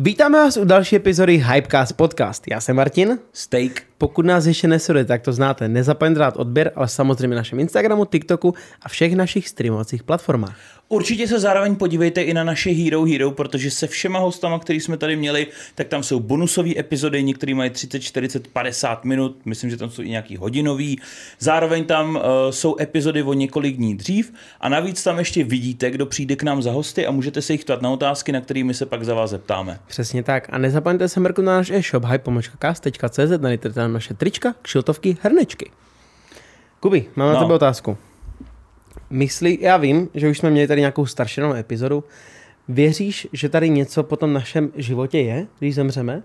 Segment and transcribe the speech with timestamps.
[0.00, 2.44] Vítáme vás u další epizody Hypecast Podcast.
[2.50, 3.18] Já jsem Martin.
[3.32, 3.82] Steak.
[3.98, 5.68] Pokud nás ještě nesledujete, tak to znáte.
[5.68, 10.56] Nezapomeňte dát odběr, ale samozřejmě na našem Instagramu, TikToku a všech našich streamovacích platformách.
[10.88, 14.96] Určitě se zároveň podívejte i na naše Hero Hero, protože se všema hostama, který jsme
[14.96, 19.76] tady měli, tak tam jsou bonusové epizody, některý mají 30, 40, 50 minut, myslím, že
[19.76, 21.00] tam jsou i nějaký hodinový.
[21.38, 26.06] Zároveň tam uh, jsou epizody o několik dní dřív a navíc tam ještě vidíte, kdo
[26.06, 28.86] přijde k nám za hosty a můžete se jich ptát na otázky, na kterými se
[28.86, 29.78] pak za vás zeptáme.
[29.86, 30.48] Přesně tak.
[30.50, 35.70] A nezapomeňte se mrknout na náš e-shop hypomočkacast.cz, najdete tam naše trička, kšiltovky, hrnečky.
[36.80, 37.34] Kuby, mám no.
[37.34, 37.98] na tebe otázku.
[39.10, 42.04] Myslí, já vím, že už jsme měli tady nějakou staršenou epizodu.
[42.68, 46.22] Věříš, že tady něco po tom našem životě je, když zemřeme?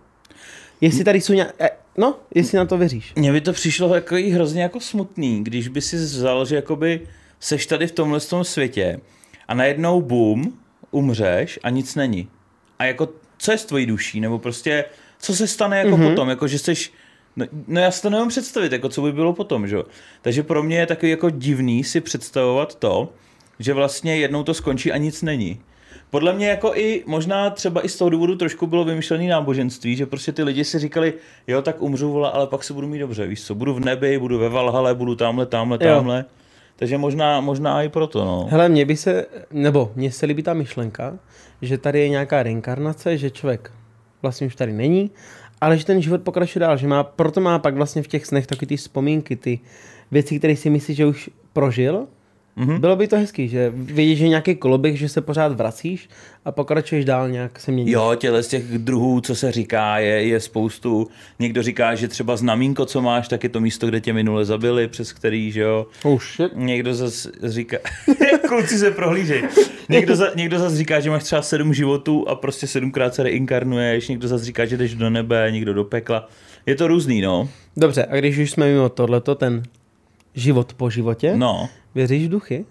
[0.82, 1.56] Jestli tady jsou nějak...
[1.98, 3.14] No, jestli na to věříš.
[3.16, 7.08] Mně by to přišlo jako hrozně jako smutný, když by si vzal, že jakoby
[7.40, 9.00] seš tady v tomhle tom světě
[9.48, 10.54] a najednou boom,
[10.92, 12.28] umřeš a nic není.
[12.80, 14.20] A jako, co je s tvojí duší?
[14.20, 14.86] Nebo prostě,
[15.20, 16.10] co se stane jako mm-hmm.
[16.10, 16.30] potom?
[16.30, 16.94] Jako, že seš
[17.36, 19.78] No, no já si to nemám představit, jako co by bylo potom, že
[20.22, 23.10] Takže pro mě je takový jako divný si představovat to,
[23.60, 25.60] že vlastně jednou to skončí a nic není.
[26.10, 30.06] Podle mě jako i možná třeba i z toho důvodu trošku bylo vymyšlené náboženství, že
[30.06, 31.14] prostě ty lidi si říkali,
[31.48, 34.20] jo, tak umřu, vole, ale pak se budu mít dobře, víš co, budu v nebi,
[34.20, 36.18] budu ve Valhale, budu tamhle, tamhle, tamhle.
[36.18, 36.24] Jo.
[36.76, 38.48] Takže možná, možná i proto, no.
[38.50, 41.20] Hele, mně by se, nebo mně se líbí ta myšlenka,
[41.62, 43.72] že tady je nějaká reinkarnace, že člověk
[44.22, 45.12] vlastně už tady není
[45.62, 48.48] ale že ten život pokračuje dál, že má, proto má pak vlastně v těch snech
[48.48, 49.60] taky ty vzpomínky, ty
[50.12, 52.08] věci, které si myslí, že už prožil.
[52.58, 52.80] Mm-hmm.
[52.80, 56.10] Bylo by to hezký, že vidíš, že nějaký koloběh, že se pořád vracíš
[56.46, 57.92] a pokračuješ dál nějak se mění.
[57.92, 61.08] Jo, těle z těch druhů, co se říká, je, je spoustu.
[61.40, 64.88] Někdo říká, že třeba znamínko, co máš, tak je to místo, kde tě minule zabili,
[64.88, 65.88] přes který, že jo.
[66.04, 66.52] Oh shit.
[66.56, 67.78] Někdo zase říká,
[68.48, 69.44] kluci se prohlížej.
[69.90, 74.08] Někdo, za, někdo zase říká, že máš třeba sedm životů a prostě sedmkrát se reinkarnuješ,
[74.08, 76.28] někdo zase říká, že jdeš do nebe, někdo do pekla.
[76.66, 77.50] Je to různý, no.
[77.78, 79.64] Dobře, a když už jsme mimo tohleto, ten
[80.36, 81.70] život po životě, no.
[81.96, 82.66] Věříš v duchy?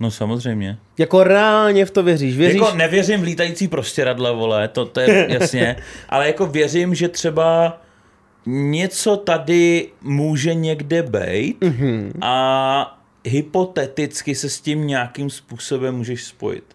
[0.00, 0.78] No samozřejmě.
[0.98, 2.36] Jako reálně v to věříš?
[2.36, 2.60] věříš?
[2.60, 5.76] Jako nevěřím v lítající prostěradle, vole, to, to je jasně,
[6.08, 7.80] ale jako věřím, že třeba
[8.46, 12.12] něco tady může někde být mm-hmm.
[12.20, 16.73] a hypoteticky se s tím nějakým způsobem můžeš spojit.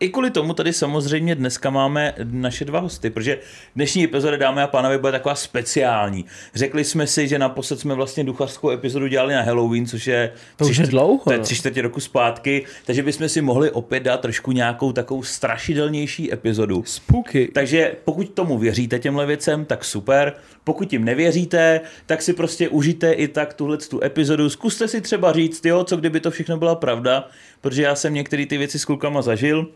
[0.00, 3.38] I kvůli tomu tady samozřejmě dneska máme naše dva hosty, protože
[3.76, 6.24] dnešní epizoda, dámy a pánové, bude taková speciální.
[6.54, 10.64] Řekli jsme si, že naposled jsme vlastně duchařskou epizodu dělali na Halloween, což je, to
[10.64, 14.20] tři, je dlouho, to je tři čtvrtě roku zpátky, takže bychom si mohli opět dát
[14.20, 16.82] trošku nějakou takovou strašidelnější epizodu.
[16.86, 17.50] Spooky.
[17.54, 20.32] Takže pokud tomu věříte těmhle věcem, tak super.
[20.64, 24.50] Pokud jim nevěříte, tak si prostě užijte i tak tuhle tu epizodu.
[24.50, 27.28] Zkuste si třeba říct, jo, co kdyby to všechno byla pravda,
[27.60, 29.68] protože já jsem některé ty věci s klukama zažil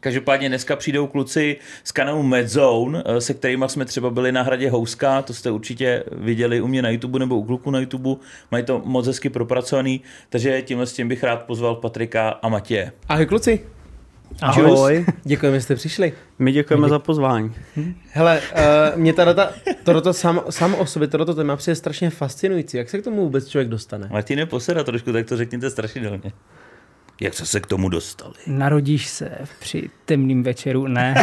[0.00, 4.70] Každopádně dneska přijdou kluci z kanálu Medzone, eh, se kterými jsme třeba byli na hradě
[4.70, 8.10] Houska, to jste určitě viděli u mě na YouTube nebo u kluku na YouTube,
[8.50, 12.92] mají to moc hezky propracovaný, takže tímhle s tím bych rád pozval Patrika a Matěje.
[13.08, 13.60] Ahoj kluci.
[14.42, 15.06] Ahoj.
[15.24, 16.12] Děkujeme, že jste přišli.
[16.38, 17.54] My děkujeme My za pozvání.
[18.10, 18.40] Hele,
[18.94, 19.52] uh, mě ta
[19.84, 22.76] tohoto sam, sam o sobě, tohoto téma přijde strašně fascinující.
[22.76, 24.08] Jak se k tomu vůbec člověk dostane?
[24.10, 26.32] Martine, poseda trošku, tak to řekněte strašidelně.
[27.20, 28.34] Jak se se k tomu dostali?
[28.46, 29.30] Narodíš se
[29.60, 31.14] při temným večeru, ne.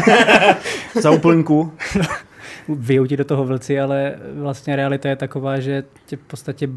[1.01, 1.73] Za úplnku.
[2.69, 6.67] Vyjou ti do toho vlci, ale vlastně realita je taková, že tě v podstatě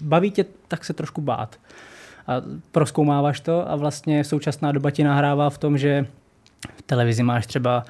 [0.00, 1.56] baví tě tak se trošku bát.
[2.26, 2.42] A
[2.72, 6.06] proskoumáváš to a vlastně současná doba ti nahrává v tom, že
[6.76, 7.84] v televizi máš třeba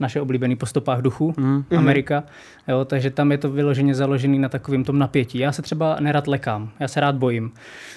[0.00, 1.64] naše oblíbený po stopách duchu, mm.
[1.76, 2.24] Amerika,
[2.68, 5.38] jo, takže tam je to vyloženě založený na takovém tom napětí.
[5.38, 7.52] Já se třeba nerad lekám, já se rád bojím.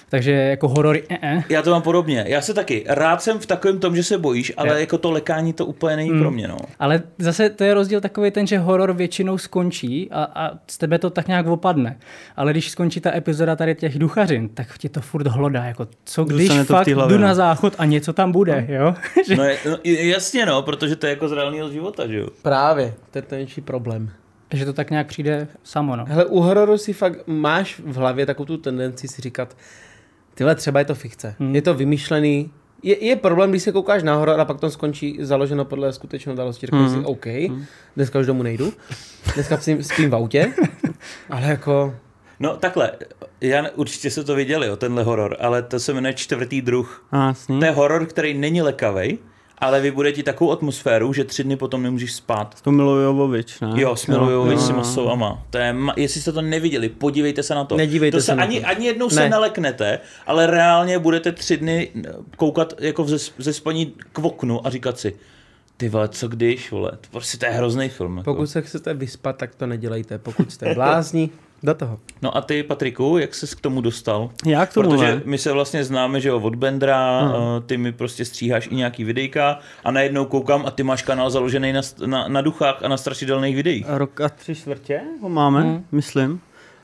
[0.08, 2.24] Takže jako horory, eh, Já to mám podobně.
[2.28, 2.84] Já se taky.
[2.88, 4.80] Rád jsem v takovém tom, že se bojíš, ale je.
[4.80, 6.20] jako to lekání to úplně není mm.
[6.20, 6.48] pro mě.
[6.48, 6.56] No.
[6.78, 10.98] Ale zase to je rozdíl takový ten, že horor většinou skončí a, a z tebe
[10.98, 11.98] to tak nějak opadne.
[12.36, 15.64] Ale když skončí ta epizoda tady těch duchařin, tak tě to furt hlodá.
[15.64, 17.34] Jako, co když fakt hlavě, jdu na no.
[17.34, 18.74] záchod a něco tam bude, no.
[18.74, 18.94] jo?
[19.36, 22.28] no, no, jasně, no, protože to je jako z reálného života, že jo?
[22.42, 24.10] Právě, to je ten největší problém.
[24.52, 26.04] Že to tak nějak přijde samo, no.
[26.08, 29.56] Hele, u hororu si fakt máš v hlavě takovou tu tendenci si říkat,
[30.34, 31.34] tyhle třeba je to fikce.
[31.38, 31.54] Hmm.
[31.54, 32.50] Je to vymyšlený,
[32.82, 36.32] je, je problém, když se koukáš na horor a pak to skončí založeno podle skutečné
[36.32, 36.66] události.
[36.66, 37.02] Řeknu hmm.
[37.02, 37.64] si, OK, hmm.
[37.96, 38.72] dneska už domů nejdu,
[39.34, 40.52] dneska spím, spím v autě,
[41.30, 41.94] ale jako...
[42.40, 42.92] No takhle,
[43.40, 47.06] já určitě se to viděli, o tenhle horor, ale to se jmenuje čtvrtý druh.
[47.12, 49.18] A, to je horor, který není lekavej,
[49.64, 52.62] ale vybuduje ti takovou atmosféru, že tři dny potom nemůžeš spát.
[52.62, 53.70] To Milojovovič, ne?
[53.74, 55.42] Jo, s Milojovovič s Masovama.
[55.50, 57.76] To je, jestli jste to neviděli, podívejte se na to.
[57.76, 58.66] Nedívejte to se, se ani, to.
[58.66, 59.14] ani jednou ne.
[59.14, 61.90] se neleknete, ale reálně budete tři dny
[62.36, 65.14] koukat jako ze, ze spaní k oknu a říkat si,
[65.76, 68.16] Ty vole, co když, vole, to prostě to je hrozný film.
[68.16, 68.34] Jako.
[68.34, 70.18] Pokud se chcete vyspat, tak to nedělejte.
[70.18, 71.30] Pokud jste blázni,
[71.64, 71.98] do toho.
[72.22, 74.30] No a ty, Patriku, jak jsi k tomu dostal?
[74.46, 75.22] Já k tomu Protože ne.
[75.24, 77.36] my se vlastně známe, že jo, od Bendra, hmm.
[77.66, 81.72] ty mi prostě stříháš i nějaký videjka a najednou koukám a ty máš kanál založený
[81.72, 83.86] na, na, na duchách a na strašidelných videích.
[83.88, 85.84] Rok a tři čtvrtě ho máme, hmm.
[85.92, 86.40] myslím.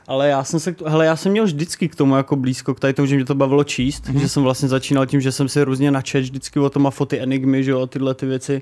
[0.07, 2.93] Ale já jsem se, hele, já jsem měl vždycky k tomu jako blízko, k tady
[2.93, 4.19] tomu, že mě to bavilo číst, mm-hmm.
[4.19, 7.19] že jsem vlastně začínal tím, že jsem si různě načet vždycky o tom a foty
[7.19, 8.61] Enigmy, že jo, tyhle ty věci.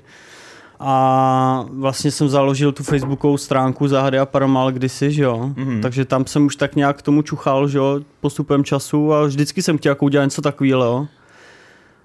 [0.82, 5.50] A vlastně jsem založil tu facebookovou stránku Záhady a Paramal kdysi, že jo.
[5.54, 5.80] Mm-hmm.
[5.82, 9.62] Takže tam jsem už tak nějak k tomu čuchal, že jo, postupem času a vždycky
[9.62, 11.06] jsem chtěl jako udělat něco takového, jo.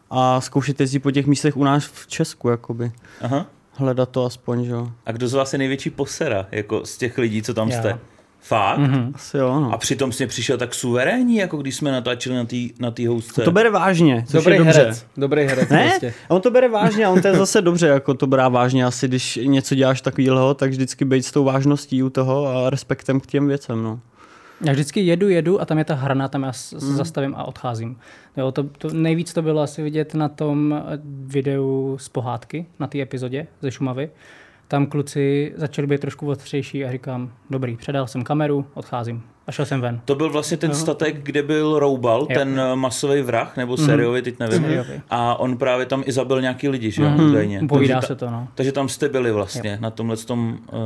[0.09, 2.91] A zkoušet jezdit po těch místech u nás v Česku, jakoby.
[3.21, 3.45] Aha.
[3.71, 4.91] Hledat to aspoň, že jo.
[5.05, 7.79] A kdo z vás je největší posera, jako z těch lidí, co tam Já.
[7.79, 7.99] jste?
[8.47, 8.79] Fakt?
[8.79, 9.11] Mm-hmm.
[9.15, 9.73] Asi jo, no.
[9.73, 13.41] A přitom jsi přišel tak suverénní, jako když jsme natáčeli na té na tý housce.
[13.41, 14.79] To bere vážně, což Dobrý je dobře.
[14.79, 15.05] herec.
[15.17, 16.13] Dobrý herec Ne, prostě.
[16.29, 18.85] a on to bere vážně a on to je zase dobře, jako to brá vážně
[18.85, 23.19] asi, když něco děláš takového, tak vždycky být s tou vážností u toho a respektem
[23.19, 23.99] k těm věcem, no.
[24.61, 26.95] Já vždycky jedu, jedu a tam je ta hrana, tam já se mm.
[26.95, 27.97] zastavím a odcházím.
[28.37, 30.83] Jo, to, to, nejvíc to bylo asi vidět na tom
[31.25, 34.09] videu z pohádky, na té epizodě ze Šumavy.
[34.67, 39.23] Tam kluci začali být trošku ostřejší a říkám, dobrý, předal jsem kameru, odcházím.
[39.47, 40.01] A šel jsem ven.
[40.05, 42.37] To byl vlastně ten statek, kde byl Roubal, Jo.
[42.39, 44.61] ten eh, masový vrah, nebo sériový, teď nevím.
[44.61, 45.01] Sériový.
[45.09, 47.61] A on právě tam i zabil nějaký lidi, že jo, údajně.
[47.69, 48.47] Povídá Takže se to, no.
[48.55, 50.79] Takže tam jste byli vlastně, na tomhle tom uh,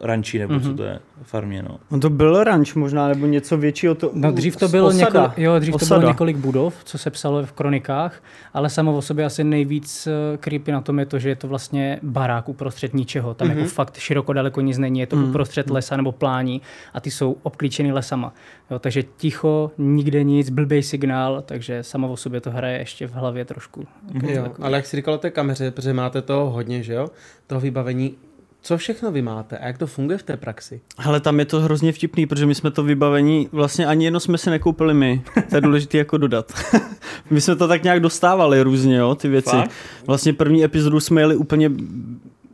[0.00, 1.78] ranči, nebo co to je, farmě, no.
[1.90, 3.94] On to byl ranč možná, nebo něco většího.
[3.94, 5.06] To, No dřív to bylo, osada.
[5.06, 8.22] několik, jo, dřív to bylo několik budov, co se psalo v kronikách,
[8.54, 11.48] ale samo o sobě asi nejvíc eh, creepy na tom je to, že je to
[11.48, 13.34] vlastně barák uprostřed ničeho.
[13.34, 13.56] Tam mm-hmm.
[13.56, 15.28] jako fakt široko daleko nic není, je to mm.
[15.28, 16.62] uprostřed lesa nebo plání
[16.94, 18.34] a ty jsou obklíčeny lesama.
[18.70, 23.12] Jo, takže ticho, nikde nic, blbý signál, takže samo o sobě to hraje ještě v
[23.12, 23.86] hlavě trošku.
[24.22, 27.08] Jo, ale jak jsi říkal o té kameře, protože máte toho hodně, že jo?
[27.46, 28.14] Toho vybavení.
[28.62, 30.80] Co všechno vy máte a jak to funguje v té praxi?
[30.98, 34.38] Hele, tam je to hrozně vtipný, protože my jsme to vybavení, vlastně ani jedno jsme
[34.38, 35.22] si nekoupili my.
[35.50, 36.52] To je důležité jako dodat.
[37.30, 39.50] my jsme to tak nějak dostávali různě, jo, ty věci.
[39.50, 39.70] Fakt?
[40.06, 41.70] Vlastně první epizodu jsme jeli úplně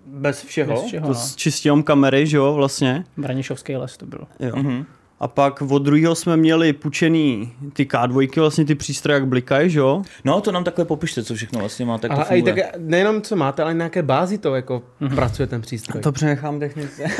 [0.06, 1.18] bez všeho, Bez všeho, to no.
[1.18, 3.04] s čistě jenom kamery, že jo, vlastně.
[3.16, 4.26] Branišovský les to byl.
[4.40, 4.56] Jo.
[4.56, 4.86] Mhm.
[5.20, 9.78] A pak od druhého jsme měli půjčený ty K2, vlastně ty přístroje, jak blikají, že
[9.78, 10.02] jo?
[10.24, 12.54] No, to nám takhle popište, co všechno vlastně máte, to Ale i funguje.
[12.54, 14.82] tak nejenom co máte, ale na nějaké bázi to jako
[15.14, 16.02] pracuje ten přístroj.
[16.02, 17.02] To přenechám technice.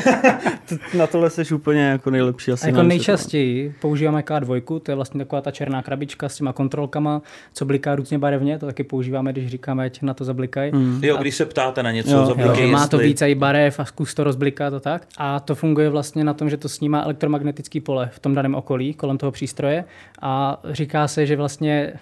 [0.69, 2.65] To- Na tohle jsi úplně jako nejlepší asi.
[2.65, 7.21] A jako nejčastěji používáme K2, to je vlastně taková ta černá krabička s těma kontrolkama,
[7.53, 10.71] co bliká různě barevně, to taky používáme, když říkáme, ať na to zablikají.
[10.75, 10.99] Mm.
[11.03, 13.79] Jo, když se ptáte na něco, Jo, jo, že má to jestli- více i barev
[13.79, 15.07] a zkus to rozbliká to tak.
[15.17, 18.93] A to funguje vlastně na tom, že to snímá elektromagnetický pole v tom daném okolí,
[18.93, 19.83] kolem toho přístroje.
[20.21, 21.93] A říká se, že vlastně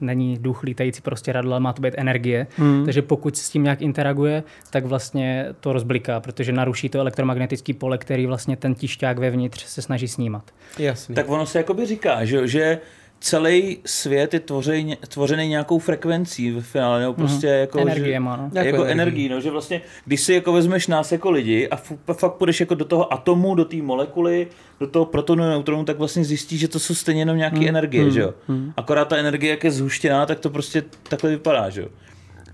[0.00, 2.46] není duch lítající prostě radlo, ale má to být energie.
[2.56, 2.84] Hmm.
[2.84, 7.98] Takže pokud s tím nějak interaguje, tak vlastně to rozbliká, protože naruší to elektromagnetický pole,
[7.98, 10.44] který vlastně ten tišťák vevnitř se snaží snímat.
[10.78, 11.14] Jasný.
[11.14, 12.78] Tak ono se jakoby říká, že, že
[13.20, 18.36] celý svět je tvořený, tvořený nějakou frekvencí ve finále, nebo prostě jako, Energie že, má,
[18.36, 18.42] no.
[18.44, 21.76] Jako, Jako jako energii, no, že vlastně, když si jako vezmeš nás jako lidi a
[21.76, 24.46] f- fakt půjdeš jako do toho atomu, do té molekuly,
[24.80, 28.20] do toho protonu, neutronu, tak vlastně zjistíš, že to jsou stejně jenom nějaké energie, že
[28.20, 28.34] jo.
[28.76, 31.88] Akorát ta energie, jak je zhuštěná, tak to prostě takhle vypadá, že jo.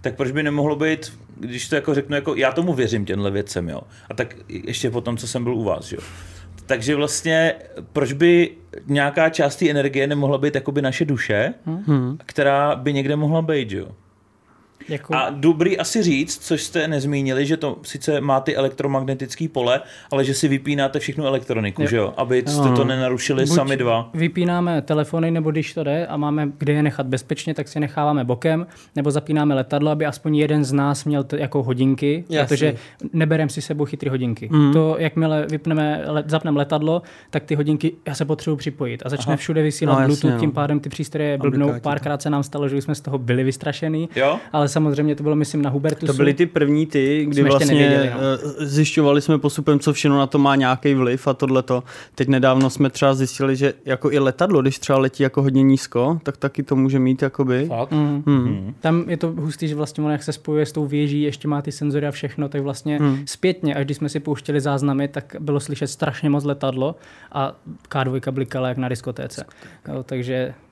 [0.00, 3.68] Tak proč by nemohlo být, když to jako řeknu, jako já tomu věřím těmhle věcem,
[3.68, 3.80] jo.
[4.10, 6.02] A tak ještě potom, co jsem byl u vás, že jo.
[6.66, 7.54] Takže vlastně,
[7.92, 8.50] proč by
[8.86, 11.54] nějaká část té energie nemohla být jakoby naše duše,
[11.86, 12.18] hmm.
[12.26, 13.88] která by někde mohla být, jo?
[14.88, 19.80] Jako, A dobrý asi říct, což jste nezmínili, že to sice má ty elektromagnetické pole,
[20.10, 21.88] ale že si vypínáte všechnu elektroniku, Jo.
[21.88, 22.14] že jo?
[22.16, 24.10] Aby jste to nenarušili Buď sami dva.
[24.14, 28.24] Vypínáme telefony, nebo když to jde a máme kde je nechat bezpečně, tak si necháváme
[28.24, 28.66] bokem,
[28.96, 32.48] nebo zapínáme letadlo, aby aspoň jeden z nás měl to jako hodinky, Jasný.
[32.56, 32.74] protože
[33.12, 34.48] nebereme si sebou chytrý hodinky.
[34.52, 34.72] Mm.
[34.72, 39.30] To, jakmile vypneme, let, zapneme letadlo, tak ty hodinky, já se potřebuji připojit a začne
[39.30, 39.36] Aha.
[39.36, 40.40] všude vysílat No, no, jasně, Bluetooth, no.
[40.40, 41.72] tím pádem ty přístroje blbnou.
[41.82, 44.38] Párkrát se nám stalo, že jsme z toho byli vystrašený, Jo?
[44.52, 46.12] ale samozřejmě to bylo, myslím, na Hubertusu.
[46.12, 48.20] To byly ty první ty, kdy Jsme ještě vlastně nevěděli, no.
[48.20, 51.82] eh, zjišťovali jsme postupem, co všechno na to má nějaký vliv a tohleto.
[52.14, 56.20] Teď nedávno jsme třeba zjistili, že jako i letadlo, když třeba letí jako hodně nízko,
[56.22, 57.66] tak taky to může mít jakoby.
[57.66, 57.90] Fakt?
[57.90, 58.22] Mm.
[58.26, 58.74] Hmm.
[58.80, 61.62] Tam je to hustý, že vlastně ono, jak se spojuje s tou věží, ještě má
[61.62, 63.22] ty senzory a všechno, tak vlastně hmm.
[63.26, 66.96] zpětně, až když jsme si pouštěli záznamy, tak bylo slyšet strašně moc letadlo
[67.32, 67.56] a
[67.90, 69.44] K2 blikala jak na diskotéce.
[69.88, 70.65] Jo, takže mm,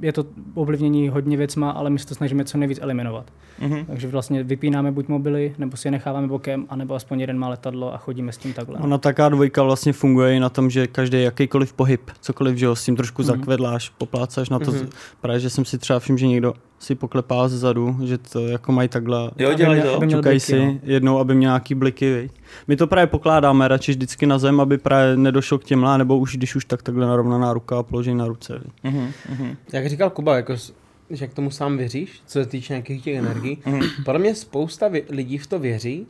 [0.00, 0.24] je to
[0.54, 3.32] ovlivnění hodně věcma, ale my se to snažíme co nejvíc eliminovat.
[3.60, 3.84] Mhm.
[3.84, 7.94] Takže vlastně vypínáme buď mobily, nebo si je necháváme bokem, anebo aspoň jeden má letadlo
[7.94, 8.78] a chodíme s tím takhle.
[8.78, 12.76] Ona taká dvojka vlastně funguje i na tom, že každý jakýkoliv pohyb, cokoliv, že ho
[12.76, 13.26] s tím trošku mm-hmm.
[13.26, 14.72] zakvedláš, poplácáš na to.
[14.72, 14.88] Mm-hmm.
[15.20, 18.88] Právě, že jsem si třeba všiml, že někdo si poklepá zezadu, že to jako mají
[18.88, 19.30] takhle.
[19.36, 19.94] Jo, dělají to.
[19.96, 20.78] aby měl bliky, si no.
[20.82, 22.14] jednou, aby měl nějaký bliky.
[22.14, 22.32] Viď.
[22.66, 26.36] My to právě pokládáme radši vždycky na zem, aby právě nedošlo k těmhle, nebo už
[26.36, 28.58] když už tak takhle narovnaná ruka a položení na ruce.
[28.64, 28.72] viď.
[28.94, 29.56] Mhm, mhm.
[29.72, 30.54] Jak říkal Kuba, jako,
[31.10, 33.58] že k tomu sám věříš, co se týče nějakých těch energií.
[34.04, 36.06] Podle mě spousta vě- lidí v to věří,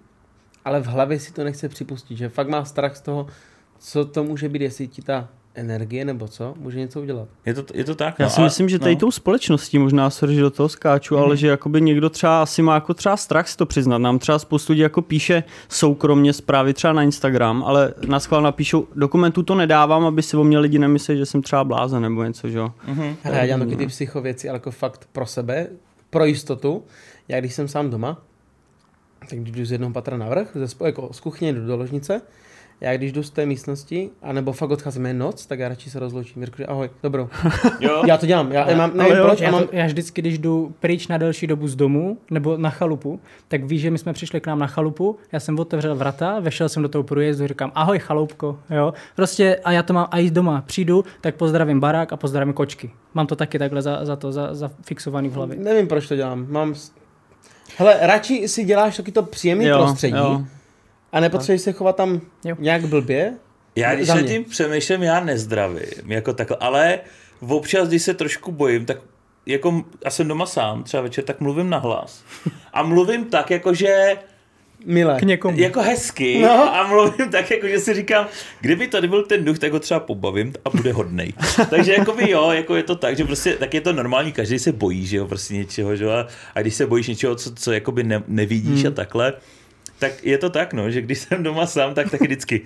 [0.65, 3.27] ale v hlavě si to nechce připustit, že fakt má strach z toho,
[3.79, 7.29] co to může být, jestli ti ta energie nebo co, může něco udělat.
[7.47, 8.99] Je to, je to tak, Já no, si a- myslím, že tady no.
[9.01, 12.75] tou společností možná, sorry, že do toho skáču, ale že jakoby někdo třeba asi má
[12.75, 13.99] jako třeba strach si to přiznat.
[13.99, 18.87] Nám třeba spoustu lidí jako píše soukromně zprávy třeba na Instagram, ale na schvál napíšou,
[18.95, 22.49] dokumentů to nedávám, aby si o mě lidi nemysleli, že jsem třeba blázen nebo něco,
[22.49, 22.73] že jo.
[22.87, 23.17] Mhm.
[23.23, 25.67] Hele, já dělám taky ty psychověci, ale jako fakt pro sebe,
[26.11, 26.85] pro jistotu.
[27.29, 28.23] Já když jsem sám doma,
[29.31, 32.23] tak když jdu z jednoho patra navrch, ze, jako z kuchyně jdu do ložnice,
[32.81, 35.99] já když jdu z té místnosti, anebo fakt odcházím jen noc, tak já radši se
[35.99, 36.45] rozloučím.
[36.45, 37.29] Řeknu, že ahoj, dobrou.
[37.81, 38.03] Jo?
[38.07, 40.23] Já to dělám, já, já mám, ale nevím jo, proč, Já, mám, to, já vždycky,
[40.23, 43.99] když jdu pryč na delší dobu z domu nebo na chalupu, tak víš, že my
[43.99, 47.47] jsme přišli k nám na chalupu, já jsem otevřel vrata, vešel jsem do toho průjezdu,
[47.47, 48.95] říkám ahoj chaloupko, jo.
[49.17, 52.91] Prostě a já to mám a i doma přijdu, tak pozdravím barák a pozdravím kočky.
[53.15, 55.57] Mám to taky takhle za, za to, za, za fixovaný v hlavě.
[55.57, 56.47] nevím proč to dělám.
[56.49, 56.75] Mám,
[57.77, 60.45] hele, radši si děláš taky to příjemné Jo, prostředí jo.
[61.17, 62.57] A nepotřebuješ se chovat tam Jo.
[62.59, 63.33] nějak blbě.
[63.77, 64.23] Já když mě.
[64.23, 66.99] tím přemýšlím, já nezdravím, jako takhle, ale
[67.49, 68.97] občas, když se trošku bojím, tak
[69.47, 72.25] jako a jsem doma sám, třeba večer, tak mluvím nahlas.
[72.73, 74.13] A mluvím tak, jako že
[74.87, 75.19] Milé.
[75.19, 75.59] K někomu.
[75.61, 76.75] jako hezky No.
[76.77, 78.27] a mluvím tak, jako že si říkám,
[78.61, 81.33] kdyby tady byl ten duch, tak ho třeba pobavím a bude hodnej.
[81.71, 84.59] Takže jako by jo, jako je to tak, že prostě tak je to normální, každý
[84.59, 87.55] se bojí, že jo, prostě něčeho, že jo, a, a když se bojíš něčeho, co,
[87.55, 88.93] co jakoby ne, nevidíš Hmm.
[88.93, 89.33] a takhle,
[89.99, 92.63] tak je to tak, no, že když jsem doma sám, tak taky vždycky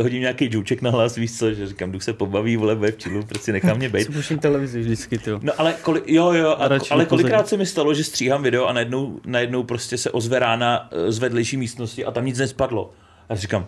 [0.00, 2.98] hodím nějaký džouček na hlas, víš co, že říkám, duch se pobaví, vole, bude v
[2.98, 4.04] čilu, prostě nechám mě být.
[4.04, 5.30] Si puším televizi vždycky, ty.
[5.42, 8.72] No ale, koli, jo, jo, a, ale kolikrát se mi stalo, že stříhám video a
[8.72, 12.92] najednou, najednou prostě se ozve rána eh, z vedlejší místnosti a tam nic nespadlo.
[13.28, 13.66] A říkám,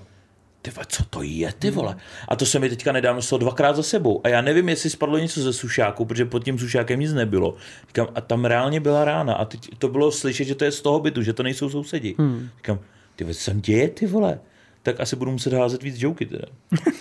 [0.62, 1.96] ty vole, co to je, ty vole?
[2.28, 4.20] A to se mi teďka nedávno stalo dvakrát za sebou.
[4.24, 7.54] A já nevím, jestli spadlo něco ze sušáku, protože pod tím sušákem nic nebylo.
[7.88, 9.34] Říkám, a tam reálně byla rána.
[9.34, 12.14] A teď to bylo slyšet, že to je z toho bytu, že to nejsou sousedi.
[12.18, 12.48] Hmm.
[12.56, 12.78] Říkám,
[13.16, 14.40] ty vole, co se tam děje, ty vole?
[14.82, 16.44] Tak asi budu muset házet víc joky teda.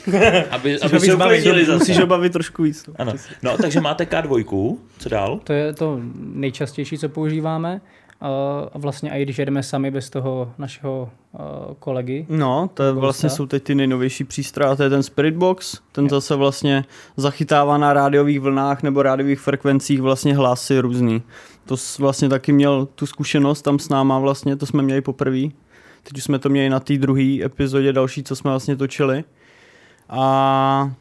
[0.52, 1.78] aby, aby se uklidnili zase.
[1.78, 2.88] Musíš ho bavit trošku víc.
[2.88, 2.94] no.
[2.98, 3.14] Ano.
[3.44, 5.40] No, takže máte K2, co dál?
[5.44, 7.82] To je to nejčastější, co používáme.
[8.22, 8.30] A
[8.74, 11.40] a vlastně i když jedeme sami bez toho našeho uh,
[11.80, 15.80] kolegy, No, to je vlastně jsou teď ty nejnovější přístroje, to je ten Spirit Box,
[15.92, 16.86] ten zase vlastně
[17.18, 21.22] zachytává na rádiových vlnách nebo rádiových frekvencích vlastně hlasy různý.
[21.66, 25.48] To vlastně taky měl tu zkušenost tam s náma vlastně, to jsme měli poprvé.
[26.08, 29.24] Teď už jsme to měli na té druhé epizodě další, co jsme vlastně točili.
[30.10, 30.92] A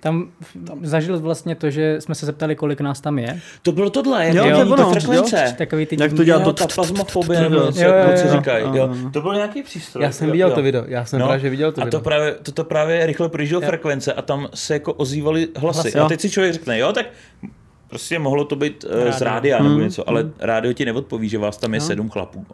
[0.00, 0.28] tam,
[0.66, 3.40] tam zažil vlastně to, že jsme se zeptali, kolik nás tam je.
[3.62, 5.54] To bylo tohle, jak Jo, jo, to to ono, frekvence.
[5.58, 7.72] Takový ty Jak to dělá Jo, to ta plazmofobie, nebo jo.
[8.32, 8.64] říkají.
[8.64, 8.88] Jo, Jo.
[9.02, 9.10] jo.
[9.10, 10.04] To byl nějaký přístroj.
[10.04, 10.54] Já jsem viděl jo.
[10.54, 12.00] to video, já jsem No, právě viděl to a video.
[12.00, 15.80] to právě, to, to právě rychle projíždělo frekvence a tam se jako ozývaly hlasy.
[15.80, 17.06] Hlasy, a teď si člověk řekne, jo, tak
[17.88, 19.80] prostě mohlo to být uh, z rádia nebo Hmm.
[19.82, 22.46] něco, ale rádio ti neodpoví, že vás tam je sedm chlapů.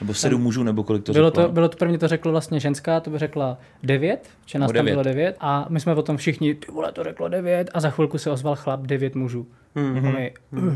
[0.00, 1.42] Nebo sedm mužů, nebo kolik to Bylo řeklo.
[1.44, 4.84] to, bylo to první, to řeklo vlastně ženská, to by řekla devět, že nás tam
[4.84, 8.18] bylo devět a my jsme potom všichni, ty vole, to řeklo devět a za chvilku
[8.18, 9.46] se ozval chlap devět mužů.
[9.74, 10.06] Hmm.
[10.06, 10.74] A my, uh.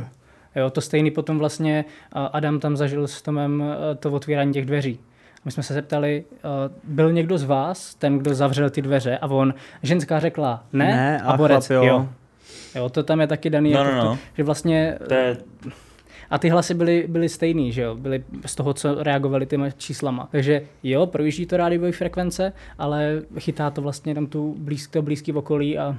[0.57, 5.01] Jo, to stejný potom vlastně Adam tam zažil s Tomem eh, to otvírání těch dveří.
[5.45, 6.39] My jsme se zeptali, eh,
[6.85, 11.21] byl někdo z vás ten, kdo zavřel ty dveře a on, ženská řekla ne, Ne,
[11.23, 11.85] a a borec chlap jo.
[11.85, 12.09] jo.
[12.75, 12.89] jo.
[12.89, 14.11] to tam je taky daný, No, jako no, no.
[14.11, 15.37] To, že vlastně To je,
[16.31, 17.95] a ty hlasy byly, byly stejný, že jo?
[17.95, 20.29] Byly z toho, co reagovali těma číslama.
[20.31, 25.33] Takže jo, projíždí to rádiové frekvence, ale chytá to vlastně jenom tu blízk, to blízký
[25.33, 25.97] okolí a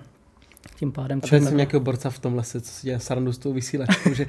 [0.79, 3.53] tím pádem A jsem nějakého borca v tom lese, co si dělá srandu s tou
[3.53, 4.25] vysílačkou, že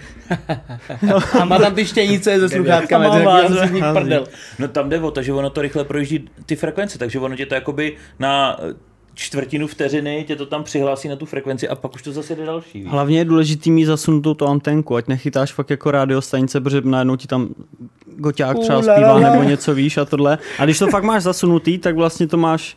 [1.40, 2.48] a má tam ty štěnice ze
[2.88, 3.02] Tam
[3.74, 4.00] nich hází.
[4.00, 4.26] prdel.
[4.58, 7.46] no tam jde o to, že ono to rychle projíždí ty frekvence, takže ono tě
[7.46, 8.60] to jakoby na
[9.16, 12.46] čtvrtinu vteřiny tě to tam přihlásí na tu frekvenci a pak už to zase jde
[12.46, 12.78] další.
[12.78, 12.90] Víš?
[12.90, 17.26] Hlavně je důležitý mít zasunutou tu antenku, ať nechytáš fakt jako rádiostanice, protože najednou ti
[17.28, 17.48] tam
[18.16, 20.38] goťák třeba zpívá nebo něco víš a tohle.
[20.58, 22.76] A když to fakt máš zasunutý, tak vlastně to máš,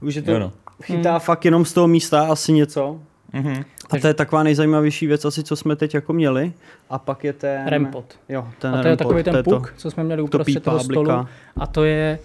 [0.00, 0.52] už je to Jo, no.
[0.82, 3.00] chytá fakt jenom z toho místa asi něco.
[3.32, 3.64] Mhm.
[3.90, 6.52] A to je taková nejzajímavější věc asi, co jsme teď jako měli.
[6.90, 7.66] A pak je ten...
[7.66, 8.04] Rempot.
[8.28, 9.50] Jo, ten A to je rempot, takový ten to je to.
[9.50, 11.10] puk, co jsme měli to uprostřed pípá, toho stolu.
[11.56, 12.18] A to je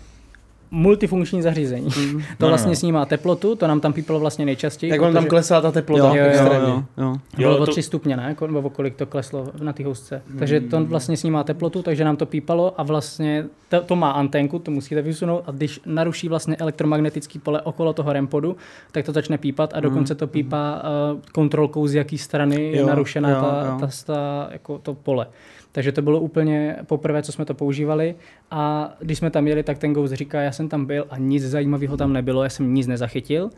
[0.71, 1.89] multifunkční zařízení.
[1.91, 1.97] To
[2.39, 2.75] No, vlastně no.
[2.75, 4.91] snímá teplotu, to nám tam píplo vlastně nejčastěji.
[4.91, 6.07] Jak vám tam klesá ta teplota?
[6.07, 6.69] Jo, jo, jo, extrémně.
[6.69, 7.15] jo, jo.
[7.37, 8.35] Bylo o to- 3 stupně, ne?
[8.39, 10.21] Ko- Nebo kolik to kleslo na té housce.
[10.39, 14.59] Takže to vlastně snímá teplotu, takže nám to pípalo a vlastně to, to má anténku,
[14.59, 18.55] to musíte vysunout a když naruší vlastně elektromagnetický pole okolo toho rempodu,
[18.91, 20.81] tak to začne pípat a dokonce to pípá
[21.13, 23.77] uh, kontrolkou, z jaký strany je Jo, narušená jo, ta, jo.
[23.79, 25.27] ta, ta, jako to pole.
[25.71, 28.15] Takže to bylo úplně poprvé, co jsme to používali
[28.51, 31.43] a když jsme tam jeli, tak ten Ghost říká, já jsem tam byl a nic
[31.43, 33.49] zajímavého tam nebylo, já jsem nic nezachytil.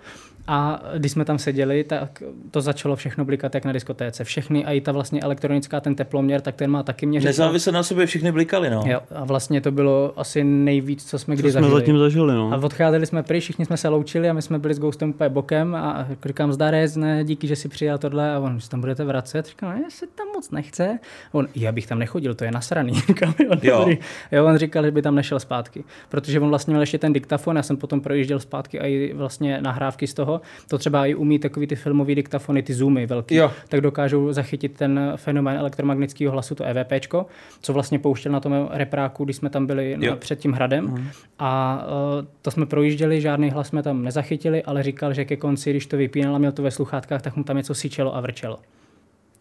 [0.48, 4.24] A když jsme tam seděli, tak to začalo všechno blikat jak na diskotéce.
[4.24, 7.26] Všechny, a i ta vlastně elektronická, ten teploměr, tak ten má taky měřit.
[7.28, 8.84] Nezávisle na sobě všechny blikaly, no.
[8.86, 11.80] Jo, a vlastně to bylo asi nejvíc, co jsme kdy Co jsme zažili.
[11.80, 12.52] zatím zažili, no.
[12.54, 15.30] A odcházeli jsme pryč, všichni jsme se loučili a my jsme byli s Ghostem úplně
[15.30, 18.80] bokem a říkám, zdarec, ne, díky, že si přijal tohle a on, že se tam
[18.82, 19.46] budete vracet.
[19.48, 21.00] Říkám, ne, se tam moc nechce.
[21.32, 22.94] On, já bych tam nechodil, to je nasraný.
[23.08, 23.90] Říkám, jo, Jo.
[24.32, 27.56] jo, on říkal, že by tam nešel zpátky, protože on vlastně měl ještě ten diktafon,
[27.56, 30.42] já jsem potom projížděl zpátky a i vlastně nahrávky z toho.
[30.70, 33.52] To třeba i umí takový ty filmový diktafony, ty zoomy velký, Jo.
[33.70, 37.26] tak dokážou zachytit ten fenomén elektromagnetického hlasu, to EVPčko,
[37.62, 40.16] co vlastně pouštěl na tom repráku, když jsme tam byli Jo.
[40.16, 41.12] před tím hradem.
[41.40, 41.84] A
[42.20, 45.86] uh, to jsme projížděli, žádný hlas jsme tam nezachytili, ale říkal, že ke konci, když
[45.86, 48.60] to vypínal a měl to ve sluchátkách, tak mu tam něco syčelo a vrčelo.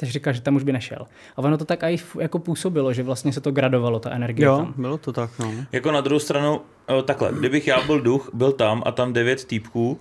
[0.01, 1.07] Takže říkal, že tam už by nešel.
[1.37, 4.57] A ono to tak i jako působilo, že vlastně se to gradovalo, ta energie Jo,
[4.57, 4.75] tam.
[4.77, 5.53] bylo to tak, no.
[5.73, 6.61] Jako na druhou stranu,
[6.99, 10.01] eh, takhle, kdybych já byl duch, byl tam a tam devět týpků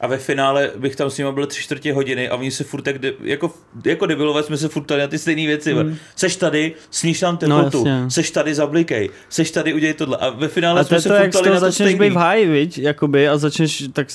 [0.00, 2.82] a ve finále bych tam s nimi byl tři čtvrtě hodiny a oni se furt
[2.82, 3.52] tak, de, jako,
[3.84, 5.74] jako debilové jsme se furt ptali na ty stejné věci.
[5.74, 5.96] Mm.
[6.16, 8.10] Seš tady, sníž tam teplotu, No, jasně.
[8.10, 10.16] seš tady, zablikej, seš tady, udělej tohle.
[10.16, 11.98] A ve finále A to jsme je se to, furt toho na to začneš stejný.
[11.98, 14.06] být v háji, viď, jakoby, a začneš tak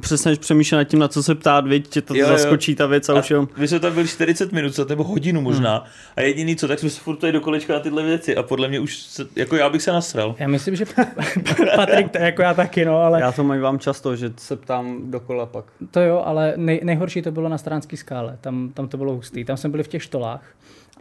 [0.00, 2.32] přestaneš přemýšlet nad tím, na co se ptát, viď, tě to Jo, jo.
[2.38, 3.48] zaskočí ta věc a, A už jo.
[3.56, 5.84] my jsme tam byli 40 minut, nebo hodinu možná.
[6.16, 8.36] A jediný co, tak jsme se furt tady do kolečka na tyhle věci.
[8.36, 10.34] A podle mě už, se, jako já bych se nasral.
[10.38, 10.84] Já myslím, že
[11.76, 14.95] Patrik, to jako já taky, no, ale Já to mají vám často, že se ptám
[15.04, 15.64] dokola pak.
[15.90, 18.38] To jo, ale nej, nejhorší to bylo na stránské skále.
[18.40, 19.44] Tam, tam to bylo hustý.
[19.44, 20.44] Tam jsme byli v těch štolách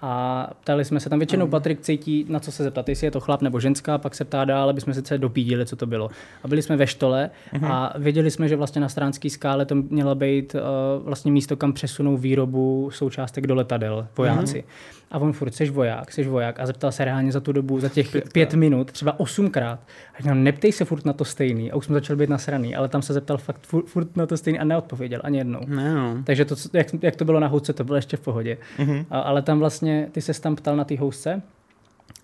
[0.08, 3.20] a ptali jsme se tam většinou Patrik cítí, na co se zeptat, jestli je to
[3.20, 6.10] chlap nebo ženská, pak se ptá dál, aby jsme se celé dopídili, co to bylo.
[6.44, 7.30] A byli jsme ve štole
[7.68, 10.62] a věděli jsme, že vlastně na stránské skále to mělo být uh,
[11.06, 14.64] vlastně místo, kam přesunou výrobu součástek do letadel, vojáci.
[15.12, 16.60] A on furt, jsi voják, jsi voják.
[16.60, 19.80] A zeptal se reálně za tu dobu, za těch pět, pět minut, třeba osmkrát.
[20.16, 21.72] A říkám, neptej se furt na to stejný.
[21.72, 24.38] A už jsme začali být nasraný, ale tam se zeptal fakt furt, furt na to
[24.38, 25.60] stejný a neodpověděl ani jednou.
[25.68, 26.18] No.
[26.24, 28.58] Takže to, jak, jak to bylo na housce, to bylo ještě v pohodě.
[28.78, 29.06] Mm-hmm.
[29.10, 31.42] A, ale tam vlastně, ty se tam ptal na té housce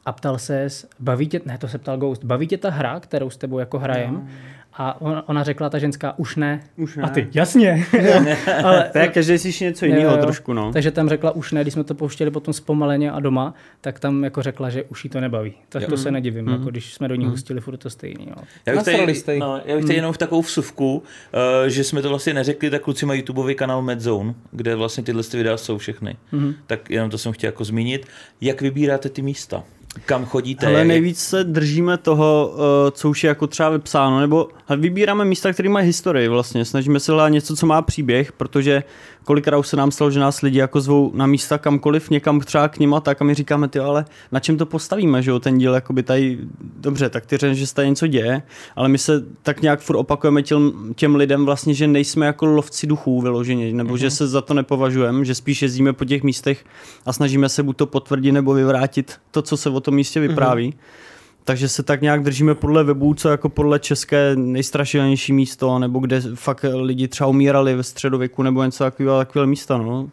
[0.05, 0.67] a ptal se,
[0.99, 3.79] baví tě, ne, to se ptal Ghost, baví tě ta hra, kterou s tebou jako
[3.79, 4.13] hrajem?
[4.13, 4.27] No.
[4.73, 6.63] A on, ona řekla, ta ženská, už ne.
[6.77, 7.03] Už ne.
[7.03, 7.86] A ty, jasně.
[8.63, 10.21] ale, To je každý si něco jiného Jo, jo.
[10.21, 10.73] trošku, no.
[10.73, 14.23] takže tam řekla už ne, když jsme to pouštěli potom zpomaleně a doma, tak tam
[14.23, 15.53] jako řekla, že už jí to nebaví.
[15.69, 18.27] Tak to se nedivím, jako když jsme do ní hustili furt to stejný.
[18.29, 18.36] Jo.
[18.65, 19.39] Já bych tady, jste jí.
[19.39, 22.81] no, já bych tady jenom v takovou vsuvku, uh, že jsme to vlastně neřekli, tak
[22.81, 26.15] kluci mají YouTubeový kanál Medzone, kde vlastně tyhle ty videa jsou všechny.
[26.34, 26.53] Mm-hmm.
[26.67, 28.05] Tak jenom to jsem chtěl jako zmínit.
[28.41, 29.63] Jak vybíráte ty místa?
[30.06, 30.67] Kam chodíte?
[30.67, 35.54] Ale nejvíc se držíme toho, eh, co už je jako třeba vypsáno, nebo vybíráme místa,
[35.54, 36.65] které mají historii vlastně.
[36.65, 38.84] Snažíme se hledat něco, co má příběh, protože
[39.23, 42.67] kolikrát už se nám stalo, že nás lidi jako zvou na místa kamkoliv, někam třeba
[42.67, 45.57] k nima, tak a my říkáme, ty ale na čem to postavíme, že jo, ten
[45.57, 46.39] díl, jakoby tady,
[46.79, 48.41] dobře, tak ty řekneš, že se tady něco děje,
[48.75, 52.88] ale my se tak nějak furt opakujeme těm, těm lidem vlastně, že nejsme jako lovci
[52.88, 53.97] duchů vyloženě, nebo mm-hmm.
[53.97, 56.65] že se za to nepovažujeme, že spíš jezdíme po těch místech
[57.05, 60.69] a snažíme se buď to potvrdit nebo vyvrátit to, co se o tom místě vypráví.
[60.69, 61.11] Mm-hmm.
[61.43, 66.21] Takže se tak nějak držíme podle webů, co jako podle české nejstrašidelnější místo, nebo kde
[66.36, 70.10] fakt lidi třeba umírali ve středověku, nebo něco takového, takové místa, no.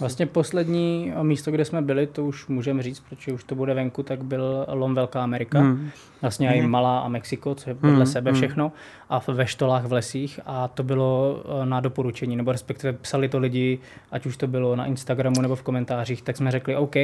[0.00, 4.02] Vlastně poslední místo, kde jsme byli, to už můžeme říct, protože už to bude venku,
[4.02, 5.60] tak byl Lom Velká Amerika.
[5.60, 5.90] Hmm.
[6.22, 8.06] Vlastně i Malá a Mexiko, co je vedle hmm.
[8.06, 8.72] sebe všechno.
[9.08, 10.40] A ve štolách v lesích.
[10.46, 13.78] A to bylo eh, na doporučení, nebo respektive psali to lidi,
[14.10, 16.94] ať už to bylo na Instagramu nebo v komentářích, tak jsme řekli, OK,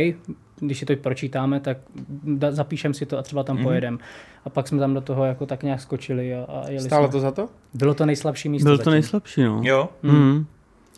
[0.61, 1.79] když si to pročítáme, tak
[2.25, 3.65] da- zapíšem si to a třeba tam hmm.
[3.65, 3.99] pojedem.
[4.45, 7.13] A pak jsme tam do toho jako tak nějak skočili a, a jeli Stálo jsme.
[7.13, 7.49] to za to?
[7.75, 8.93] Bylo to nejslabší místo Bylo to zatím.
[8.93, 9.61] nejslabší, no.
[9.65, 9.89] Jo?
[10.03, 10.47] Mm.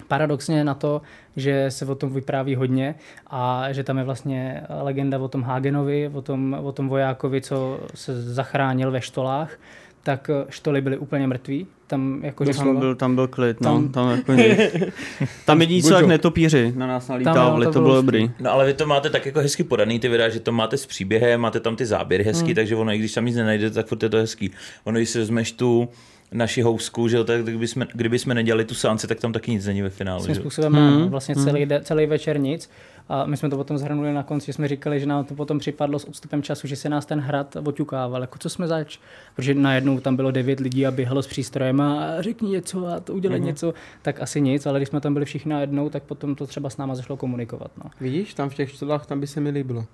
[0.09, 1.03] Paradoxně na to,
[1.37, 2.95] že se o tom vypráví hodně
[3.27, 7.81] a že tam je vlastně legenda o tom Hagenovi, o tom, o tom vojákovi, co
[7.95, 9.59] se zachránil ve štolách,
[10.03, 11.67] tak štoly byly úplně mrtví.
[11.87, 13.73] Tam jako, že Tam byl, tam byl klid, no.
[13.73, 14.59] Tam- Tam, jako nic.
[15.45, 18.31] tam jediný co, jak netopíři na nás nalítávali, to to, bylo bylo dobrý.
[18.41, 20.87] No ale vy to máte tak jako hezky podaný, ty videa, že to máte s
[20.87, 22.55] příběhem, máte tam ty záběry hezký, hmm.
[22.55, 24.51] takže ono, i když tam nic nenajdete, tak furt je to hezký.
[24.85, 25.89] Ono, když si vezmeš tu
[26.33, 29.51] naši housku, že jo, tak kdyby jsme, kdyby jsme nedělali tu sánci, tak tam taky
[29.51, 30.23] nic není ve finále.
[30.23, 31.09] svým způsobem hmm.
[31.09, 32.71] vlastně celý, de, celý večer nic.
[33.09, 35.59] A my jsme to potom zhrnuli na konci, že jsme říkali, že nám to potom
[35.59, 38.21] připadlo s odstupem času, že se nás ten hrad oťukával.
[38.21, 38.99] Jako co jsme zač?
[39.37, 43.15] Protože najednou tam bylo devět lidí a běhalo s přístrojem a řekni něco a to
[43.15, 43.45] udělej mm-hmm.
[43.45, 46.71] něco, tak asi nic, ale když jsme tam byli všichni najednou, tak potom to třeba
[46.71, 47.71] s náma zašlo komunikovat.
[47.85, 47.91] No.
[48.01, 49.85] Vidíš, tam v těch čtvrtách, tam by se mi líbilo.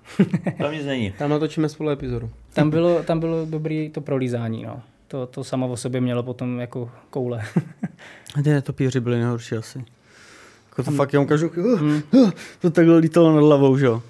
[0.57, 1.11] Tam nic není.
[1.11, 2.29] Tam natočíme spolu epizodu.
[2.53, 4.63] Tam bylo, tam bylo dobrý to prolízání.
[4.63, 4.81] No.
[5.07, 7.43] To, to samo o sobě mělo potom jako koule.
[8.35, 9.85] A ty netopíři byli nejhorší asi.
[10.69, 14.01] Jako to fakt jenom každou chvíli, uh, to takhle lítalo nad hlavou, že jo.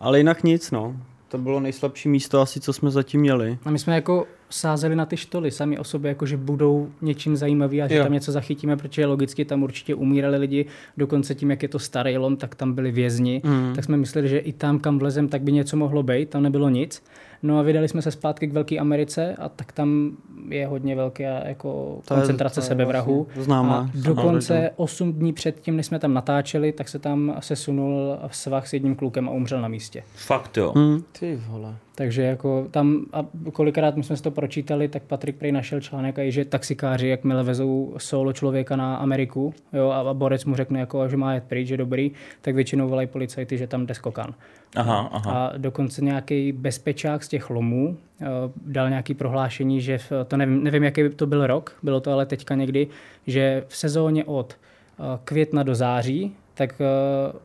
[0.00, 0.96] Ale jinak nic, no.
[1.28, 3.58] To bylo nejslabší místo asi, co jsme zatím měli.
[3.64, 7.36] A my jsme jako sázeli na ty štoly sami o sobě, jako že budou něčím
[7.36, 8.02] zajímavý a že Jo.
[8.04, 12.18] tam něco zachytíme, protože logicky tam určitě umírali lidi, dokonce tím, jak je to starý
[12.18, 13.72] lom, tak tam byli vězni, Mm.
[13.74, 16.68] tak jsme mysleli, že i tam, kam vlezem, tak by něco mohlo být, tam nebylo
[16.68, 17.02] nic.
[17.42, 20.10] No a vydali jsme se zpátky k Velké Americe a tak tam
[20.48, 23.24] je hodně velká jako To je- koncentrace to je sebevrahů.
[23.24, 23.76] vlastně známá.
[23.78, 28.72] A dokonce 8 dní předtím, než jsme tam natáčeli, tak se tam sesunul svah s
[28.72, 30.02] jedním klukem a umřel na místě.
[30.14, 30.72] Fakt jo.
[30.76, 31.02] Hmm.
[31.20, 31.76] Ty vole.
[31.98, 36.18] Takže jako tam, a kolikrát my jsme si to pročítali, tak Patrik prej našel článek,
[36.18, 40.80] a že taxikáři, jakmile vezou solo člověka na Ameriku, jo, a, a borec mu řekne,
[40.80, 44.34] jako, že má jet pryč, že dobrý, tak většinou volají policajty, že tam jde skokan.
[44.76, 45.32] Aha, aha.
[45.32, 48.26] A dokonce nějaký bezpečák z těch lomů eh,
[48.66, 52.26] dal nějaký prohlášení, že v, to nevím, nevím, jaký to byl rok, bylo to ale
[52.26, 52.86] teďka někdy,
[53.26, 56.84] že v sezóně od eh, května do září, tak eh,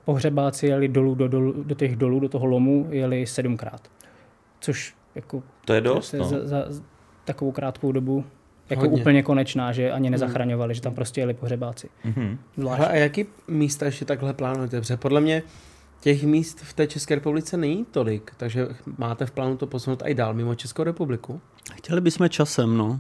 [0.05, 3.81] pohřebáci jeli dolů do, dolů, do těch dolů, do toho lomu, jeli sedmkrát.
[4.61, 6.25] Což jako To je dost, no.
[6.25, 6.65] za, za,
[7.25, 8.25] takovou krátkou dobu
[8.69, 9.01] jako Hodně.
[9.01, 11.89] úplně konečná, že ani nezachraňovali, že tam prostě jeli pohřebáci.
[12.03, 12.37] Mhm.
[12.57, 14.81] Hele, a jaký místa ještě takhle plánujete?
[14.81, 15.43] Protože podle mě
[16.01, 20.13] těch míst v té České republice není tolik, takže máte v plánu to posunout i
[20.13, 21.41] dál mimo Českou republiku?
[21.73, 22.99] Chtěli bychom časem, no.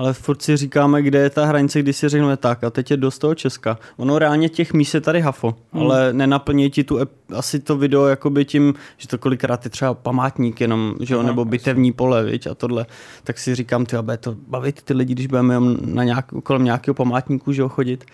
[0.00, 2.96] Ale furt si říkáme, kde je ta hranice, kdy si řekneme tak a teď je
[2.96, 3.78] dost toho Česka.
[3.96, 5.82] Ono reálně těch míst je tady hafo, hmm.
[5.82, 9.94] ale nenaplní ti tu ep- asi to video jakoby tím, že to kolikrát je třeba
[9.94, 12.86] památník jenom, že jo, nebo bitevní pole, viď, a tohle.
[13.24, 16.64] Tak si říkám, ty bude to bavit ty lidi, když budeme jenom na nějak, kolem
[16.64, 18.04] nějakého památníku, že jo, chodit.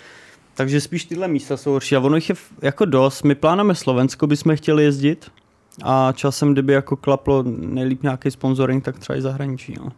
[0.55, 3.22] Takže spíš tyhle místa jsou horší a ono jich je jako dost.
[3.22, 5.31] My plánujeme Slovensko, bychom chtěli jezdit
[5.83, 9.75] a časem, kdyby jako klaplo nejlíp nějaký sponsoring, tak třeba i zahraničí.
[9.79, 9.92] No.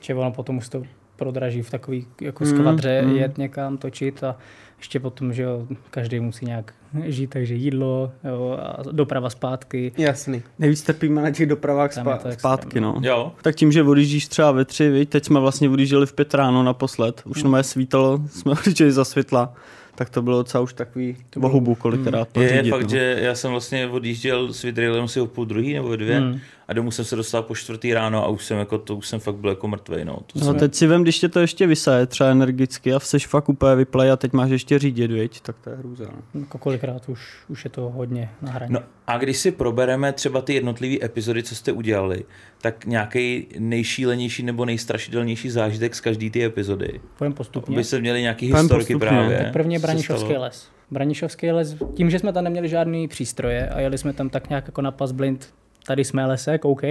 [0.00, 0.82] Že ono potom už to
[1.20, 3.16] prodraží v takový jako Mm, skvadře mm.
[3.16, 4.36] jet někam točit a
[4.78, 6.72] ještě potom, že jo, každý musí nějak
[7.04, 9.92] žít, takže jídlo jo, a doprava zpátky.
[9.98, 10.42] Jasný.
[10.58, 12.32] Nejvíc trpíme na těch dopravách je to extrém.
[12.32, 13.00] zpátky, no.
[13.02, 13.32] Jo.
[13.42, 15.08] Tak tím, že odjíždíš třeba ve tři, viď?
[15.08, 17.62] teď jsme vlastně odjížděli v pět ráno naposled, už mm.
[17.62, 19.54] svítalo, jsme odjížděli za světla,
[19.94, 22.88] tak to bylo docela už takový bohubu kolikrát Je pořídit, fakt, no.
[22.88, 26.40] že já jsem vlastně odjížděl s Vidrilem si o půl druhý nebo dvě Hmm.
[26.70, 29.20] A domů jsem se dostal po čtvrtý ráno a už jsem jako to už jsem
[29.20, 30.14] fakt byl jako mrtvej, no.
[30.16, 33.26] To No jsem, teď si vem, když tě to ještě vysaje třeba energicky a seš
[33.26, 35.40] fakt úplně vyplej a teď máš ještě řídit, viď?
[35.40, 36.04] tak to je hrůza.
[36.34, 36.40] No.
[36.40, 38.72] Jako kolikrát už, už je to hodně na hraně.
[38.72, 42.24] No a když si probereme třeba ty jednotlivé epizody, co jste udělali,
[42.60, 47.00] tak nějaký nejšílenější nebo nejstrašidelnější zážitek z každé ty epizody.
[47.18, 47.76] Půjdeme postupně.
[47.76, 49.08] By se měli nějaký Půjdem historky postupně.
[49.08, 49.38] právě.
[49.38, 50.68] Tak prvně se Branišovský les.
[50.90, 54.66] Branišovský les, tím, že jsme tam neměli žádný přístroje a jeli jsme tam tak nějak
[54.66, 55.54] jako na pas blind,
[55.86, 56.82] tady jsme lesek, OK,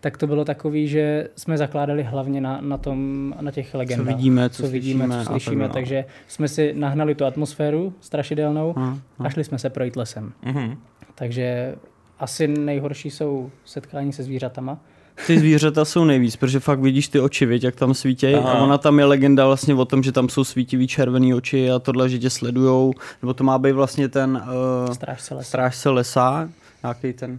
[0.00, 4.16] tak to bylo takový, že jsme zakládali hlavně na, na, tom, na těch legendách.
[4.16, 5.74] vidíme, co co vidíme, slyšíme co slyšíme, tak, no.
[5.74, 10.32] takže jsme si nahnali tu atmosféru strašidelnou A, a šli jsme se projít lesem.
[10.44, 10.76] Mhm.
[11.14, 11.74] Takže
[12.18, 14.78] asi nejhorší jsou setkání se zvířatama.
[15.26, 18.34] Ty zvířata jsou nejvíc, protože fakt vidíš ty oči, viď, jak tam svítějí.
[18.34, 21.78] A ona tam je legenda vlastně o tom, že tam jsou svítivý červený oči a
[21.78, 22.92] tohle, že tě sledujou.
[23.22, 24.42] Nebo to má být vlastně ten
[24.86, 25.48] uh, Strážce lesa.
[25.48, 26.48] strážce lesa,
[26.82, 27.38] nějaký ten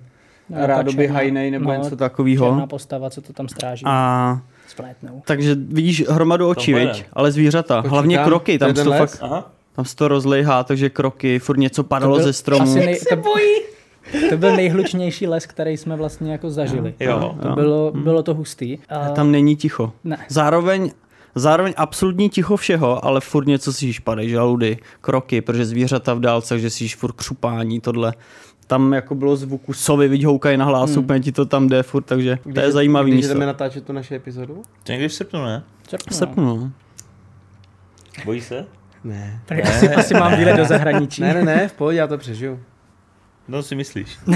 [0.50, 2.68] No, no, rádoby černá- hajnej nebo no, něco Černá takového.
[2.68, 3.84] postava, co to tam stráží.
[3.88, 5.22] A Splétnou.
[5.26, 7.06] takže vidíš hromadu očí, viď?
[7.14, 7.76] ale zvířata.
[7.76, 9.00] Počítám, Hlavně kroky, tam to les?
[9.00, 9.52] fakt, Aha.
[9.76, 12.64] tam se to rozlejhá, takže kroky, furt něco padalo byl ze stromu.
[12.64, 13.16] asi nej, to,
[14.30, 16.94] to byl nejhlučnější les, který jsme vlastně jako zažili.
[17.00, 17.36] Jo.
[17.42, 18.78] To bylo, bylo to hustý.
[18.90, 19.94] A Tam není ticho.
[20.04, 20.18] Ne.
[20.30, 20.92] Zároveň,
[21.36, 26.50] zároveň absolutní ticho všeho, ale furt něco slyšíš, padají žaludy, kroky, protože zvířata v dálce,
[26.54, 28.14] takže slyšíš furt křupání, tohle.
[28.68, 31.00] Tam jako bylo zvuku sovy, vidí houkají na hlas, hmm.
[31.00, 33.34] úplně ti to tam jde furt, takže to je zajímavý když místo.
[33.34, 34.64] jdeme natáčet tu naši epizodu?
[34.84, 35.64] To někdy v srpnu, ne?
[35.90, 36.72] Srpnu, V srpnu, no.
[38.26, 38.66] Bojí se?
[39.04, 39.42] Ne.
[39.52, 39.64] no.
[39.64, 41.22] Asi, asi mám výlet do zahraničí.
[41.22, 42.60] Ne, ne, ne, v pohodě, já to přežiju.
[43.48, 44.18] No si myslíš.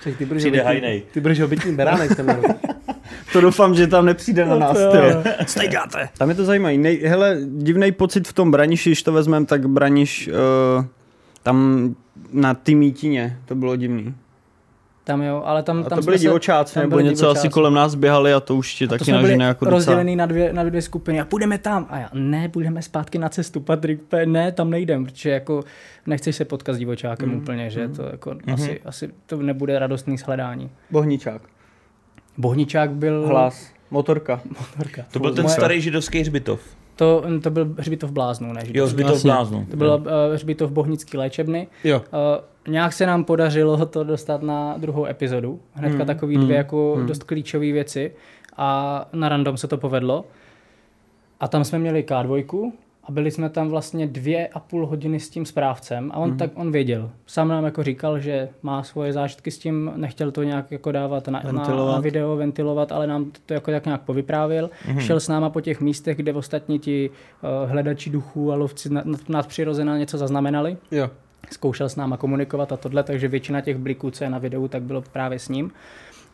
[0.00, 1.02] Ček, ty budeš Přijde hajnej.
[1.12, 2.44] Ty budeš obytný beránek rok.
[3.32, 4.96] To doufám, že tam nepřijde na nás, to ty.
[4.96, 5.22] jo.
[5.46, 6.08] Stejkáte.
[6.18, 6.78] Tam je to zajímavý.
[6.78, 10.28] Nej, hele, divný pocit v tom Braniši, když to vezmeme, tak Braniš
[10.78, 10.84] uh,
[11.48, 11.94] tam
[12.32, 14.14] na ty mítině, to bylo divný.
[15.04, 17.48] Tam jo, ale tam, A tam to byli divočáci, tam nebo byli něco asi divočáci.
[17.48, 20.64] kolem nás běhali a to už ti taky byli nažené jako rozdělený na dvě, na
[20.64, 21.86] dvě skupiny a půjdeme tam.
[21.90, 25.62] A já, ne, půjdeme zpátky na cestu, Patrik, ne, tam nejdem, protože jako
[26.06, 27.36] nechceš se potkat s divočákem mm.
[27.36, 28.54] úplně, že to jako mm.
[28.54, 30.70] asi, asi to nebude radostný shledání.
[30.90, 31.42] Bohničák.
[32.38, 33.26] Bohničák byl...
[33.26, 33.70] Hlas.
[33.90, 34.40] Motorka.
[34.60, 35.04] Motorka.
[35.12, 36.60] To byl ten Moje- starý židovský hřbitov.
[36.98, 38.62] To, to byl hřbitov bláznu, ne?
[38.74, 39.66] Jo, hřbitov bláznu.
[39.70, 41.66] To byl uh, hřbitov Bohnický léčebny.
[41.84, 41.98] Jo.
[41.98, 45.60] Uh, nějak se nám podařilo to dostat na druhou epizodu.
[45.74, 46.06] Hnedka Hmm.
[46.06, 48.12] takový dvě jako dost klíčové věci.
[48.56, 50.24] A na random se to povedlo.
[51.40, 52.72] A tam jsme měli K2
[53.08, 56.50] a byli jsme tam vlastně dvě a půl hodiny s tím správcem a on tak
[56.54, 57.10] on věděl.
[57.26, 61.28] Sám nám jako říkal, že má svoje zážitky s tím, nechtěl to nějak jako dávat
[61.28, 64.70] na, na, na video, ventilovat, ale nám to jako tak nějak povyprávěl.
[64.86, 64.98] Mm-hmm.
[64.98, 69.06] Šel s náma po těch místech, kde ostatní ti uh, hledači duchů a lovci nad,
[69.06, 71.10] nad, nadpřirozená něco zaznamenali Jo.
[71.50, 74.82] zkoušel s náma komunikovat a tohle, takže většina těch bliků, co je na videu, tak
[74.82, 75.70] bylo právě s ním.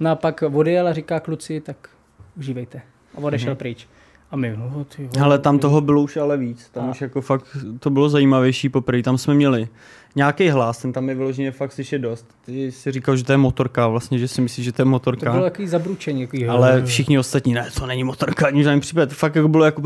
[0.00, 1.88] No a pak odjel a říká kluci, tak
[2.36, 2.82] užívejte.
[3.14, 3.56] A odešel mm-hmm.
[3.56, 3.88] pryč.
[4.34, 6.68] A my, no ty vole, Ale tam toho bylo už ale víc.
[6.72, 7.44] Tam A- už jako fakt
[7.80, 9.02] to bylo zajímavější poprvé.
[9.02, 9.68] Tam jsme měli
[10.16, 12.26] nějaký hlas, ten tam je vyloženě fakt slyšet dost.
[12.46, 14.90] Ty si říkal, že to je motorka, vlastně, že si myslíš, že to je to
[14.90, 15.30] motorka.
[15.32, 16.26] bylo takový zabručení.
[16.26, 19.06] Takový, Ale všichni ostatní, ne, to není motorka, ani případě.
[19.06, 19.82] To fakt jako bylo jako,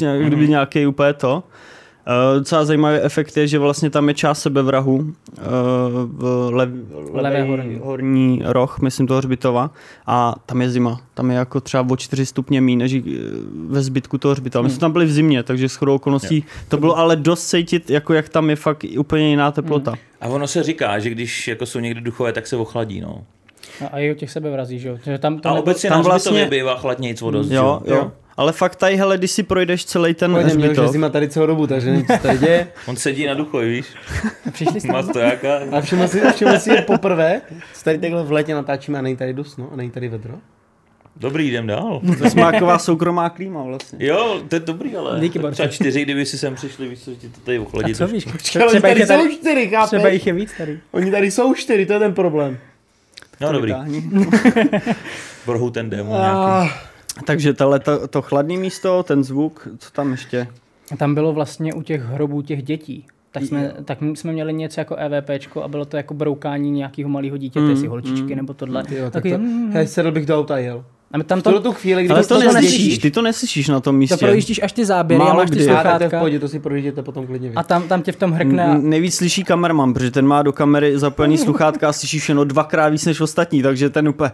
[0.00, 0.26] nějak, Mhm.
[0.26, 1.42] kdyby nějaký úplně to.
[2.06, 5.04] Uh, docela zajímavý efekt je, že vlastně tam je část sebevrahu uh,
[6.06, 6.68] v lev,
[7.12, 7.78] Levé horní.
[7.82, 9.70] horní roh, myslím toho hřbitova
[10.06, 11.00] a tam je zima.
[11.14, 13.00] Tam je jako třeba o 4 stupně míň než eh,
[13.68, 14.62] ve zbytku toho hřbitova.
[14.62, 18.14] My jsme tam byli v zimě, takže shodou okolností to bylo ale dost cítit, jako
[18.14, 19.94] jak tam je fakt úplně jiná teplota.
[20.20, 23.24] A ono se říká, že když jako jsou někdy duchové, tak se ochladí, no.
[23.84, 24.98] A, a i o těch sebevrazí, že jo.
[25.04, 27.90] Že tam to A obecně tam na vlastně- bývá chladnějc o dost, Jo, že?
[27.94, 28.12] jo.
[28.36, 31.28] Ale fakt tady, hele, když si projdeš celý ten Pojď, měl, že hřbitov, zima tady
[31.28, 32.68] celou dobu, takže nic se tady děje.
[32.86, 33.86] On sedí na duchovi, víš?
[34.52, 35.48] Přišli jste Má stojáka.
[35.72, 37.40] A všiml si, všiml si je poprvé,
[37.74, 40.34] co tady takhle v létě natáčíme a není tady dusno a není tady vedro.
[41.16, 42.00] Dobrý, jdem dál.
[42.18, 44.06] to je smáková soukromá klíma vlastně.
[44.06, 47.28] Jo, to je dobrý, ale Díky, třeba čtyři, kdyby si sem přišli, víš, co ti
[47.28, 47.96] to tady A ochladit.
[47.96, 48.26] co víš?
[48.30, 50.12] Ale Třeba oni jich tady je jsou tady, čtyři, třeba chápeš?
[50.12, 50.80] jich je víc tady.
[50.92, 52.58] Oni tady jsou čtyři, to je ten problém.
[53.40, 54.10] No dobrý, Vytáhni.
[55.44, 56.74] v rohu ten démon nějaký.
[57.24, 60.46] Takže tohle to, to chladné místo, ten zvuk, co tam ještě?
[60.92, 63.06] A Tam bylo vlastně u těch hrobů těch dětí.
[63.32, 67.36] Tak jsme, tak jsme měli něco jako EVPčko a bylo to jako broukání nějakého malého
[67.36, 68.82] dítěte, Mm, jestli holčičky nebo tohle.
[68.90, 70.84] jo, tak Taky, to, mm, hej, sedl bych do auta jel.
[71.12, 72.98] a tam to, tu chvíli, kdy Ale to to to neslyšíš, neslyšíš.
[72.98, 74.16] ty to neslyšíš na tom to místě.
[74.16, 75.70] projíždíš až ty záběry a Málo máš ty kdy.
[75.70, 77.54] A tak to je v sluchátka pohodě, to si projížděte potom klidně vy.
[77.54, 80.42] a tam, tam tě v tom hrkne a N- Nejvíc slyší kamerman, protože ten má
[80.42, 84.30] do kamery zapojený sluchátka a slyší všechno dvakrát víc než ostatní, takže ten úplně,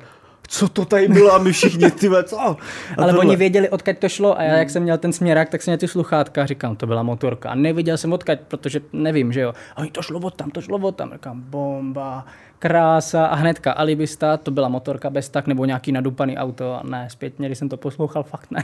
[0.53, 2.41] co to tady bylo a my všichni, ty co?
[2.41, 2.57] A
[2.97, 3.19] Ale tohle.
[3.19, 5.79] oni věděli, odkud to šlo a já, jak jsem měl ten směrák, tak jsem měl
[5.79, 7.51] ty sluchátka a říkám, to byla motorka.
[7.51, 9.53] A neviděl jsem odkud, protože nevím, že jo.
[9.77, 11.13] A oni to šlo od tam, to šlo od tam.
[11.13, 12.27] Říkám, bomba,
[12.61, 16.75] krása a hnedka alibista, to byla motorka bez tak, nebo nějaký nadupaný auto.
[16.75, 18.63] A ne, zpětně, když jsem to poslouchal, fakt ne.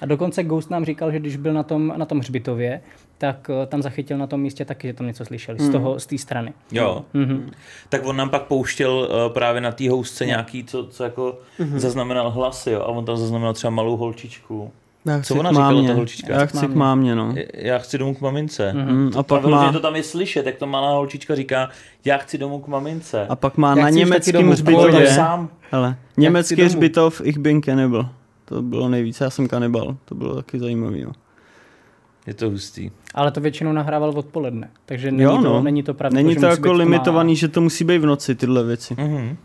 [0.00, 2.80] A dokonce Ghost nám říkal, že když byl na tom, na tom hřbitově,
[3.18, 6.06] tak eh, tam zachytil na tom místě taky, že tam něco slyšeli z toho, z
[6.06, 6.52] té strany.
[6.72, 7.04] Jo.
[7.14, 7.50] Mhm.
[7.88, 11.38] Tak on nám pak pouštěl uh, právě na té housce nějaký, co, co jako
[11.76, 12.80] zaznamenal hlasy, jo.
[12.80, 14.72] A on tam zaznamenal třeba malou holčičku.
[15.06, 15.88] Já Co chci ona k říkala, mámě.
[15.88, 16.32] ta holčička?
[16.34, 17.34] Já chci k mámě, no.
[17.54, 18.72] Já chci domů k mamince.
[18.72, 19.50] Mm, a pak má...
[19.50, 21.68] má, to tam je slyšet, jak to malá holčička říká,
[22.04, 23.26] já chci domů k mamince.
[23.26, 25.48] a pak má Já na německém hřbitově, sám.
[25.70, 28.08] hele, německý hřbitov Ich bin Cannibal.
[28.44, 31.12] To bylo nejvíc, já jsem kanibal, to bylo taky zajímavý, no.
[32.26, 32.90] Je to hustý.
[33.14, 35.62] Ale to většinou nahrával odpoledne, takže není, Jo, to, no.
[35.62, 36.16] není to pravda.
[36.16, 38.94] Není to jako limitovaný, že to musí být v noci, tyhle věci.
[38.98, 39.36] Mhm.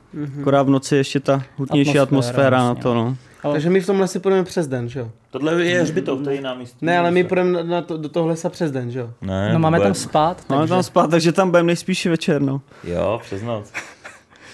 [0.42, 3.18] Akorát v noci ještě ta hutnější Atmosféra atmosféra, na vlastně, to, no.
[3.44, 5.12] Ale- Takže my v tomhle si půjdeme přes den, že jo?
[5.32, 6.78] Tohle je hřbitov, to je jiná místo.
[6.82, 9.10] Ne, ale my půjdeme na, na to, do toho lesa přes den, že jo?
[9.22, 10.02] Ne, No máme tam vůbec.
[10.02, 10.74] spát, Máme takže...
[10.74, 12.62] tam spát, takže tam budeme nejspíš večer, no.
[12.84, 13.72] Jo, přes noc.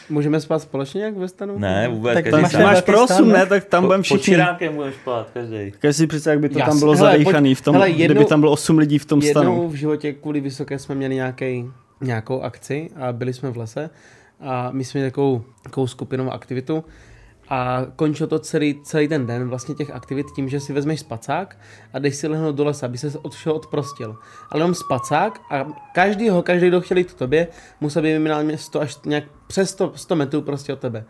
[0.09, 1.59] Můžeme spát společně jak ve stanu?
[1.59, 2.13] Ne, vůbec.
[2.13, 3.33] Tak každý tam máš máš pro stan, 8, ne?
[3.37, 3.45] ne?
[3.45, 4.23] Tak tam Po- budeme Pod všichni.
[4.23, 5.71] čirákem budeš spát, každý.
[5.81, 7.17] Když si představ, jak by to Jas- tam bylo hele,
[7.55, 9.69] v tom, hele, kdyby jednou- tam bylo 8 lidí v tom Jednou stanu.
[9.69, 11.65] v životě kvůli vysoké jsme měli nějaký,
[12.01, 13.89] nějakou akci a byli jsme v lese
[14.39, 16.83] a my jsme měli takovou, takovou skupinovou aktivitu
[17.49, 21.57] a končilo to celý, celý ten den vlastně těch aktivit tím, že si vezmeš spacák
[21.93, 24.15] a jdeš si lehnout do lesa, aby se od všeho odprostil.
[24.49, 27.47] Ale jenom spacák a každýho, každý, kdo chtěl jít k tobě,
[27.81, 31.03] musel být minimálně 100 až nějak přes 100, 100 metrů prostě od tebe.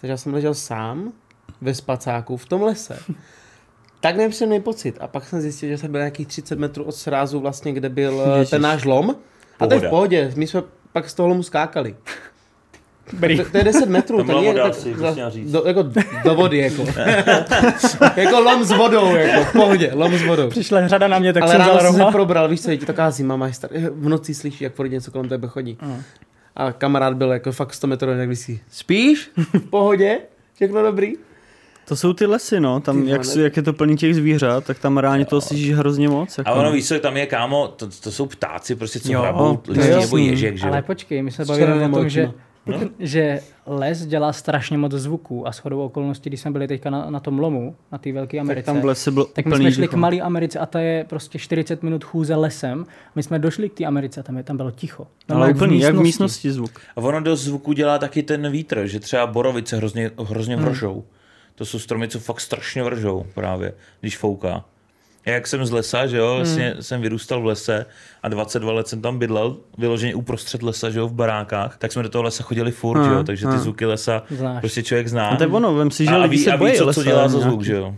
[0.00, 1.12] Takže já jsem ležel sám
[1.60, 2.98] ve spacáku v tom lese.
[4.00, 4.98] Tak nepříjemný pocit.
[5.00, 8.22] A pak jsem zjistil, že jsem byl nějakých 30 metrů od srázu vlastně, kde byl
[8.26, 8.50] eh, Ježiš.
[8.50, 9.16] ten náš lom.
[9.60, 10.32] A to je v pohodě.
[10.36, 11.96] My jsme pak z toho lomu skákali.
[13.10, 14.24] To, to je 10 metrů.
[14.24, 15.82] To voda tak, asi, za- do, jako
[16.24, 16.86] do vody, jako.
[18.20, 20.50] jako lom s vodou, jako v pohodě, lom s vodou.
[20.50, 22.86] Přišla řada na mě, tak Ale jsem ráno jsem se probral, víš co, je ti
[22.86, 23.70] taková zima, máš star...
[23.92, 25.78] v noci slyší, jak furt něco kolem tebe chodí.
[26.56, 29.30] A kamarád byl jako fakt 100 metrů, tak si spíš?
[29.36, 30.18] V pohodě?
[30.54, 31.12] Všechno dobrý?
[31.88, 34.78] To jsou ty lesy, no, tam Ty jak, jak je to plný těch zvířat, tak
[34.78, 36.38] tam reálně to slyšíš hrozně moc.
[36.38, 36.50] Jako.
[36.50, 40.00] A ono víš, co tam je, kámo, to, to jsou ptáci, prostě co hrabou listí
[40.00, 40.72] nebo ježek, že jo?
[40.72, 42.30] Ale počkej, my se bavíme o tom, že,
[42.66, 42.90] očima.
[42.98, 47.20] že les dělá strašně moc zvuků a shodou okolností, když jsme byli teďka na, na
[47.20, 49.82] tom lomu, na té velké tak Americe, tam v lese byl tak my jsme šli
[49.82, 49.96] ticho.
[49.96, 52.86] k malé Americe a ta je prostě 40 minut chůze lesem.
[53.14, 55.02] My jsme došli k té Americe a tam, je, tam bylo ticho.
[55.02, 56.80] Ale Normálně úplný, jak v místnosti zvuk.
[56.96, 60.64] A ono do zvuku dělá taky ten vítr, že třeba borovice hrozně, hrozně Hmm.
[60.64, 61.04] vržou.
[61.54, 64.64] To jsou stromy, co fakt strašně vržou právě, když fouká.
[65.26, 66.26] Já jak jsem z lesa, že Hmm.
[66.26, 67.86] jo, vlastně jsem vyrůstal v lese
[68.22, 72.02] a 22 let jsem tam bydlel, vyloženě uprostřed lesa, že jo, v barákách, tak jsme
[72.02, 73.60] do toho lesa chodili furt, Hmm, že jo, takže ty hmm.
[73.60, 74.60] zvuky lesa Znáš.
[74.60, 75.28] prostě člověk zná.
[75.28, 76.72] A to je ono, vem si, že a, a lidi ví, se a ví, bojí
[76.74, 77.00] co, lesa.
[77.00, 77.50] co dělá za nějaký.
[77.50, 77.94] zvuk, že jo.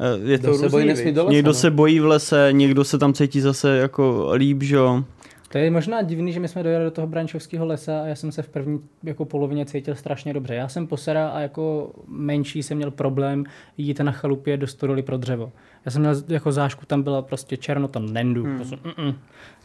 [0.00, 1.54] Eh, Je to se bojí, různý, nesmí do lesa, Někdo no.
[1.54, 5.04] se bojí v lese, někdo se tam cítí zase jako líp, že jo.
[5.52, 8.32] To je možná divný, že my jsme dojeli do toho brančovského lesa a já jsem
[8.32, 10.54] se v první jako polovině cítil strašně dobře.
[10.54, 13.44] Já jsem posera a jako menší jsem měl problém
[13.76, 15.52] jít na chalupě do stodoly pro dřevo.
[15.84, 18.44] Já jsem měl jako zášku, tam byla prostě černo, tam nendu.
[18.44, 18.56] Hmm.
[18.56, 19.14] Prostě, mm-mm.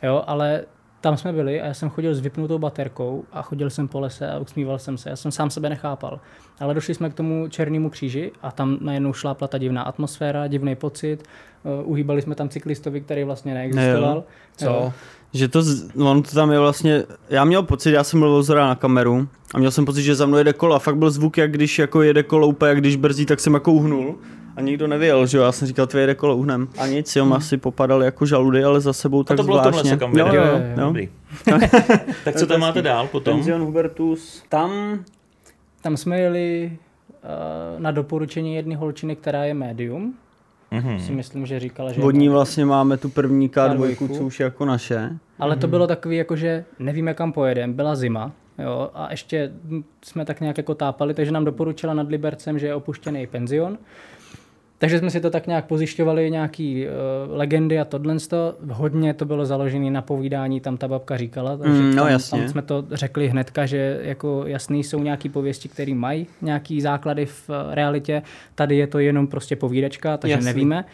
[0.03, 0.65] jo, ale
[1.01, 4.31] tam jsme byli a já jsem chodil s vypnutou baterkou a chodil jsem po lese
[4.31, 5.09] a usmíval jsem se.
[5.09, 6.19] Já jsem sám sebe nechápal.
[6.59, 10.75] Ale došli jsme k tomu černému kříži a tam najednou šlápla ta divná atmosféra, divný
[10.75, 11.23] pocit.
[11.63, 14.23] Uh, uhýbali jsme tam cyklistovi, který vlastně neexistoval.
[14.57, 14.65] Co?
[14.65, 14.93] Jo.
[15.33, 18.67] Že to, z- on to tam je vlastně, já měl pocit, já jsem mluvil zhora
[18.67, 21.37] na kameru a měl jsem pocit, že za mnou jede kolo a fakt byl zvuk,
[21.37, 24.15] jak když jako jede kolo úplně, jak když brzdí, tak jsem jako uhnul
[24.55, 27.33] a nikdo nevěděl, že jo, já jsem říkal, tvoje jede kolo uhnem a nic, jo,
[27.33, 29.97] asi popadal jako žaludy, ale za sebou A tak to bylo zvláštně.
[29.97, 30.85] kam jo, jo, Jo, jo, jo.
[30.85, 31.09] Dobrý.
[32.23, 33.33] tak co tam máte dál potom?
[33.33, 34.71] Penzion Hubertus, tam
[35.81, 36.71] Tam jsme jeli
[37.75, 40.13] uh, na doporučení jedné holčiny, která je médium.
[40.71, 40.99] Mhm.
[40.99, 44.17] Si myslím, že říkala, že vodní vlastně máme tu první K2, K2.
[44.17, 45.09] co už je jako naše.
[45.39, 47.73] Ale to bylo takový, jako že nevíme, kam pojedeme.
[47.73, 48.31] Byla zima.
[48.59, 49.51] Jo, a ještě
[50.05, 53.77] jsme tak nějak jako tápali, takže nám doporučila nad Libercem, že je opuštěný penzion.
[54.79, 56.91] Takže jsme si to tak nějak pozjišťovali, nějaký uh,
[57.37, 58.15] legendy a tohle.
[58.71, 61.57] Hodně to bylo založené na povídání, tam ta babka říkala.
[61.57, 62.39] Takže Mm, no tam, jasně.
[62.39, 67.25] tam jsme to řekli hnedka, že jako jasný jsou nějaký pověsti, které mají nějaký základy
[67.25, 68.21] v eh, realitě.
[68.55, 70.45] Tady je to jenom prostě povídečka, takže Jasný.
[70.45, 70.85] nevíme.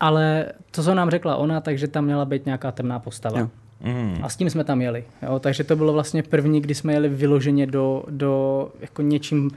[0.00, 3.38] Ale to, co nám řekla ona, takže tam měla být nějaká temná postava.
[3.40, 3.48] Jo.
[3.80, 4.18] Mhm.
[4.22, 5.04] A s tím jsme tam jeli.
[5.22, 5.38] Jo?
[5.38, 9.50] Takže to bylo vlastně první, kdy jsme jeli vyloženě do, do jako něčím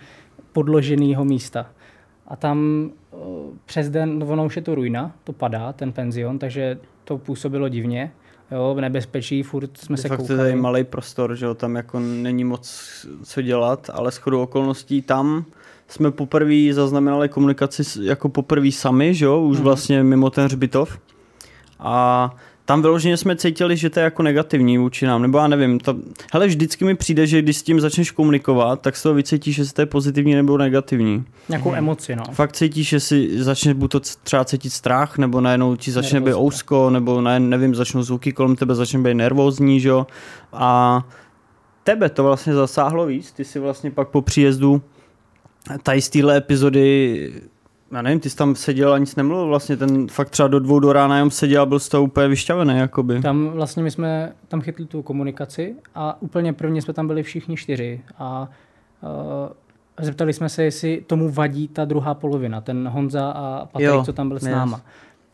[0.53, 1.65] podloženého místa.
[2.27, 6.39] A tam o, přes den, no ono už je to ruina, to padá, ten penzion,
[6.39, 8.11] takže to působilo divně.
[8.51, 10.37] Jo, v nebezpečí, furt jsme se Fakt je koukali.
[10.37, 12.85] tady malý prostor, že jo, tam jako není moc
[13.23, 15.45] co dělat, ale shodou okolností tam
[15.87, 20.99] jsme poprvé zaznamenali komunikaci jako poprvé sami, že jo, už vlastně mimo ten hřbitov.
[21.79, 22.35] A
[22.67, 25.95] tam vyloženě jsme cítili, že to je jako negativní vůči nám, nebo já nevím, to,
[26.33, 29.73] hele, vždycky mi přijde, že když s tím začneš komunikovat, tak z toho vycítíš, že
[29.73, 31.25] to je pozitivní nebo negativní.
[31.49, 32.23] Nějakou emoci, no.
[32.31, 36.35] Fakt cítíš, že si začneš buď to třeba cítit strach, nebo najednou ti začne být
[36.35, 40.07] ousko, nebo ne, nevím, začnou zvuky kolem tebe, začne být nervózní, že jo.
[40.53, 41.03] A
[41.83, 44.81] tebe to vlastně zasáhlo víc, ty si vlastně pak po příjezdu
[45.83, 47.31] tady z téhle epizody
[47.91, 50.79] já nevím, ty jsi tam seděl a nic nemluvil vlastně, ten fakt třeba do dvou
[50.79, 53.21] do rána jenom seděl a byl z toho úplně vyšťavený, jakoby.
[53.21, 57.57] Tam vlastně my jsme tam chytli tu komunikaci a úplně prvně jsme tam byli všichni
[57.57, 58.49] čtyři a
[59.01, 64.03] uh, zeptali jsme se, jestli tomu vadí ta druhá polovina, ten Honza a Patrik, Jo,
[64.05, 64.55] co tam byl s yes.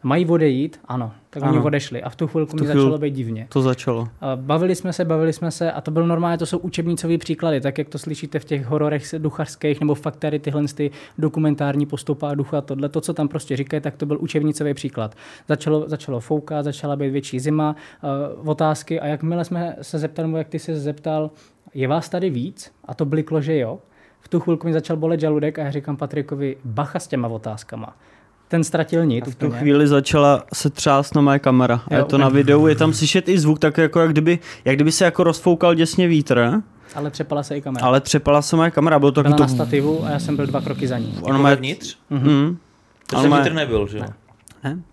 [0.04, 0.80] Mají odejít?
[0.86, 1.12] Ano.
[1.30, 1.66] Tak oni Ano.
[1.66, 3.48] odešli a v tu chvilku V tu mi začalo být divně.
[3.50, 4.08] To začalo.
[4.22, 7.62] A Bavili jsme se, bavili jsme se a to byl normálně, to jsou učebnicové příklady,
[7.62, 12.36] tak jak to slyšíte v těch hororech duchařských nebo fakt tady tyhle ty dokumentární postupá
[12.36, 15.16] ducha, tohle, to, co tam prostě říkají, tak to byl učebnicový příklad.
[15.48, 17.76] Začalo, začalo foukat, začala být větší zima,
[18.42, 21.32] uh, otázky a jakmile jsme se zeptali, jak ty se zeptal,
[21.74, 22.72] je vás tady víc?
[22.86, 23.80] A to bliklo, že jo.
[24.20, 27.96] V tu chvilku mi začal bolet žaludek a já říkám Patrikovi, bacha s těma otázkama.
[28.54, 29.60] Ten ztratil nit A v tu úplně.
[29.60, 31.82] chvíli začala se třást na moje kamera.
[31.88, 34.39] A Jo, je to na videu, je tam slyšet i zvuk, tak jako jak kdyby,
[34.66, 36.62] jak kdyby se jako rozfoukal děsně vítr,
[36.96, 37.86] Ale přepala se i kamera.
[37.86, 39.48] ale třepala se moje kamera, bylo to Byla na to...
[39.48, 41.13] stativu a já jsem byl dva kroky za ní.
[41.22, 41.50] Ono Jako má...
[41.50, 41.98] vevnitř?
[42.10, 42.58] Mm.
[43.10, 44.04] To Ale jsem má- vítr nebyl, že jo?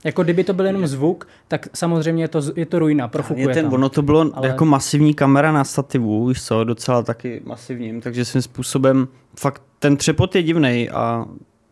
[0.04, 3.54] Jako kdyby to byl jenom zvuk, tak samozřejmě je to, je to ruina, Je profukuje
[3.54, 3.72] ten, tam.
[3.74, 4.48] ono to bylo Ale- ale...
[4.48, 9.08] jako masivní kamera na stativu, víš co, docela taky masivním, takže svým způsobem
[9.40, 11.24] fakt ten třepot je divný a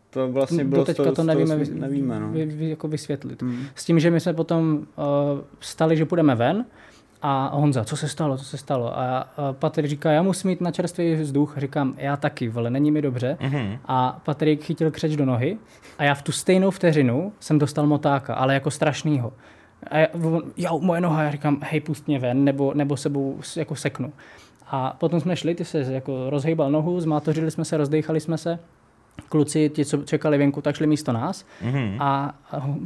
[0.09, 2.29] to vlastně bylo Do teďka z toho, to toho nevíme, vy, nevíme no.
[2.29, 3.41] vy, vy, jako vysvětlit.
[3.41, 3.63] Hmm.
[3.75, 5.05] S tím, že my jsme potom uh,
[5.59, 6.65] stali, že půjdeme ven
[7.21, 8.99] a Honza, co se stalo, co se stalo?
[8.99, 11.53] A Patrik říká, já musím jít na čerstvý vzduch.
[11.57, 13.37] Říkám, já taky, vole, není mi dobře.
[13.41, 13.77] Mhm.
[13.85, 15.57] A Patrik chytil křeč do nohy
[15.97, 19.33] a já v tu stejnou vteřinu jsem dostal motáka, ale jako strašnýho.
[19.87, 20.07] A já,
[20.57, 24.13] jo, moje noha, já říkám, hej, pust mě ven, nebo, nebo sebou jako seknu.
[24.67, 28.59] A potom jsme šli, ty se jako rozhejbal nohu, zmátořili jsme se, rozdechali jsme se.
[29.29, 31.95] Kluci, ti, co čekali venku, tak šli místo nás Mhm.
[31.99, 32.35] a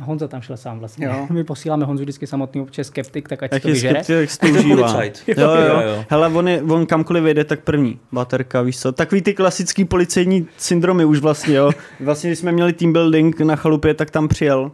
[0.02, 1.06] Honza tam šel sám vlastně.
[1.06, 1.28] Jo.
[1.32, 4.04] My posíláme Honzu vždycky samotný občas skeptik, tak ať si Jak to je vyžere.
[4.04, 4.76] skeptik, jak to užívá.
[4.88, 5.24] policajt.
[5.28, 5.82] Jo, jo, Jo, jo.
[5.98, 6.06] jo.
[6.10, 8.00] Hele, on, je, on kamkoliv jede, tak první.
[8.12, 8.92] Baterka, víš co.
[8.92, 11.72] Takový ty klasický policejní syndromy už vlastně, jo.
[12.00, 14.72] Vlastně, když jsme měli team building na chalupě, tak tam přijel.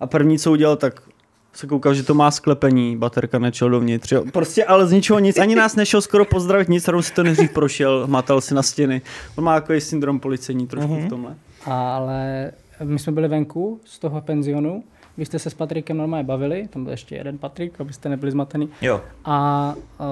[0.00, 1.00] A první, co udělal, tak
[1.56, 4.12] se koukal, že to má sklepení, baterka nečel dovnitř.
[4.12, 4.24] Jo.
[4.32, 7.52] Prostě ale z ničeho nic, ani nás nešel skoro pozdravit, nic, rovnou si to nejdřív
[7.52, 9.02] prošel, matal si na stěny.
[9.36, 11.06] On má jako syndrom policejní trošku Mhm.
[11.06, 11.34] v tomhle.
[11.64, 12.50] Ale
[12.84, 14.84] my jsme byli venku z toho penzionu,
[15.16, 18.68] vy jste se s Patrikem normálně bavili, tam byl ještě jeden Patrik, abyste nebyli zmatený.
[18.82, 19.00] Jo.
[19.24, 20.06] A uh,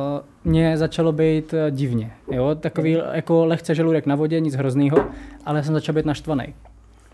[0.53, 4.99] mně začalo být uh, divně, jo, takový jako lehce žaludek na vodě, nic hroznýho,
[5.47, 6.55] ale jsem začal být naštvaný.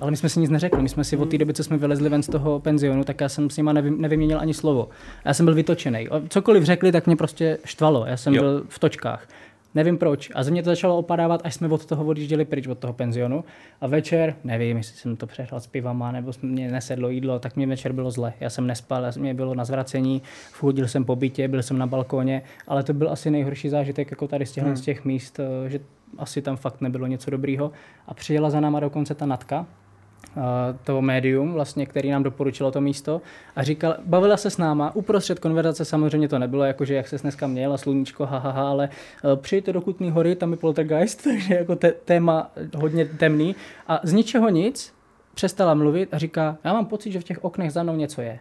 [0.00, 2.08] Ale my jsme si nic neřekli, my jsme si od té doby, co jsme vylezli
[2.08, 4.88] ven z toho penzionu, tak já jsem s nima nevy, nevyměnil ani slovo.
[5.24, 6.08] Já jsem byl vytočený.
[6.28, 8.06] Cokoliv řekli, tak mě prostě štvalo.
[8.06, 8.42] Já jsem Jo.
[8.42, 9.28] byl v točkách.
[9.74, 10.30] Nevím proč.
[10.34, 13.44] A ze mě to začalo opadávat, až jsme od toho odjížděli pryč od toho penzionu.
[13.80, 17.66] A večer, nevím, jestli jsem to přehrál s pivama, nebo mě nesedlo jídlo, tak mě
[17.66, 18.32] večer bylo zle.
[18.40, 20.22] Já jsem nespal, já- mě bylo na zvracení,
[20.52, 24.28] chodil jsem po bytě, byl jsem na balkóně, ale to byl asi nejhorší zážitek jako
[24.28, 24.76] tady z těch, hmm.
[24.76, 25.80] z těch míst, eh, že
[26.18, 27.72] asi tam fakt nebylo něco dobrýho.
[28.06, 29.66] A přijela za náma dokonce ta Natka,
[30.84, 33.20] to médium, vlastně, který nám doporučilo to místo
[33.56, 37.46] a říkal, bavila se s náma, uprostřed konverzace samozřejmě to nebylo, jakože jak se dneska
[37.46, 41.22] měl a sluníčko, ha, ha, ha, ale eh, přijďte do Kutný hory, tam je poltergeist,
[41.24, 43.56] takže jako te- téma hodně temný
[43.86, 44.94] a z ničeho nic
[45.34, 48.38] přestala mluvit a říká, já mám pocit, že v těch oknech za mnou něco je.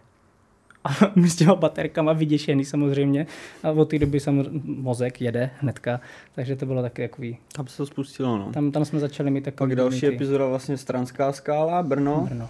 [0.84, 3.28] A my s těma baterkama vyděšený samozřejmě.
[3.64, 6.02] A od té doby samozřejmě mozek jede hnedka,
[6.36, 7.38] takže to bylo taky takový.
[7.56, 8.52] Tam se to spustilo, no.
[8.54, 12.26] Tam, tam jsme začali mít takový Pak další ty- epizoda vlastně Stranská skála, Brno.
[12.30, 12.50] Brno.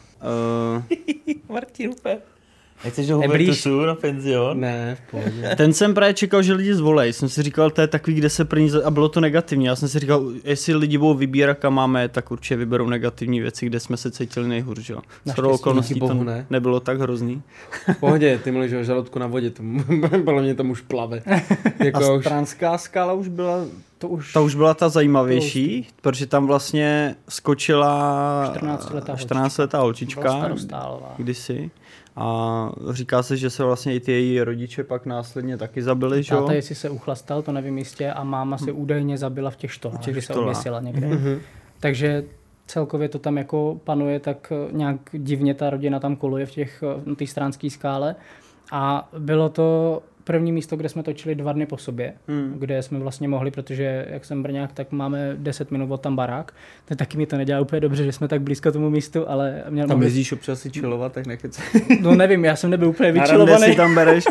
[0.78, 0.84] Uh,
[1.50, 1.92] Martin.
[2.86, 3.48] Nechceš do Neblíž.
[3.48, 4.60] Hubertusu na penzion?
[4.60, 5.56] Ne, v pohodě.
[5.58, 7.14] Ten jsem právě čekal, že lidi zvolej.
[7.14, 8.72] Jsem si říkal, to je takový, kde se první...
[8.84, 9.66] A bylo to negativní.
[9.66, 13.66] Já jsem si říkal, jestli lidi budou vybírat, kam máme, tak určitě vyberou negativní věci,
[13.66, 14.90] kde jsme se cítili nejhůř.
[14.90, 14.96] Jo.
[14.96, 16.46] Naštěstí, Shodou okolností to ne.
[16.50, 17.42] nebylo tak hrozný.
[17.94, 19.64] V pohodě, ty mluvíš o žaludku na vodě, to
[20.26, 21.22] podle mě tam už plave.
[21.80, 23.66] A Jako už, Stranská skála už byla...
[23.98, 29.84] To už Ta už byla ta zajímavější, protože tam vlastně skočila 14letá 14 letá byla
[29.84, 31.14] holčička starostálová.
[31.18, 31.72] kdysi.
[32.16, 36.36] A říká se, že se vlastně i ty její rodiče pak následně taky zabili, že
[36.36, 36.42] jo?
[36.42, 40.02] Táta, jestli se uchlastal, to nevím jistě, a máma se údajně zabila v těch štolách,
[40.02, 41.08] těch že se oběsila někde.
[41.08, 41.40] Mhm.
[41.80, 42.24] Takže
[42.68, 46.84] celkově to tam jako panuje, tak eh, nějak divně ta rodina tam koluje v těch,
[46.84, 48.16] eh, na té stránské skále.
[48.72, 52.54] A bylo to první místo, kde jsme točili dva dny po sobě, Hmm.
[52.58, 56.54] kde jsme vlastně mohli, protože jak jsem Brňák, tak máme 10 minut od tam barák.
[56.86, 59.88] Tak taky mi to nedělá úplně dobře, že jsme tak blízko tomu místu, ale měl
[59.88, 61.62] Tam mohli- jezdíš občas si chillovat, tak nechci.
[62.02, 63.72] No nevím, já jsem nebyl úplně Na rande vyčilovaný.
[63.72, 64.24] si tam bereš.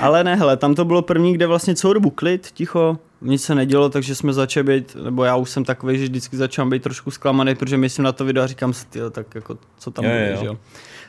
[0.00, 3.54] Ale ne, hele, tam to bylo první, kde vlastně celou dobu klid, ticho, nic se
[3.54, 7.10] nedělo, takže jsme začali být, nebo já už jsem takový, že vždycky začal být trošku
[7.10, 10.10] zklamaný, protože myslím na to video a říkám si, tyjo, tak jako, co tam Jo,
[10.10, 10.36] bude, jo.
[10.40, 10.56] že jo.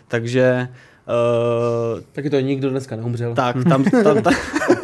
[0.07, 0.67] Takže,
[1.07, 3.33] uh, taky to nikdo dneska neumřel.
[3.35, 4.33] tak, tam, tam, tam,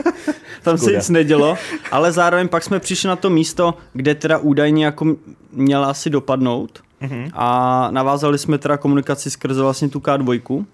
[0.63, 1.57] tam se nic nedělo,
[1.91, 5.15] ale zároveň pak jsme přišli na to místo, kde teda údajně jako
[5.51, 7.29] měla asi dopadnout Mhm.
[7.33, 10.65] a navázali jsme teda komunikaci skrze vlastně tu K2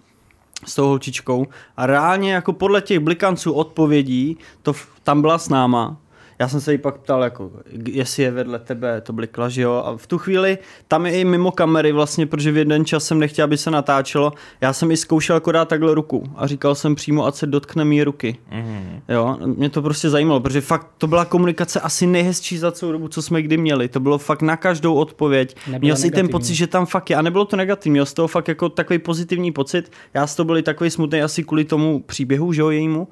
[0.65, 1.47] s tou holčičkou
[1.77, 4.73] a reálně jako podle těch blikanců odpovědí to
[5.03, 5.97] tam byla s náma.
[6.39, 7.51] Já jsem se jí pak ptal, jako,
[7.87, 9.83] jestli je vedle tebe, to blikla, že jo.
[9.85, 13.19] A v tu chvíli tam je i mimo kamery vlastně, protože v jeden čas jsem
[13.19, 14.33] nechtěl, aby se natáčelo.
[14.61, 17.85] Já jsem i zkoušel jako dát takhle ruku a říkal jsem přímo, ať se dotkne
[17.85, 18.37] mý ruky.
[18.51, 19.01] Mhm.
[19.09, 23.07] Jo, mě to prostě zajímalo, protože fakt to byla komunikace asi nejhezčí za celou dobu,
[23.07, 23.87] co jsme kdy měli.
[23.87, 25.55] To bylo fakt na každou odpověď.
[25.67, 27.15] Nebyla Měl si ten pocit, že tam fakt je.
[27.15, 29.91] A nebylo to negativní, měl z toho fakt jako takový pozitivní pocit.
[30.13, 33.07] Já z toho byl takový smutný asi kvůli tomu příběhu, že jo, jejímu.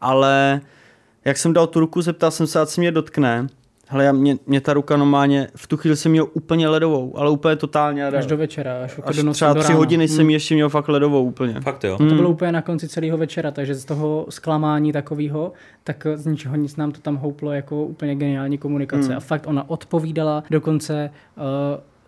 [0.00, 0.60] Ale
[1.24, 3.46] jak jsem dal tu ruku, zeptal jsem se, ať se mě dotkne.
[3.88, 7.30] Hele, já, mě, mě ta ruka normálně, v tu chvíli jsem měl úplně ledovou, ale
[7.30, 8.06] úplně totálně.
[8.06, 10.68] Až do večera, až, až do noci, třeba do tři hodiny jsem ji ještě měl
[10.68, 11.60] fakt ledovou úplně.
[11.60, 11.96] Fakt jo.
[11.98, 12.16] To Hmm.
[12.16, 15.52] bylo úplně na konci celého večera, takže z toho zklamání takového,
[15.84, 19.08] tak z ničeho nic nám to tam houplo jako úplně geniální komunikace.
[19.08, 19.16] Hmm.
[19.16, 21.42] A fakt ona odpovídala, dokonce uh,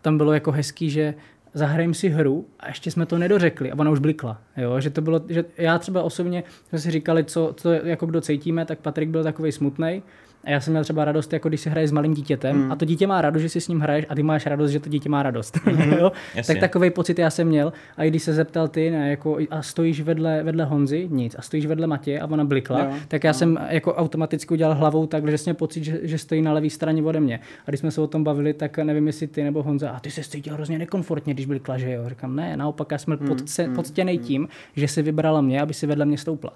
[0.02, 1.14] tam bylo jako hezký, že
[1.54, 4.40] zahrajeme si hru a ještě jsme to nedořekli a ona už blikla.
[4.56, 4.80] Jo?
[4.80, 8.66] Že to bylo, že já třeba osobně jsme si říkali, co, co jako kdo cítíme,
[8.66, 10.02] tak Patrik byl takový smutný.
[10.44, 12.72] A já jsem měl třeba radost, jako když si hraješ s malým dítětem Hmm.
[12.72, 14.80] a to dítě má radost, že si s ním hraješ a ty máš radost, že
[14.80, 15.58] to dítě má radost.
[15.98, 16.12] jo?
[16.34, 16.54] Jasně.
[16.54, 17.72] Tak takový pocit já jsem měl.
[17.96, 21.42] A i když se zeptal ty, ne, jako, a stojíš vedle, vedle Honzy, nic, a
[21.42, 25.28] stojíš vedle Matě a ona blikla, Jo, tak já jsem jako automaticky udělal hlavou tak,
[25.30, 27.40] že jsem pocit, že, že stojí na levé straně ode mě.
[27.66, 30.10] A když jsme se o tom bavili, tak nevím, jestli ty nebo Honza, a ty
[30.10, 32.08] se cítil hrozně nekomfortně, když blikla, že jo.
[32.08, 35.86] Říkám, ne, naopak já jsem byl podce, poctěný tím, že si vybrala mě, aby si
[35.86, 36.52] vedle mě stoupla.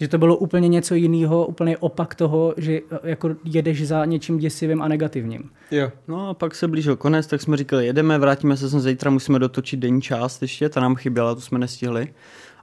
[0.00, 4.82] Že to bylo úplně něco jiného, úplně opak toho, že jako jedeš za něčím děsivým
[4.82, 5.50] a negativním.
[5.70, 5.90] Jo.
[6.08, 9.38] No a pak se blížil konec, tak jsme říkali, jedeme, vrátíme se sem zítra, musíme
[9.38, 12.14] dotočit denní část ještě, ta nám chyběla, tu jsme nestihli.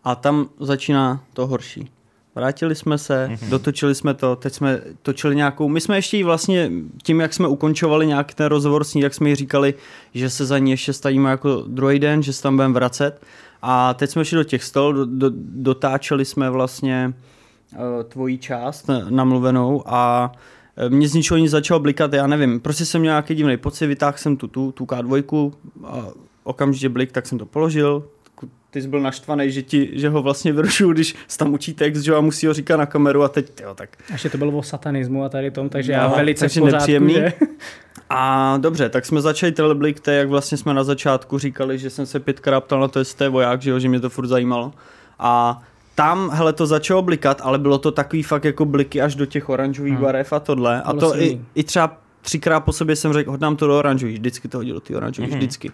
[0.03, 1.89] A tam začíná to horší.
[2.37, 3.49] Vrátili jsme se, mm-hmm.
[3.49, 6.71] dotočili jsme to, teď jsme točili nějakou, my jsme ještě vlastně
[7.03, 9.73] tím, jak jsme ukončovali nějak ten rozhovor s ní, jak jsme jí říkali,
[10.13, 13.21] že se za ní ještě stavíme jako druhý den, že se tam budeme vracet.
[13.61, 17.13] A teď jsme šli do těch stol, do, do, dotáčeli jsme vlastně
[17.73, 20.31] uh, tvoji část namluvenou a
[20.77, 23.87] eh, mě z ničeho nic začalo blikat, já nevím, prostě jsem měl nějaký divný pocit,
[23.87, 25.51] vytáhl jsem tu, tu, tu K2
[25.83, 26.07] a
[26.43, 28.03] okamžitě blik, tak jsem to položil,
[28.71, 32.15] ty jsi byl naštvaný, že, ti, že ho vlastně vyrušuju, když tam učí text, že
[32.15, 33.89] a musí ho říkat na kameru a teď, jo, tak.
[34.11, 36.77] Ještě to bylo o satanismu a tady tom, takže No, já velice takže v pořádku,
[36.79, 37.13] nepříjemný.
[37.13, 37.33] že?
[38.09, 39.53] A dobře, tak jsme začali
[40.07, 43.17] je, jak vlastně jsme na začátku říkali, že jsem se pětkrát ptal na to, jestli
[43.17, 44.73] to je voják, že, jo, že mě to furt zajímalo.
[45.19, 45.61] A
[45.95, 49.49] tam, hele, to začalo blikat, ale bylo to takový fakt jako bliky až do těch
[49.49, 50.01] oranžových hmm.
[50.03, 50.81] barev a tohle.
[50.81, 51.45] A Bylo to i, silný.
[51.55, 54.79] i třeba třikrát po sobě jsem řekl, hodám to do oranžových, vždycky to hodil do
[54.81, 55.39] ty oranžových, Mhm.
[55.39, 55.71] vždycky.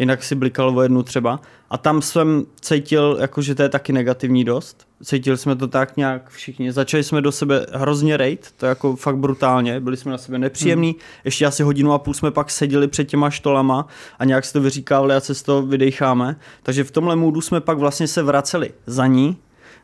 [0.00, 1.40] Jinak si blikal o jednu třeba.
[1.70, 4.86] A tam jsem cítil, jako, že to je taky negativní dost.
[5.04, 6.72] Cítili jsme to tak nějak všichni.
[6.72, 9.80] Začali jsme do sebe hrozně rejt, to jako fakt brutálně.
[9.80, 10.90] Byli jsme na sebe nepříjemní.
[10.90, 11.00] Hmm.
[11.24, 13.86] Ještě asi hodinu a půl jsme pak seděli před těma štolama
[14.18, 16.36] a nějak se to vyříkávali a se z toho vydecháme.
[16.62, 19.36] Takže v tomhle můdu jsme pak vlastně se vraceli za ní,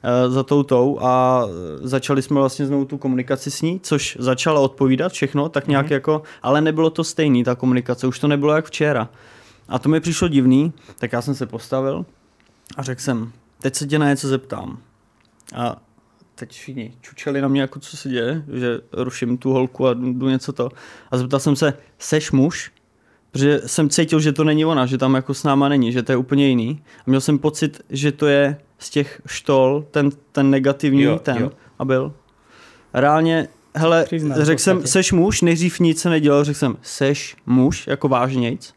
[0.02, 1.44] eh, za toutou a
[1.82, 5.92] začali jsme vlastně znovu tu komunikaci s ní, což začala odpovídat všechno, tak nějak mm-hmm.
[5.92, 9.08] jako, ale nebylo to stejný, ta komunikace, už to nebylo jak včera.
[9.68, 12.06] A to mi přišlo divný, tak já jsem se postavil
[12.76, 14.78] a řekl jsem, teď se tě na něco zeptám.
[15.54, 15.76] A
[16.34, 20.28] teď všichni čučeli na mě, jako co se děje, že ruším tu holku a jdu,
[20.28, 20.68] něco to.
[21.10, 22.72] A zeptal jsem se, seš muž?
[23.30, 26.12] Protože jsem cítil, že to není ona, že tam jako s náma není, že to
[26.12, 26.82] je úplně jiný.
[26.98, 31.36] A měl jsem pocit, že to je z těch štol, ten, ten negativní, Jo, ten.
[31.36, 31.52] jo.
[31.78, 32.12] A byl.
[32.94, 34.06] Reálně, hele,
[34.40, 38.74] řekl jsem, seš muž, nejdřív nic se nedělal, řekl jsem, seš muž, jako vážnějc.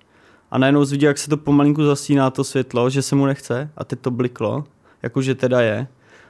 [0.52, 3.84] A najednou viděl, jak se to pomalinku zasíná to světlo, že se mu nechce a
[3.84, 4.64] teď to bliklo,
[5.04, 5.88] jakože teda je.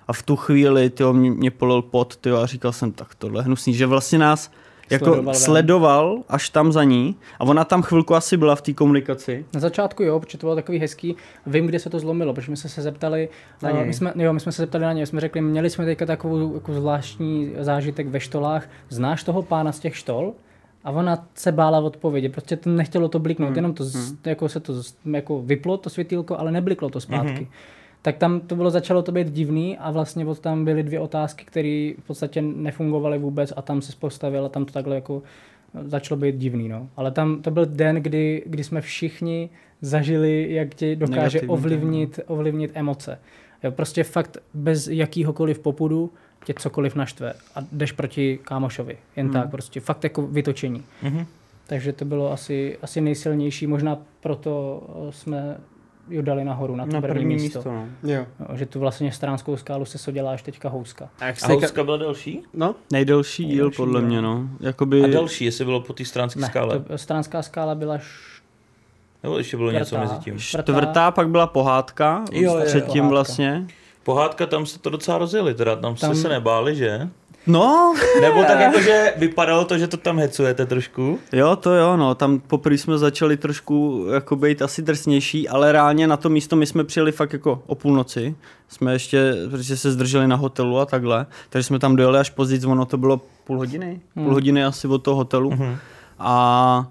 [0.07, 3.43] A v tu chvíli tyjo, mě, mě polil pot tyjo, a říkal jsem, tak tohle
[3.43, 4.51] hnusný, že vlastně nás
[4.89, 8.73] jako Sledoval sledoval, až tam za ní a ona tam chvilku asi byla v té
[8.73, 9.45] komunikaci.
[9.53, 11.15] Na začátku jo, protože to bylo takový hezký.
[11.45, 13.29] Vím, kde se to zlomilo, protože my jsme se zeptali,
[13.63, 13.85] Na eh, něj.
[13.85, 16.53] my jsme, jo, my jsme se zeptali na ně, jsme řekli, měli jsme teďka takovou
[16.53, 20.33] jako zvláštní zážitek ve štolách, znáš toho pána z těch štol?
[20.83, 23.55] A ona se bála odpovědi, prostě to nechtělo to bliknout, hmm.
[23.55, 24.73] jenom to, z, jako se to
[25.05, 27.33] jako vyplo, to světýlko, ale nebliklo to zpátky.
[27.33, 27.47] Hmm.
[28.01, 31.45] Tak tam to bylo, začalo to být divný a vlastně od tam byly dvě otázky,
[31.45, 35.21] které v podstatě nefungovaly vůbec a tam se postavil a tam to takhle jako
[35.83, 36.89] začalo být divný, no.
[36.97, 39.49] Ale tam to byl den, kdy, kdy jsme všichni
[39.81, 43.19] zažili, jak tě dokáže Negativní ten, ovlivnit, ovlivnit emoce.
[43.63, 46.11] Jo, prostě fakt bez jakýhokoliv popudu
[46.45, 48.97] tě cokoliv naštve a jdeš proti kámošovi.
[49.15, 49.33] Jen hmm.
[49.33, 50.83] tak prostě, fakt jako vytočení.
[51.03, 51.25] Mhm.
[51.67, 55.57] Takže to bylo asi, asi nejsilnější, možná proto eh, jsme
[56.09, 57.61] ji dali nahoru na to Na první, místo.
[57.65, 57.87] no.
[58.03, 58.25] Jo.
[58.49, 61.09] Jo, že tu vlastně stránskou skálu se sodělá až teďka houska.
[61.19, 62.41] A jak A jste houska byla delší?
[62.53, 64.07] No, Nejdelší díl Nejdelší podle díl.
[64.09, 64.49] mě, no.
[64.59, 65.03] Jakoby...
[65.03, 66.79] A další, jestli bylo po té stránské Ne, skále.
[66.79, 68.41] to, stránská skála byla š...
[69.23, 70.01] Nebo ještě bylo něco čtvrtá.
[70.13, 70.39] mezi tím.
[70.39, 72.65] Čtvrtá, pak byla pohádka, Jo, jo, jo.
[72.65, 73.09] předtím Pohádka.
[73.09, 73.67] vlastně.
[74.03, 76.15] Pohádka, tam se to docela rozjeli, teda tam, tam...
[76.15, 77.09] Se nebáli, že?
[77.47, 81.19] No, Nebo tak jako, že vypadalo to, že to tam hecujete trošku.
[81.33, 86.07] jo, to jo, no, tam poprvé jsme začali trošku jako být asi drsnější, ale reálně
[86.07, 88.35] na to místo my jsme přijeli fakt jako o půlnoci.
[88.67, 92.65] Jsme ještě, protože se zdrželi na hotelu a takhle, takže jsme tam dojeli až později,
[92.65, 94.25] ono to bylo půl hodiny, hmm.
[94.25, 95.49] půl hodiny asi od toho hotelu.
[95.49, 95.77] Hmm.
[96.19, 96.87] A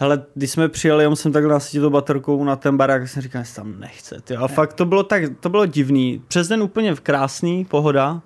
[0.00, 3.54] hele, když jsme přijeli, jsem takhle nasytil baterkou na ten barák, tak jsem říkal, že
[3.54, 4.20] tam nechce.
[4.24, 4.36] Ty.
[4.36, 6.22] A fakt to bylo tak, to bylo divný.
[6.28, 8.22] Přes den úplně krásný, pohoda,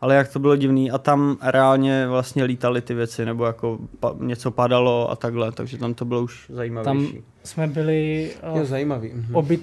[0.00, 4.14] ale jak to bylo divný a tam reálně vlastně lítaly ty věci, nebo jako pa,
[4.20, 7.22] něco padalo a takhle, takže tam to bylo už Tam zajímavější.
[7.44, 9.10] jsme byli jo, uh, zajímavý.
[9.14, 9.36] Mhm.
[9.36, 9.60] obyt...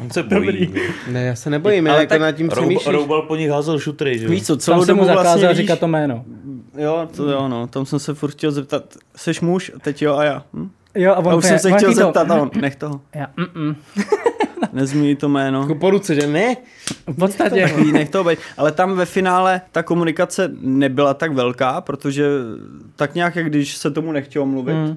[0.00, 0.74] On se bojí.
[1.10, 2.94] Ne, já se nebojím, já Ale jako nad tím Roub, přemýšlím.
[2.94, 4.28] roubal po nich házel šutry, že?
[4.28, 6.24] Víš co, celou Tam jsem mu dobu zakázal vlastně říkat to jméno.
[6.78, 8.82] Jo, to jo, no, tam jsem se furt chtěl zeptat,
[9.16, 10.42] seš muž, teď jo a já.
[10.54, 10.70] Hm?
[10.94, 12.76] Jo, a on A už jsem se on chtěl ti to- zeptat a on, nech
[12.76, 13.76] toho, Já, mm, mm.
[14.72, 15.60] nezmíní to jméno.
[15.60, 16.56] Jako po ruce, že ne?
[17.06, 17.62] V podstatě.
[17.68, 18.38] Takový, nech to být.
[18.56, 22.26] Ale tam ve finále ta komunikace nebyla tak velká, protože
[22.96, 24.96] tak nějak, jak když se tomu nechtělo mluvit, Mm.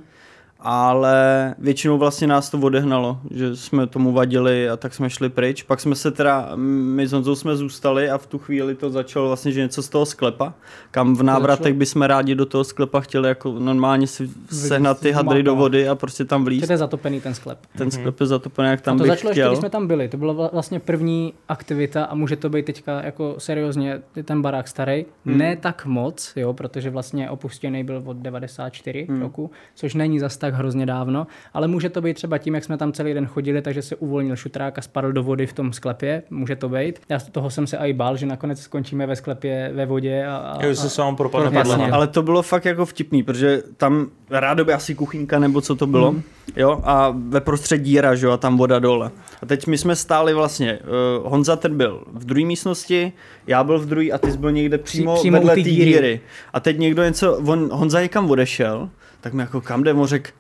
[0.62, 5.64] Ale většinou vlastně nás to odehnalo, že jsme tomu vadili a tak jsme šli pryč.
[5.64, 9.28] Pak jsme se teda, my s Honzou jsme zůstali a v tu chvíli to začalo
[9.28, 10.54] vlastně, že něco z toho sklepa,
[10.92, 15.44] kam v návratech bychom rádi do toho sklepa chtěli jako normálně si sehnat ty hadry
[15.44, 16.68] do vody a prostě tam Že vlízt.
[16.68, 17.60] to je zatopený ten sklep.
[17.78, 19.50] Ten sklep je zatopený, jak tam a to bych začalo ještě, chtěl.
[19.50, 20.08] když jsme tam byli.
[20.08, 24.68] To byla vla- vlastně první aktivita a může to být teďka jako seriózně ten barák
[24.68, 25.06] starý.
[25.26, 25.38] Hmm.
[25.38, 29.22] Ne tak moc, jo, protože vlastně opuštěný byl od 94 hmm.
[29.22, 32.78] roku, což není zas tak hrozně dávno, ale může to být třeba tím, jak jsme
[32.78, 36.24] tam celý den chodili, takže se uvolnil šutrák a spadl do vody v tom sklepě.
[36.30, 37.00] Může to být.
[37.10, 40.38] Já z toho jsem se i bál, že nakonec skončíme ve sklepě ve vodě a,
[40.38, 41.74] a, Jo, se vám propadne Jasně.
[41.74, 41.96] podlaha.
[41.96, 46.12] Ale to bylo fakt jako vtipný, protože tam rádoby asi kuchyňka nebo co to bylo,
[46.12, 46.22] mm.
[46.56, 49.12] jo, a ve prostředí díra, že jo, a tam voda dole.
[49.42, 53.14] A teď my jsme stáli vlastně, uh, Honza ten byl v druhé místnosti,
[53.48, 55.92] já byl v druhé a ty jsi byl někde přímo, přímo vedle té díry.
[55.92, 56.22] díry.
[56.54, 58.90] A teď někdo něco, on, Honza někam odešel,
[59.22, 60.32] tak mi jako kam jde, on řekl,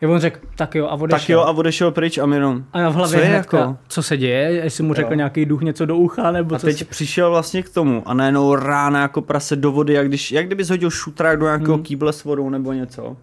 [0.00, 1.18] Jo, on řekl, tak jo, a odešel.
[1.18, 3.76] tak jo a odešel pryč a jenom, a já v hlavě co je hnedka, jako?
[3.88, 5.16] co se děje, jestli mu řekl Jo.
[5.16, 6.84] nějaký duch něco do ucha, nebo A co teď se...
[6.84, 10.64] přišel vlastně k tomu a najednou rána jako prase do vody, jak, když, jak kdyby
[10.64, 11.82] hodil šutrák do nějakého hmm.
[11.84, 13.16] kýble s vodou nebo něco.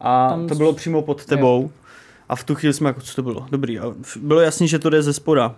[0.00, 1.70] A Tam to bylo přímo pod tebou.
[2.28, 3.46] A v tu chvíli jsme jako, co to bylo?
[3.50, 3.78] Dobrý.
[3.78, 5.54] A bylo jasný, že to jde ze spoda.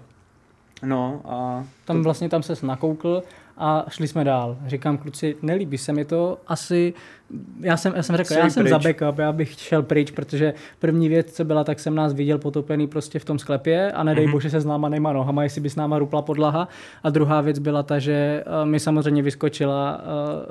[0.83, 3.23] No a Tam vlastně tam se nakoukl
[3.57, 4.57] a šli jsme dál.
[4.67, 6.95] Říkám, kluci, nelíbí se mi to, asi,
[7.61, 8.71] já jsem, já jsem řekl, Chci já jsem pryč.
[8.71, 12.39] za backup, já bych šel pryč, protože první věc, co byla, tak jsem nás viděl
[12.39, 14.33] potopený prostě v tom sklepě a nedej mm-hmm.
[14.33, 16.69] bože se s náma nejma nohama, jestli by s náma rupla podlaha.
[17.03, 20.01] A druhá věc byla ta, že eh, mi samozřejmě vyskočila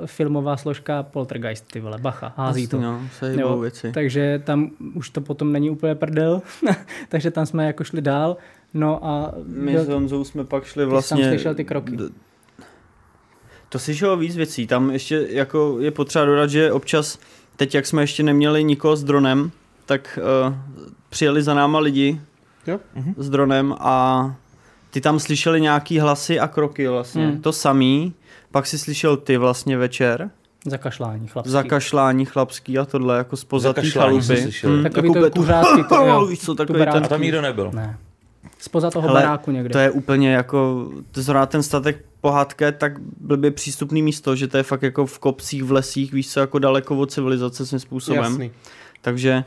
[0.00, 2.80] uh, filmová složka Poltergeist, ty vole, bacha, hází to.
[2.80, 3.92] No, se hýbou věci.
[3.92, 6.42] Takže tam už to potom není úplně prdel,
[7.08, 8.36] takže tam jsme jako šli dál.
[8.74, 11.22] No a My byl- s Honzou jsme pak šli jsi vlastně...
[11.24, 11.96] tam slyšel ty kroky.
[11.96, 12.04] D-
[13.74, 14.66] To slyšelo víc věcí.
[14.66, 17.18] Tam ještě jako je potřeba dodat, že občas,
[17.56, 19.50] teď jak jsme ještě neměli nikoho s dronem,
[19.86, 20.18] tak
[20.48, 20.54] uh,
[21.08, 22.20] přijeli za náma lidi
[22.66, 22.80] Jo.
[23.16, 24.34] s dronem a
[24.90, 27.26] ty tam slyšeli nějaký hlasy a kroky vlastně.
[27.26, 27.42] Hmm.
[27.42, 28.14] To samý.
[28.50, 30.30] Pak si slyšel ty vlastně večer.
[30.66, 31.52] Zakašlání chlapský.
[31.52, 34.50] Zakašlání chlapský a tohle jako z pozatý Zakašlání chalupy.
[34.62, 37.70] Hmm, Takový jako to kuřácký, to jo, Víš co, takový ten, A tam nikdo nebyl.
[37.74, 37.98] Ne.
[38.58, 39.68] Spoza toho Hele, baráku někde.
[39.70, 44.48] To je úplně jako, to zrovna ten statek pohádka je tak blbě přístupný místo, že
[44.48, 47.80] to je fakt jako v kopcích, v lesích, víš co, jako daleko od civilizace svým
[47.80, 48.24] způsobem.
[48.24, 48.50] Jasný.
[49.00, 49.44] Takže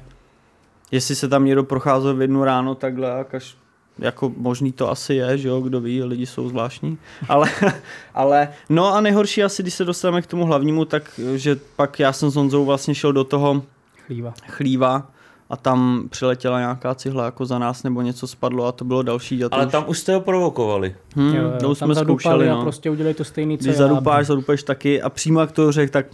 [0.91, 3.57] jestli se tam někdo procházel v jednu ráno takhle, a kaž,
[3.99, 6.97] jako možný to asi je, že jo, kdo ví, lidi jsou zvláštní,
[7.29, 7.49] ale,
[8.13, 12.13] ale no a nejhorší asi, když se dostaneme k tomu hlavnímu, tak že pak já
[12.13, 13.63] jsem s Honzou vlastně šel do toho
[14.05, 14.33] Chlíva.
[14.47, 15.11] chlíva
[15.49, 19.37] a tam přiletěla nějaká cihla jako za nás nebo něco spadlo a to bylo další
[19.37, 19.53] dělat.
[19.53, 20.95] Ale tam už jste ho provokovali.
[21.15, 22.61] hmm, Jo, jo, to už jsme zadupali zkoušeli, a no.
[22.61, 23.87] prostě udělali to stejný, co Když já.
[23.87, 26.05] zadupáš, zadupáš taky a přímo jak to řekl, tak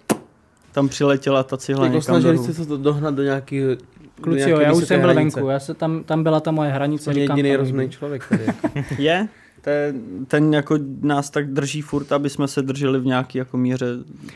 [0.72, 2.44] tam přiletěla ta cihla Jako někam snažili dolů.
[2.44, 3.76] jste se to dohnat do nějaký do
[4.22, 7.04] Kluci, jo, já už jsem byl venku, já se tam, tam byla ta moje hranice.
[7.04, 8.44] Jsem jediný rozumný člověk tady.
[8.46, 8.68] Jako.
[9.02, 9.28] Je,
[9.66, 13.86] ten, ten jako nás tak drží furt, aby jsme se drželi v nějaký jako míře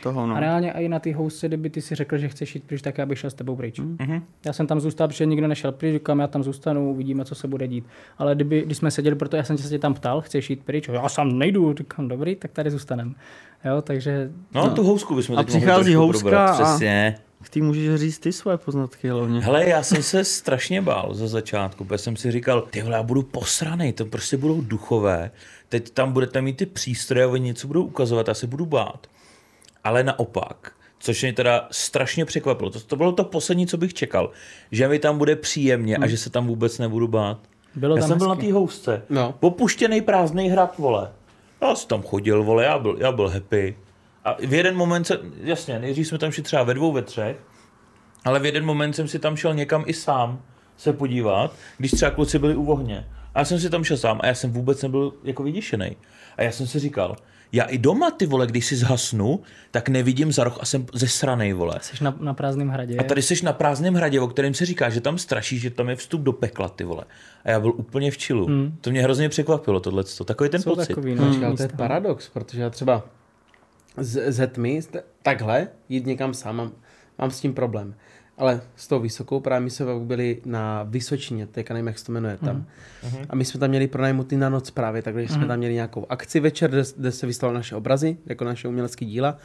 [0.02, 0.34] toho, no.
[0.36, 2.98] A reálně i na ty housce, kdyby ty si řekl, že chceš jít pryč, tak
[2.98, 3.78] já bych šel s tebou pryč.
[3.78, 4.22] Mhm.
[4.46, 7.48] Já jsem tam zůstal, protože nikdo nešel pryč, říkám, já tam zůstanu, uvidíme, co se
[7.48, 7.84] bude dít.
[8.18, 10.88] Ale kdyby, když jsme seděli, proto já jsem se tě tam ptal, chceš jít pryč,
[10.88, 13.14] já sám nejdu, říkám, dobrý, tak tady zůstanem.
[13.64, 14.70] Jo, takže No, no.
[14.74, 16.50] tu housku bychom A přichází houska probrat.
[16.50, 17.18] a- Přesně.
[17.50, 19.40] Ty můžeš říct ty svoje poznatky hlavně.
[19.40, 23.22] Hele, já jsem se strašně bál za začátku, protože jsem si říkal, ty já budu
[23.22, 25.30] posranej, to prostě budou duchové,
[25.68, 29.06] teď tam budete mít ty přístroje oni něco budou ukazovat, já se budu bát.
[29.84, 34.30] Ale naopak, což mě teda strašně překvapilo, to, to bylo to poslední, co bych čekal,
[34.72, 37.38] že mi tam bude příjemně a že se tam vůbec nebudu bát.
[37.74, 38.46] bylo já tam jsem byl na hezky.
[38.46, 39.34] té housce, No.
[39.40, 41.12] popuštěný prázdný hrad, vole.
[41.62, 43.76] Já jsem tam chodil, vole, já byl, já byl happy.
[44.24, 47.36] A v jeden moment se, jasně, nejdřív jsme tam šli třeba ve dvou, ve třech,
[48.24, 50.42] ale v jeden moment jsem si tam šel někam i sám
[50.76, 53.08] se podívat, když třeba kluci byli u ohně.
[53.34, 55.96] A já jsem si tam šel sám a já jsem vůbec nebyl jako vyděšený.
[56.36, 57.16] A já jsem si říkal,
[57.52, 59.40] já i doma, ty vole, když si zhasnu,
[59.70, 61.78] tak nevidím za roh a jsem ze sranej, vole.
[61.80, 62.96] Jsi na, na prázdném hradě.
[62.96, 65.88] A tady jsi na prázdném hradě, o kterém se říká, že tam straší, že tam
[65.88, 67.04] je vstup do pekla, ty vole.
[67.44, 68.46] A já byl úplně v čilu.
[68.46, 68.76] Hmm.
[68.80, 70.04] To mě hrozně překvapilo, tohle.
[70.24, 70.88] Takový ten Jsou pocit.
[70.88, 73.02] takový, No, ale to je paradox, protože já třeba
[74.00, 74.80] z, ze tmy,
[75.22, 76.72] takhle, jít někam sám, mám,
[77.18, 77.94] mám s tím problém.
[78.38, 82.12] Ale s tou vysokou právě my jsme byli na Vysočině, teďka nevím, jak se to
[82.12, 82.56] jmenuje tam.
[83.04, 83.18] Mhm.
[83.30, 86.40] A my jsme tam měli pronajmutý na noc právě, takže jsme tam měli nějakou akci
[86.40, 89.36] večer, kde, kde se vystavily naše obrazy, jako naše umělecké díla.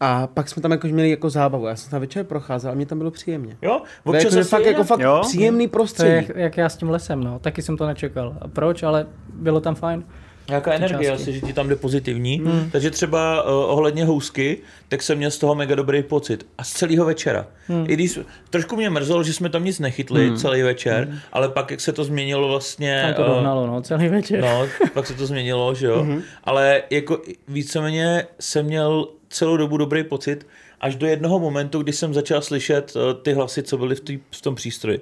[0.00, 1.66] A pak jsme tam jako měli jako zábavu.
[1.66, 3.56] Já jsem tam večer procházel a mě tam bylo příjemně.
[3.62, 5.20] Jo, občas jako, fakt, jako fakt Jo.
[5.22, 6.10] příjemný To je prostředí.
[6.14, 7.38] jak, jak, já s tím lesem, no.
[7.38, 8.36] Taky jsem to nečekal.
[8.40, 8.82] A proč?
[8.82, 10.04] Ale bylo tam fajn.
[10.48, 11.22] Nějaká energie části.
[11.22, 12.38] asi, že ti tam jde pozitivní.
[12.38, 12.70] Hmm.
[12.70, 16.46] Takže třeba uh, ohledně housky, tak jsem měl z toho mega dobrý pocit.
[16.58, 17.46] A z celého večera.
[17.68, 17.84] Hmm.
[17.88, 18.18] I když
[18.50, 20.36] trošku mě mrzelo, že jsme tam nic nechytli hmm.
[20.36, 21.18] celý večer, hmm.
[21.32, 23.02] ale pak jak se to změnilo vlastně...
[23.02, 24.40] Tam to eh, dohnalo, no, celý večer.
[24.40, 26.04] No, pak se to změnilo, že jo.
[26.04, 26.22] Mm-hmm.
[26.44, 30.46] Ale jako víceméně jsem měl celou dobu dobrý pocit,
[30.80, 34.18] až do jednoho momentu, kdy jsem začal slyšet uh, ty hlasy, co byly v, tý,
[34.30, 35.00] v tom přístroji.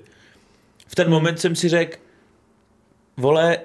[0.87, 1.13] V ten mm.
[1.13, 1.97] moment jsem si řekl,
[3.17, 3.59] vole,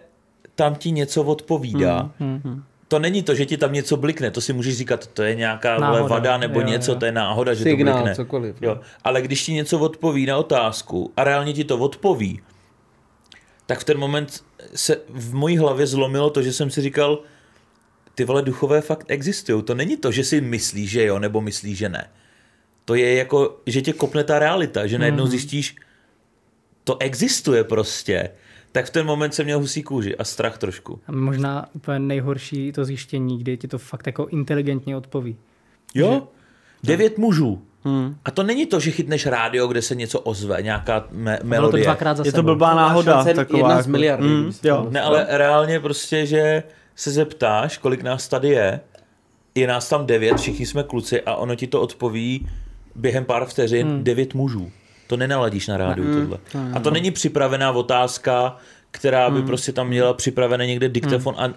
[0.60, 2.12] tam ti něco odpovídá.
[2.20, 2.64] Hmm, hmm.
[2.88, 5.78] To není to, že ti tam něco blikne, to si můžeš říkat, to je nějaká
[5.80, 6.04] Náhoda.
[6.04, 6.98] vada nebo Jo, něco, jo.
[7.00, 8.16] to je náhoda, že to Signál, blikne.
[8.16, 8.56] cokoliv.
[8.62, 8.80] Jo.
[9.04, 12.42] Ale když ti něco odpoví na otázku a reálně ti to odpoví,
[13.66, 14.44] tak v ten moment
[14.76, 17.20] se v mojí hlavě zlomilo to, že jsem si říkal,
[18.16, 19.64] ty vole duchové fakt existují.
[19.64, 22.10] To není to, že si myslíš, že jo, nebo myslíš, že ne.
[22.86, 25.32] To je jako, že tě kopne ta realita, že najednou Mhm.
[25.32, 25.76] zjistíš,
[26.84, 28.30] to existuje prostě.
[28.72, 31.00] Tak v ten moment jsem měl husí kůži a strach trošku.
[31.08, 35.38] A možná úplně nejhorší to zjištění, kdy ti to fakt jako inteligentně odpoví.
[35.96, 36.28] Jo?
[36.84, 37.62] Devět mužů.
[37.84, 38.16] Hmm.
[38.26, 41.48] A to není to, že chytneš rádio, kde se něco ozve, nějaká me- Bylo to
[41.48, 41.84] melodie.
[41.84, 43.14] dvakrát za Je to blbá náhoda.
[43.14, 44.52] šance Taková, jedna z jako- miliardy, Mm, to jo.
[44.76, 44.90] dostalo.
[44.92, 46.64] Ne, ale reálně prostě, že
[46.96, 48.80] se zeptáš, kolik nás tady je,
[49.56, 52.48] je nás tam devět, všichni jsme kluci a ono ti to odpoví
[52.96, 54.04] během pár vteřin Hmm.
[54.04, 54.72] devět mužů.
[55.10, 56.38] To nenaladíš na rádiu tohle.
[56.74, 58.58] A to není připravená otázka,
[58.92, 59.42] která Hmm.
[59.42, 61.50] by prostě tam měla připravený někde diktafon a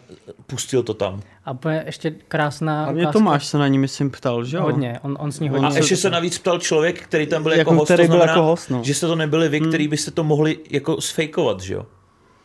[0.46, 1.22] pustil to tam.
[1.44, 3.12] A úplně ještě krásná A mě ukázka.
[3.18, 4.62] Tomáš se na ní, myslím, ptal, že jo?
[4.62, 5.66] Hodně, on, on s ní hodně.
[5.66, 8.16] A ještě se navíc ptal člověk, který tam byl jako, Jako host, který to byl
[8.16, 8.80] znamená, jako host, no.
[8.84, 11.86] že jste to nebyli vy, který byste to mohli jako sfejkovat, že jo?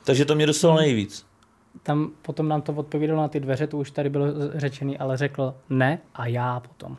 [0.03, 1.25] Takže to mě dostalo nejvíc.
[1.83, 5.53] Tam potom nám to odpověděl na ty dveře, to už tady bylo řečený, ale řekl
[5.69, 6.97] ne a já potom.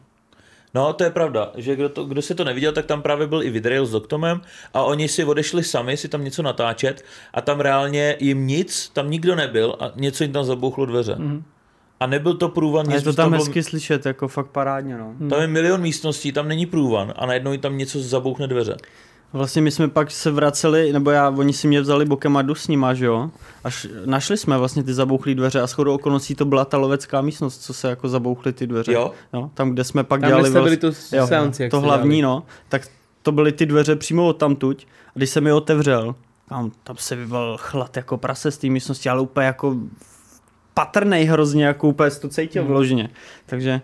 [0.74, 3.42] No, to je pravda, že kdo, to, kdo se to neviděl, tak tam právě byl
[3.42, 4.40] i Vidrail s Doktomem
[4.74, 7.04] a oni si odešli sami si tam něco natáčet
[7.34, 11.14] a tam reálně jim nic, tam nikdo nebyl a něco jim tam zabouchlo dveře.
[11.14, 11.42] Mm-hmm.
[12.00, 15.14] A nebyl to průvan, A je to tam bylo, hezky slyšet, jako fakt parádně, no.
[15.30, 18.76] tam je milion místností, tam není průvan a najednou jim tam něco zabouchne dveře.
[19.32, 22.54] Vlastně my jsme pak se vraceli, nebo já, oni si mě vzali bokem a jdu
[22.54, 23.30] s nima, že jo?
[23.64, 27.62] Až našli jsme vlastně ty zabouchlé dveře a shodou okolností to byla ta lovecká místnost,
[27.62, 28.92] co se jako zabouchly ty dveře.
[28.92, 29.12] Jo?
[29.32, 32.16] jo tam, kde jsme pak Tam, dělali jste byli tu jo, seanci, jak to hlavní,
[32.16, 32.36] dělali.
[32.36, 32.42] no.
[32.68, 32.82] Tak
[33.22, 34.86] to byly ty dveře přímo od tamtuť.
[35.08, 36.14] A když jsem je otevřel,
[36.48, 39.76] tam, tam se vyval chlad jako prase z té místnosti, ale úplně jako
[40.74, 42.72] patrnej hrozně, jako úplně to cítil Hmm.
[42.72, 43.08] vložně.
[43.46, 43.80] Takže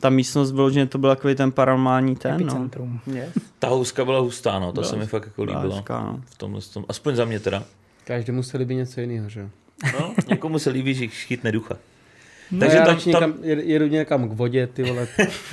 [0.00, 2.68] ta místnost vyloženě to byl takový ten paranormální ten, no.
[3.14, 3.28] Yes.
[3.58, 5.74] Ta houska byla hustá, no, ta Byla se mi fakt jako líbila.
[5.76, 6.20] hezká, no.
[6.26, 6.84] V tomhle tom.
[6.88, 7.62] Aspoň za mě teda.
[8.04, 9.48] Každému se líbí něco jiného, že?
[10.00, 11.76] No, někomu se líbí, že chytne ducha.
[12.50, 15.08] Takže Takže já tam, tam, někam, jedu, někam k vodě, ty vole.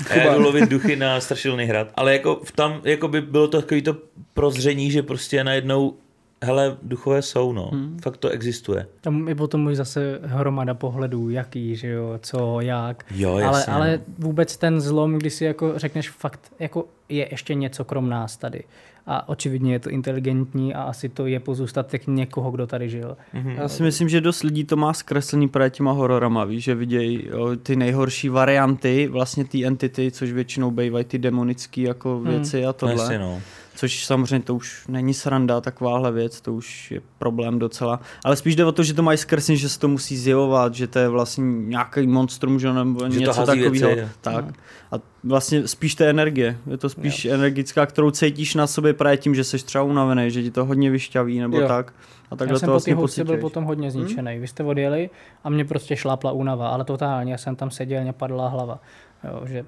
[0.09, 1.87] A já jdu lovit duchy na strašidelný hrad.
[1.95, 3.97] Ale jako v tam jako by bylo to takový to
[4.33, 5.93] prozření, že prostě najednou
[6.41, 7.69] hele, duchové jsou, no.
[7.73, 7.99] Hmm.
[8.01, 8.88] Fakt to existuje.
[9.01, 13.05] Tam je potom už zase hromada pohledů, jaký, že jo, co, jak.
[13.15, 13.73] Jo, ale, jasně.
[13.73, 13.79] no.
[13.79, 18.38] ale vůbec ten zlom, když si jako řekneš fakt, jako je ještě něco krom nás
[18.38, 18.63] tady.
[19.09, 23.17] A očividně je to inteligentní a asi to je pozůstatek někoho, kdo tady žil.
[23.33, 27.27] Já si myslím, že dost lidí to má zkreslený právě těma hororama, víš, že vidějí
[27.27, 32.73] jo, ty nejhorší varianty vlastně té entity, což většinou bývají ty demonické jako věci a
[32.73, 32.95] tohle.
[32.95, 33.41] Jasně, no.
[33.78, 37.99] Což samozřejmě to už není sranda, takováhle věc, to už je problém docela.
[38.25, 40.88] Ale spíš jde o to, že to mají zkreslený, že se to musí zjevovat, že
[40.88, 43.89] to je vlastně nějaký monstrum, že nebo Že to něco takového.
[44.21, 44.45] Tak.
[44.91, 46.57] A vlastně spíš té energie.
[46.69, 47.34] Je to spíš jo.
[47.34, 50.91] energická, kterou cítíš na sobě právě tím, že jsi třeba unavený, že ti to hodně
[50.91, 51.67] vyšťaví nebo Jo.
[51.67, 51.93] tak.
[52.32, 54.32] A takhle já jsem to po vlastně té housce byl potom hodně zničený.
[54.32, 54.41] Hmm?
[54.41, 55.09] Vy jste odjeli
[55.43, 57.32] a mě prostě šlápla únava, ale totálně.
[57.32, 58.80] Já jsem tam seděl, mě padla hlava.
[59.24, 59.65] Jo, že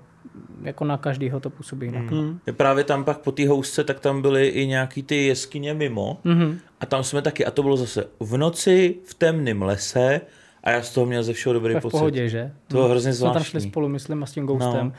[0.62, 2.12] jako na každýho to působí jinak.
[2.12, 2.40] Hmm.
[2.58, 6.20] Právě tam pak po té housce, tak tam byly i nějaký ty jeskyně mimo.
[6.26, 6.58] Mm-hmm.
[6.80, 10.22] A tam jsme taky, a to bylo zase v noci, v temném lese
[10.64, 11.92] a já z toho měl ze všeho dobrý v pocit.
[11.92, 12.52] pohodě, že?
[12.68, 13.72] To bylo hrozně Jsme tam šli zvláštní.
[13.72, 14.86] spolu, myslím, a s tím ghostem.
[14.86, 14.94] No.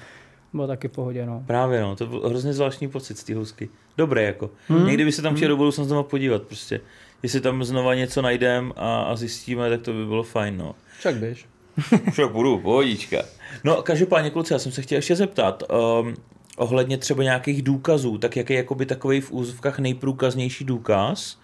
[0.53, 1.42] Bylo taky v pohodě, no.
[1.46, 3.68] Právě no, to byl hrozně zvláštní pocit z té housky.
[3.96, 4.51] Dobré jako.
[4.68, 4.86] Hmm.
[4.86, 6.80] Někdy by se tam chtěl do budoucna znova podívat prostě.
[7.22, 10.74] Jestli tam znova něco najdem a, a zjistíme, tak to by bylo fajn no.
[10.98, 11.46] Však běž.
[12.12, 13.22] Však budu, pohodička.
[13.64, 15.62] No, každopádně, kluci, já jsem se chtěl ještě zeptat,
[16.02, 16.14] um,
[16.56, 21.38] ohledně třeba nějakých důkazů, tak jaký je jakoby takový v úzovkách nejprůkaznější důkaz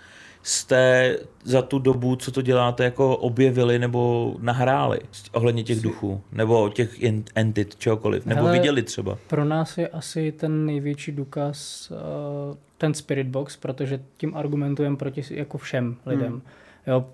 [0.46, 4.98] jste za tu dobu, co to děláte, jako objevili nebo nahráli
[5.32, 9.18] ohledně těch duchů, nebo těch en- entit, čehokoliv, nebo Hele, viděli třeba.
[9.26, 15.24] Pro nás je asi ten největší důkaz uh, ten Spirit Box, protože tím argumentujeme proti
[15.30, 16.32] jako všem lidem.
[16.32, 16.42] Hmm.
[16.86, 17.06] Jo,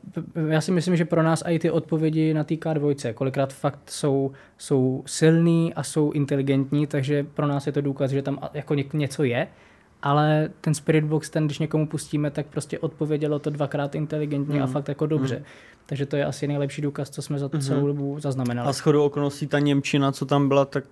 [0.48, 4.32] já si myslím, že pro nás i ty odpovědi na té K2, kolikrát fakt jsou,
[4.58, 9.24] jsou silný a jsou inteligentní, takže pro nás je to důkaz, že tam jako něco
[9.24, 9.48] je
[10.02, 14.62] ale ten Spirit Box, ten, když někomu pustíme, tak prostě odpovědělo to dvakrát inteligentně Mm.
[14.62, 15.44] a fakt jako dobře.
[15.86, 18.68] Takže to je asi nejlepší důkaz, co jsme za celou dobu zaznamenali.
[18.68, 20.84] A shodou okolností ta Němčina, co tam byla, tak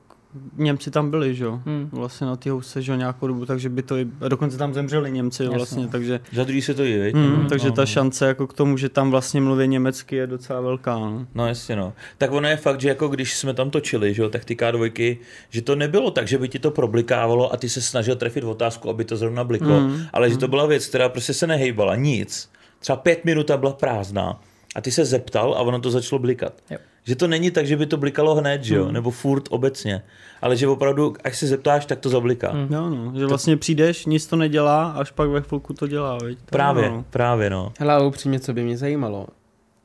[0.57, 1.61] Němci tam byli, že jo?
[1.67, 1.89] Hmm.
[1.93, 5.11] Vlastně na té house, že jo, nějakou dobu, takže by to i, dokonce tam zemřeli
[5.13, 5.57] Němci Jasně.
[5.57, 7.15] vlastně, takže, Za druhý se to je, viď?
[7.15, 7.87] hmm, No, takže no, ta no.
[7.87, 11.27] šance jako k tomu, že tam vlastně mluví německy je docela velká, no.
[11.35, 11.93] No jasně no.
[12.19, 15.19] Tak ono je fakt, že jako když jsme tam točili, že jo, tak ty K2,
[15.51, 18.49] že to nebylo tak, že by ti to problikávalo a ty se snažil trefit v
[18.49, 20.03] otázku, aby to zrovna bliklo, Mm.
[20.13, 22.51] ale že to byla věc, která prostě se nehejbala, nic.
[22.79, 24.41] Třeba pět minut a byla prázdná.
[24.77, 26.53] A ty se zeptal a ono to začalo blikat.
[26.71, 26.79] Jo.
[27.05, 28.93] Že to není tak, že by to blikalo hned, že jo, Mm.
[28.93, 30.03] nebo furt obecně,
[30.43, 32.53] ale že opravdu, až se zeptáš, tak to zabliká.
[32.53, 32.75] Mm.
[32.75, 36.39] Jo, no, že vlastně přijdeš, nic to nedělá, až pak ve chvilku to dělá, viď?
[36.39, 37.05] To Právě, No.
[37.11, 37.73] právě no.
[37.79, 39.27] Hele, ale upřímně, co by mě zajímalo,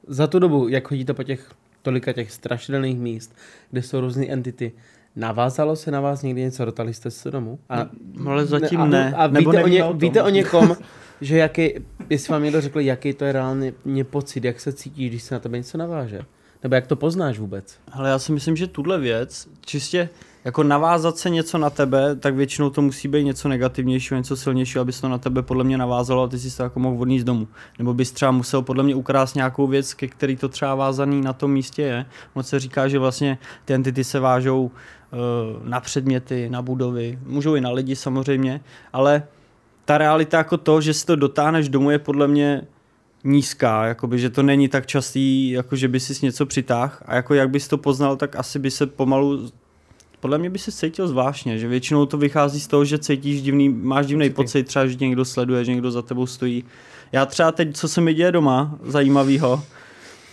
[0.08, 1.52] za tu dobu, jak chodíte po těch
[1.82, 3.36] tolika těch strašidelných míst,
[3.72, 4.72] kde jsou různé entity,
[5.16, 7.60] navázalo se na vás někdy něco, dotali jste se domů?
[7.70, 9.14] A, No, ale zatím a, ne.
[9.18, 10.76] A Nebo víte, o, ně, o víte o někom,
[11.22, 11.74] že jaký,
[12.10, 13.74] jestli vám někdo řekl, jaký to je reálně
[14.10, 16.22] pocit, jak se cítíš, když se na tebe něco naváže?
[16.66, 17.78] Nebo jak to poznáš vůbec?
[17.92, 20.10] Ale já si myslím, že tuhle věc, čistě
[20.46, 24.82] jako navázat se něco na tebe, tak většinou to musí být něco negativnějšího, něco silnějšího,
[24.82, 27.26] aby se to na tebe podle mě navázalo a ty si to jako mohl odníst
[27.26, 27.48] domů.
[27.80, 31.34] Nebo bys třeba musel podle mě ukrást nějakou věc, ke který to třeba vázaný na
[31.34, 32.06] tom místě je.
[32.36, 35.18] Moc se říká, že vlastně ty entity se vážou eh,
[35.64, 38.62] na předměty, na budovy, můžou i na lidi samozřejmě,
[38.94, 39.24] ale
[39.86, 42.62] ta realita jako to, že si to dotáhneš domů je podle mě
[43.26, 47.34] nízká, jakoby, že to není tak častý, jako že by si něco přitáhl a jako
[47.34, 49.50] jak bys to poznal, tak asi by se pomalu
[50.20, 53.70] podle mě by se cítil zvláštně, že většinou to vychází z toho, že cítíš divný,
[53.70, 56.64] máš divný pocit, třeba, že někdo sleduje, že někdo za tebou stojí.
[57.12, 59.64] Já třeba teď, co se mi děje doma, zajímavého,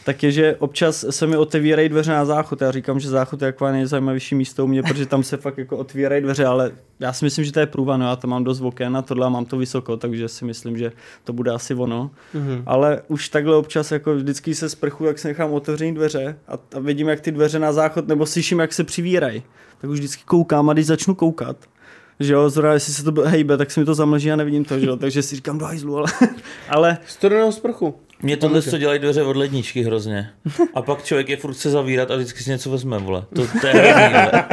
[0.04, 2.60] tak je, že občas se mi otevírají dveře na záchod.
[2.60, 5.76] Já říkám, že záchod je jako nejzajímavější místo u mě, protože tam se fakt jako
[5.76, 8.96] otvírají dveře, ale já si myslím, že to je průvano, já tam mám dost oken
[8.96, 10.92] a tohle a mám to vysoko, takže si myslím, že
[11.24, 12.10] to bude asi ono.
[12.34, 12.62] Mhm.
[12.66, 16.78] Ale už takhle občas jako vždycky se sprchu, jak se nechám otevřený dveře a, a
[16.80, 19.42] vidím, jak ty dveře na záchod, nebo slyším, jak se přivírají.
[19.80, 21.56] Tak už vždycky koukám a když začnu koukat,
[22.20, 24.78] že jo, zrovna jestli se to hejbe, tak se mi to zamlží a nevidím to,
[24.78, 26.06] že jo, takže si říkám do hajzlu, ale,
[26.68, 27.94] ale Studenou sprchu.
[28.22, 30.30] Mě tohle to dělají dveře od ledničky hrozně.
[30.74, 33.24] A pak člověk je furt chce zavírat a vždycky si něco vezme, vole.
[33.34, 34.44] To, to je hrozný, vole.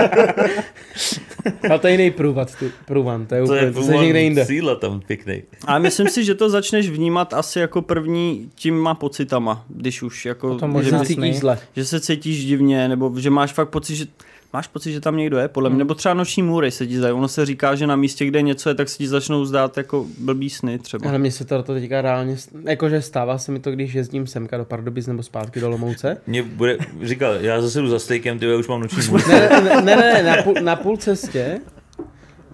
[1.69, 4.21] Ale to je jiný průvad, tu, průvan, to je To úplně, je to je někde
[4.21, 4.45] jinde.
[4.45, 5.43] síla tam pěkný.
[5.65, 10.57] Ale myslím si, že to začneš vnímat asi jako první těma pocitama, když už jako,
[10.81, 11.59] že, se cítíš zle.
[11.75, 14.05] že se cítíš divně, nebo že máš fakt pocit, že
[14.53, 17.13] máš pocit, že tam někdo je, podle mě, nebo třeba noční můry se ti zdají.
[17.13, 20.05] Ono se říká, že na místě, kde něco je, tak se ti začnou zdát jako
[20.17, 21.09] blbý sny třeba.
[21.09, 24.57] Ale mně se to, to teďka reálně, jakože stává se mi to, když jezdím semka
[24.57, 26.17] do Pardubic nebo zpátky do Lomouce.
[26.27, 29.21] Mě bude, říkal, já zase jdu za stejkem, ty už mám noční můj.
[29.27, 31.59] Ne, ne, ne, ne, na půl, na půl cestě,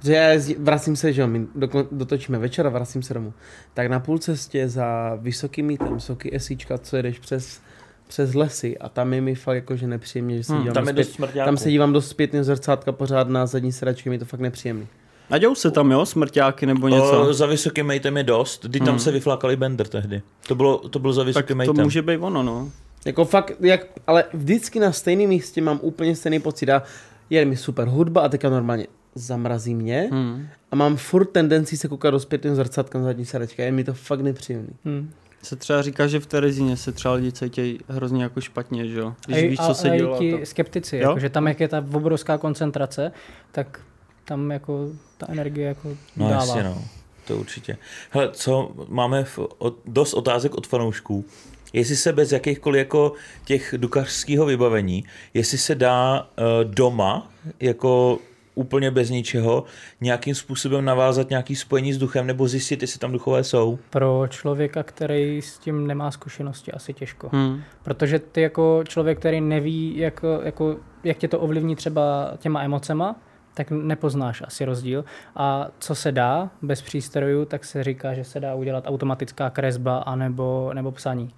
[0.03, 3.33] že já jezdí, vracím se, že jo, my dokon, dotočíme večer a vracím se domů.
[3.73, 7.59] Tak na půl cestě za vysokým mítem, vysoký esíčka, co jedeš přes,
[8.07, 10.93] přes lesy a tam je mi fakt jakože nepříjemně, že se Hmm, dívám Tam zpět,
[10.95, 11.45] dost smrťáků.
[11.45, 14.87] tam se dívám do zpětného zrcátka pořád na zadní sedačky, mi to fakt nepříjemný.
[15.29, 17.21] A dějou se tam, jo, smrťáky nebo něco?
[17.29, 18.99] O, za vysokým mejtem je dost, kdy tam Hmm.
[18.99, 20.21] se vyflákali Bender tehdy.
[20.47, 21.83] To bylo, to bylo za tak vysokým to mejtem.
[21.83, 22.69] může být ono, no.
[23.05, 26.83] Jako fakt, jak, ale vždycky na stejném místě mám úplně stejný pocit a
[27.29, 30.47] je mi super hudba a teďka normálně zamrazí mě Hmm.
[30.71, 33.93] a mám furt tendenci se koukat do zpětného zrcátka na zadní sedačka, je mi to
[33.93, 34.69] fakt nepříjemný.
[34.85, 35.09] Hmm.
[35.45, 39.13] Se třeba říká, že v Terezíně se třeba lidi cítí hrozně jako špatně, že jo?
[39.27, 40.15] Když A, víš, co se dělo.
[40.15, 41.09] a ti to- skeptici, Jo?
[41.09, 43.11] jakože tam, jak je ta obrovská koncentrace,
[43.51, 43.81] tak
[44.25, 46.45] tam jako ta energie jako No dává.
[46.45, 46.83] jasně, no.
[47.27, 47.77] To určitě.
[48.09, 51.25] Hele, co máme v, od, dost otázek od fanoušků.
[51.73, 53.13] Jestli se bez jakýchkoliv jako
[53.45, 58.19] těch dukařského vybavení, jestli se dá uh, doma jako
[58.55, 59.63] úplně bez ničeho
[60.01, 63.79] nějakým způsobem navázat nějaký spojení s duchem nebo zjistit, jestli tam duchové jsou.
[63.89, 67.29] Pro člověka, který s tím nemá zkušenosti, asi těžko.
[67.33, 67.61] Hmm.
[67.83, 73.15] Protože ty jako člověk, který neví, jak, jako, jak tě to ovlivní třeba těma emocema,
[73.53, 75.05] tak nepoznáš asi rozdíl.
[75.35, 79.97] A co se dá bez přístrojů, tak se říká, že se dá udělat automatická kresba
[79.97, 81.33] anebo, nebo psaní.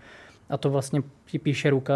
[0.50, 1.94] A to vlastně ti píše ruka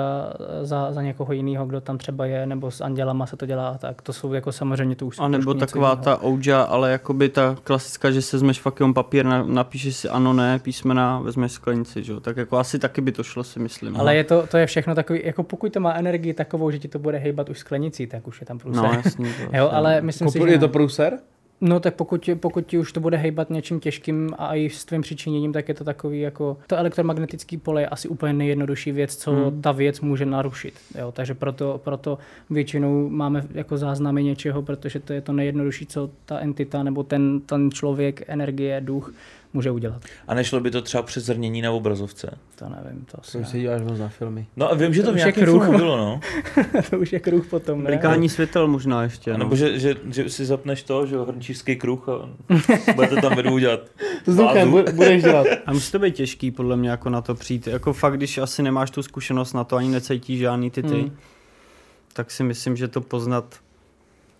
[0.61, 4.01] za, za někoho jiného, kdo tam třeba je, nebo s andělama se to dělá tak.
[4.01, 6.03] To jsou jako samozřejmě to už A nebo taková jiného.
[6.03, 10.09] ta ouja, ale jakoby ta klasická, že se zmeš fakt jenom papír, na, napíšeš si
[10.09, 12.19] ano, ne, písmena, vezmeš sklenici, že jo?
[12.19, 13.97] Tak jako asi taky by to šlo, si myslím.
[13.97, 16.87] Ale je to, to je všechno takový, jako pokud to má energii takovou, že ti
[16.87, 18.83] to bude hejbat už sklenicí, tak už je tam průser.
[18.83, 19.29] No, jasně.
[19.51, 20.71] To Jo, ale myslím si, Kopl, že je to ne.
[20.71, 21.17] průser?
[21.61, 25.01] No tak pokud, pokud ti už to bude hejbat něčím těžkým a i s tvým
[25.01, 29.31] přičiněním, tak je to takový jako, to elektromagnetický pole je asi úplně nejjednodušší věc, co
[29.31, 29.61] hmm.
[29.61, 30.73] ta věc může narušit.
[30.99, 31.11] Jo?
[31.11, 32.17] Takže proto, proto
[32.49, 37.41] většinou máme jako záznamy něčeho, protože to je to nejjednodušší, co ta entita nebo ten,
[37.45, 39.13] ten člověk, energie, duch
[39.53, 40.01] může udělat.
[40.27, 42.37] A nešlo by to třeba přes zrnění na obrazovce?
[42.55, 44.45] To nevím, to asi To se díváš moc na filmy.
[44.57, 45.63] No a vím, že to, To v už je nějakém kruh.
[45.63, 46.19] filmu bylo, no.
[46.89, 47.89] to už je kruh potom, ne?
[47.89, 49.31] Blikání světel možná ještě.
[49.31, 49.43] A No.
[49.43, 52.29] nebo že, že, že, si zapneš to, že hrnčířský kruh a
[52.95, 53.79] budete tam vedou dělat.
[54.25, 55.47] S duchem bu- budeš dělat.
[55.65, 57.67] A musí to být těžký podle mě jako na to přijít.
[57.67, 61.17] Jako fakt, když asi nemáš tu zkušenost na to, ani necítíš žádný ty ty, Hmm.
[62.13, 63.55] tak si myslím, že to poznat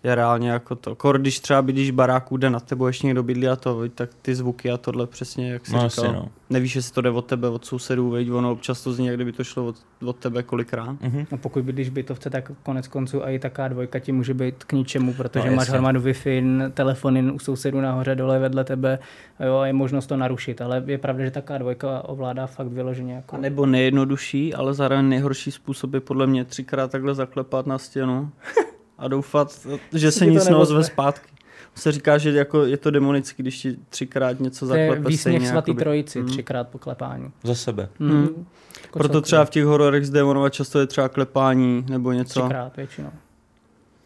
[0.04, 0.94] je reálně jako to.
[0.94, 4.10] Kor, když třeba bydlíš v baráku, jde na tebe ještě někdo bydlí a to, tak
[4.22, 6.04] ty zvuky a tohle přesně, jak jsi No, říkal.
[6.06, 6.28] asi, no.
[6.50, 9.32] Nevíš, jestli to jde od tebe, od sousedů, viď, ono občas to zní, jak kdyby
[9.32, 10.96] to šlo od, od tebe kolikrát.
[11.00, 11.26] Mhm.
[11.32, 14.72] No pokud bydlíš v bytovce, tak konec konců i taká dvojka ti může být k
[14.72, 18.98] ničemu, protože No, máš hromadu Wi-Fi, telefony u sousedů nahoře, dole vedle tebe,
[19.46, 23.14] jo, a je možnost to narušit, ale je pravda, že taká dvojka ovládá fakt vyloženě
[23.14, 23.36] jako...
[23.36, 28.30] A nebo nejjednodušší, ale zároveň nejhorší způsob je podle mě třikrát takhle zaklepat na stěnu
[29.02, 31.28] a doufat, že se nic neozve zpátky.
[31.74, 35.20] Se říká, že jako je to demonický, když ti třikrát něco to je zaklepe výsměch
[35.36, 35.48] stejně.
[35.50, 35.82] svatý jakoby.
[35.84, 36.26] trojici, Mm.
[36.28, 37.30] třikrát po klepání.
[37.42, 37.88] Za sebe.
[37.98, 38.46] Mm.
[38.82, 42.40] Jako Proto třeba v těch hororech z démonova často je třeba klepání nebo něco.
[42.40, 43.10] Třikrát většinou.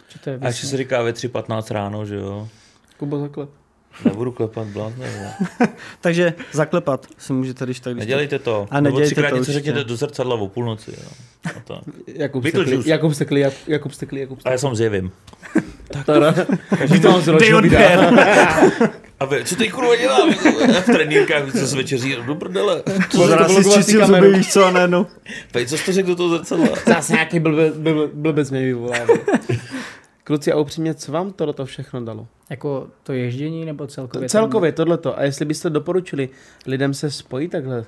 [0.09, 2.49] Že to je A ještě se říká ve 3.15 ráno, že jo.
[2.99, 3.51] Kubo zaklep.
[4.05, 5.47] Nebudu klepat blázne, jo.
[6.01, 8.67] Takže zaklepat si můžete, když tak, když Nedělejte to.
[8.71, 11.09] A nedělejte třikrát to něco řekněte do zrcadla o půlnoci, jo.
[11.45, 11.81] A, to.
[12.07, 12.47] Jakub.
[12.47, 14.53] Stekli, Jakub Stekli, Jak- Jakub Stekli, Jakub a Stekli.
[14.55, 15.13] já jsem zjevím.
[16.07, 16.35] Tada.
[16.85, 18.11] Vždy to mám z ročního videa.
[19.21, 20.33] A vy, co teď kurva dělám?
[20.83, 22.83] v trenínkách, co se večeří, do prdele.
[23.13, 24.27] To Zraz si blokovací zčistil kameru.
[24.27, 25.07] zuby, víš co, a najednou.
[25.53, 26.69] Pej, co jsi to řekl do toho zrcadla?
[26.87, 28.97] Zase nějaký blbe, blbe, blbec mě vyvolá.
[30.27, 32.27] Kluci, a upřímně, co vám to do toho všechno dalo?
[32.51, 34.29] Jako to ježdění nebo celkově?
[34.29, 35.19] Celkově tohleto.
[35.19, 36.29] A jestli byste doporučili
[36.67, 37.85] lidem se spojit takhle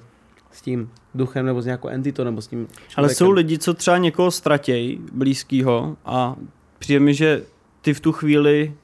[0.52, 2.94] s tím duchem nebo s nějakou entitou nebo s tím člověkem.
[2.96, 6.36] Ale jsou lidi, co třeba někoho ztratějí blízkýho a
[6.78, 7.42] přijde mi, že
[7.80, 8.74] ty v tu chvíli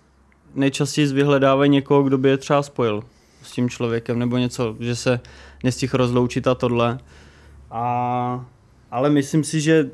[0.55, 3.03] nejčastěji vyhledávají někoho, kdo by je třeba spojil
[3.43, 5.21] s tím člověkem nebo něco, že se
[5.65, 6.99] nestihl rozloučit a tohle.
[7.71, 8.47] A,
[8.91, 9.91] ale myslím si, že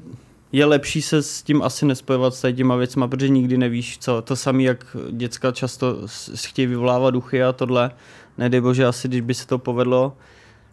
[0.53, 4.23] je lepší se s tím asi nespojovat s těma věcma, protože nikdy nevíš co.
[4.23, 5.97] To samé, jak děcka často
[6.35, 7.91] chtějí vyvolávat duchy a tohle.
[8.39, 10.17] Nedej bože, asi když by se to povedlo,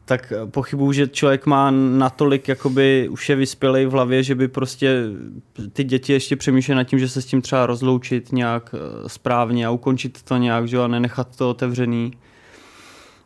[0.06, 4.48] tak eh, pochybuju, že člověk má natolik, jakoby už je vyspělej v hlavě, že by
[4.48, 5.04] prostě
[5.74, 9.66] ty děti ještě přemýšleli nad tím, že se s tím třeba rozloučit nějak eh, správně
[9.66, 12.12] a ukončit to nějak, že a nenechat to otevřený.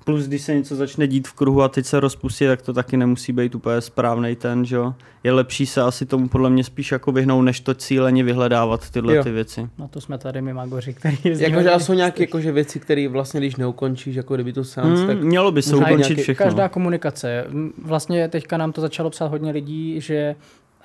[0.06, 2.97] Plus, když se něco začne dít v kruhu a teď se rozpustí, tak to taky
[2.97, 4.93] nemusí být úplně správný ten, že jo.
[5.24, 9.16] Je lepší se asi tomu podle mě spíš jako vyhnout, než to cíleně vyhledávat tyhle
[9.16, 9.24] Jo.
[9.24, 9.70] ty věci.
[9.78, 11.18] No to jsme tady my magoři, který.
[11.24, 15.28] Jakože jsou nějaké jakože věci, které vlastně, když neukončíš, jako kdyby tu seance, tak Hmm,
[15.28, 16.45] mělo by se ukončit nějaký- všechno.
[16.45, 17.45] Každá komunikace.
[17.86, 20.36] Vlastně teďka nám to začalo psát hodně lidí, že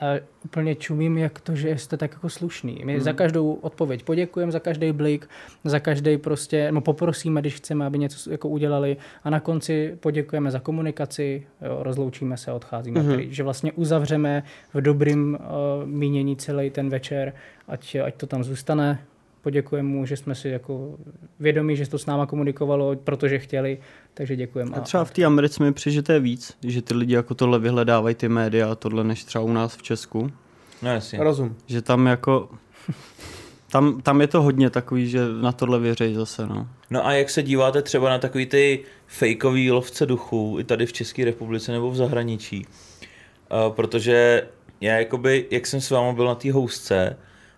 [0.03, 0.09] uh,
[0.45, 2.81] úplně čumím, jak to, že jste tak jako slušný.
[2.85, 3.03] My hmm.
[3.03, 5.29] za každou odpověď poděkujeme, za každý blik,
[5.65, 10.51] za každý prostě, no poprosíme, když chceme, aby něco jako udělali a na konci poděkujeme
[10.51, 13.23] za komunikaci, jo, rozloučíme se a odcházíme hmm.
[13.29, 14.43] Že vlastně uzavřeme
[14.75, 17.33] v dobrým uh, mínění celý ten večer,
[17.69, 18.99] ať, ať to tam zůstane,
[19.47, 20.99] poděkujeme mu, že jsme si jako
[21.41, 23.79] vědomí, že to s náma komunikovalo, protože chtěli,
[24.15, 24.77] takže děkujeme.
[24.77, 27.35] A třeba v té Americe mi přijde, že to je víc, že ty lidi jako
[27.35, 30.31] tohle vyhledávají ty média a tohle, než třeba u nás v Česku.
[30.83, 31.19] No jasně.
[31.19, 31.57] rozum.
[31.67, 32.49] Že tam jako...
[33.71, 36.69] Tam, tam je to hodně takový, že na tohle věří zase, no.
[36.91, 40.93] No a jak se díváte třeba na takový ty fejkový lovce duchů i tady v
[40.93, 42.67] České republice nebo v zahraničí?
[42.67, 44.49] Uh, protože
[44.81, 47.17] já jakoby, jak jsem s vámi byl na té housce,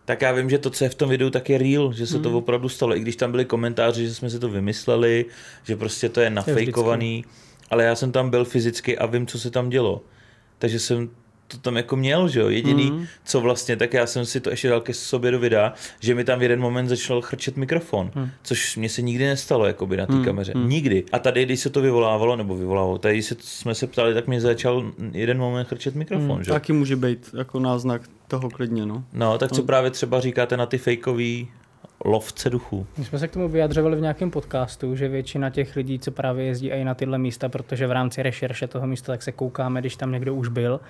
[0.09, 2.19] tak já vím, že to, co je v tom videu, tak je real, že se
[2.19, 2.97] to opravdu stalo.
[2.97, 5.27] I když tam byly komentáře, že jsme si to vymysleli,
[5.65, 7.25] že prostě to je nafejkovaný,
[7.71, 10.05] ale já jsem tam byl fyzicky a vím, co se tam dělo.
[10.59, 11.11] Takže jsem
[11.49, 12.49] to tam jako měl, že jo.
[12.49, 13.07] Jediný, mm.
[13.25, 16.25] co vlastně, tak já jsem si to ještě dal ke sobě do videa, že mi
[16.25, 18.31] tam v jeden moment začal chrčet mikrofon, mm.
[18.43, 20.53] což mě se nikdy nestalo, jakoby na té Mm, kameře.
[20.57, 20.69] mm.
[20.69, 21.05] Nikdy.
[21.13, 24.41] A tady, když se to vyvolávalo, nebo vyvolávalo, tady se, jsme se ptali, tak mi
[24.41, 26.45] začal jeden moment chrčet mikrofon, mm.
[26.45, 26.55] že jo.
[26.55, 29.05] Taky může být jako náznak toho klidně, no.
[29.13, 31.49] No, tak co právě třeba říkáte na ty fejkový
[32.05, 32.87] lovce duchů?
[32.99, 36.45] My jsme se k tomu vyjadřovali v nějakém podcastu, že většina těch lidí, co právě
[36.47, 39.97] jezdí i na tyhle místa, protože v rámci rešerše toho místa, tak se koukáme, když
[39.97, 40.81] tam někdo už byl.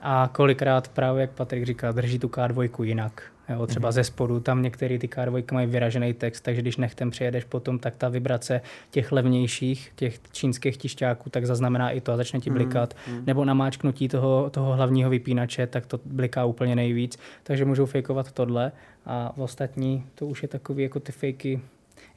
[0.00, 3.22] A kolikrát právě, jak Patrik říká, drží tu K2 jinak.
[3.48, 7.44] Jo, třeba ze spodu, tam některý ty K2 mají vyražený text, takže když nechtem přijedeš
[7.44, 12.40] potom, tak ta vibrace těch levnějších, těch čínských tišťáků, tak zaznamená i to a začne
[12.40, 12.94] ti blikat.
[13.08, 17.18] Mm, Nebo namáčknutí toho, toho hlavního vypínače, tak to bliká úplně nejvíc.
[17.42, 18.72] Takže můžou fejkovat tohle
[19.06, 21.60] a v ostatní to už je takový jako ty fejky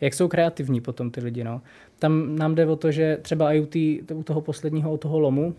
[0.01, 1.43] jak jsou kreativní potom ty lidi.
[1.43, 1.61] No.
[1.99, 5.19] Tam nám jde o to, že třeba i u, tý, u toho posledního, u toho
[5.19, 5.55] lomu,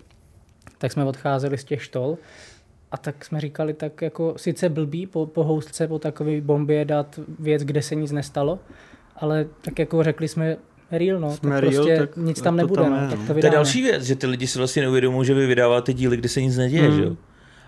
[0.82, 2.18] tak jsme odcházeli z těch štol
[2.90, 7.20] a tak jsme říkali, tak jako sice blbý po, po houstce, po takové bombě dát
[7.38, 8.58] věc, kde se nic nestalo,
[9.16, 10.56] ale tak jako řekli jsme,
[10.90, 13.18] real, no, Jsme tak real, prostě tak nic to tam nebude, tam no, je, tak
[13.18, 13.26] no.
[13.26, 16.16] to To je další věc, že ty lidi si vlastně neuvědomují, že vy vydáváte díly,
[16.16, 16.96] kde se nic neděje, Hmm.
[16.96, 17.16] že jo?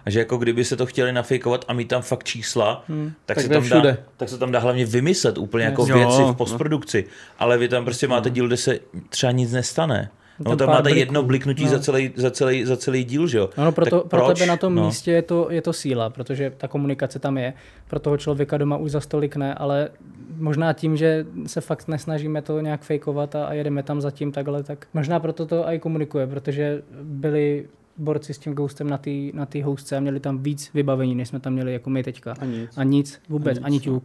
[0.04, 3.12] A že jako kdyby se to chtěli nafejkovat a mít tam fakt čísla, Hmm.
[3.26, 6.22] tak, Tak se tam dá, tak se tam dá hlavně vymyslet úplně jako Jo, věci
[6.22, 6.34] v no.
[6.34, 7.04] postprodukci.
[7.38, 10.10] Ale vy tam prostě máte díl, kde se třeba nic nestane.
[10.38, 10.98] No Tam máte bliků.
[10.98, 11.70] jedno bliknutí No.
[11.70, 13.50] za, celý, za, celý, za celý díl, že jo?
[13.58, 14.38] No, no proto, Tak pro proč?
[14.38, 14.86] tebe na tom No.
[14.86, 17.52] místě je to, je to síla, protože ta komunikace tam je.
[17.90, 19.88] Pro toho člověka doma už za stolik ne, ale
[20.36, 24.62] možná tím, že se fakt nesnažíme to nějak fejkovat a, a jedeme tam zatím takhle,
[24.62, 27.66] tak možná proto to i komunikuje, protože byli
[27.96, 31.28] borci s tím ghostem na té na tý houstce a měli tam víc vybavení, než
[31.28, 32.34] jsme tam měli jako my teďka.
[32.40, 32.70] A nic.
[32.76, 34.02] A nic, vůbec, A nic, ani no.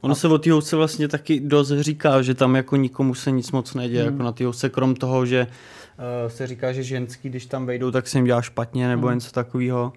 [0.00, 3.52] Ono se o té housce vlastně taky dost říká, že tam jako nikomu se nic
[3.52, 4.12] moc neděje, Hmm.
[4.12, 7.90] jako na té housce, krom toho, že uh, se říká, že ženský, když tam vejdou,
[7.90, 9.16] tak se jim dělá špatně nebo Hmm.
[9.16, 9.92] něco takového.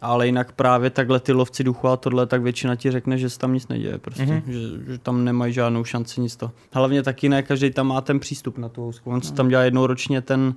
[0.00, 3.38] Ale jinak právě takhle ty lovci duchu a tohle, tak většina ti řekne, že se
[3.38, 4.36] tam nic neděje, prostě, Mhm.
[4.46, 4.50] mm-hmm.
[4.86, 6.50] že, že, tam nemají žádnou šanci nic to.
[6.72, 9.10] Hlavně taky ne každý tam má ten přístup na tu housku.
[9.10, 10.54] On se tam dělá jednou ročně ten,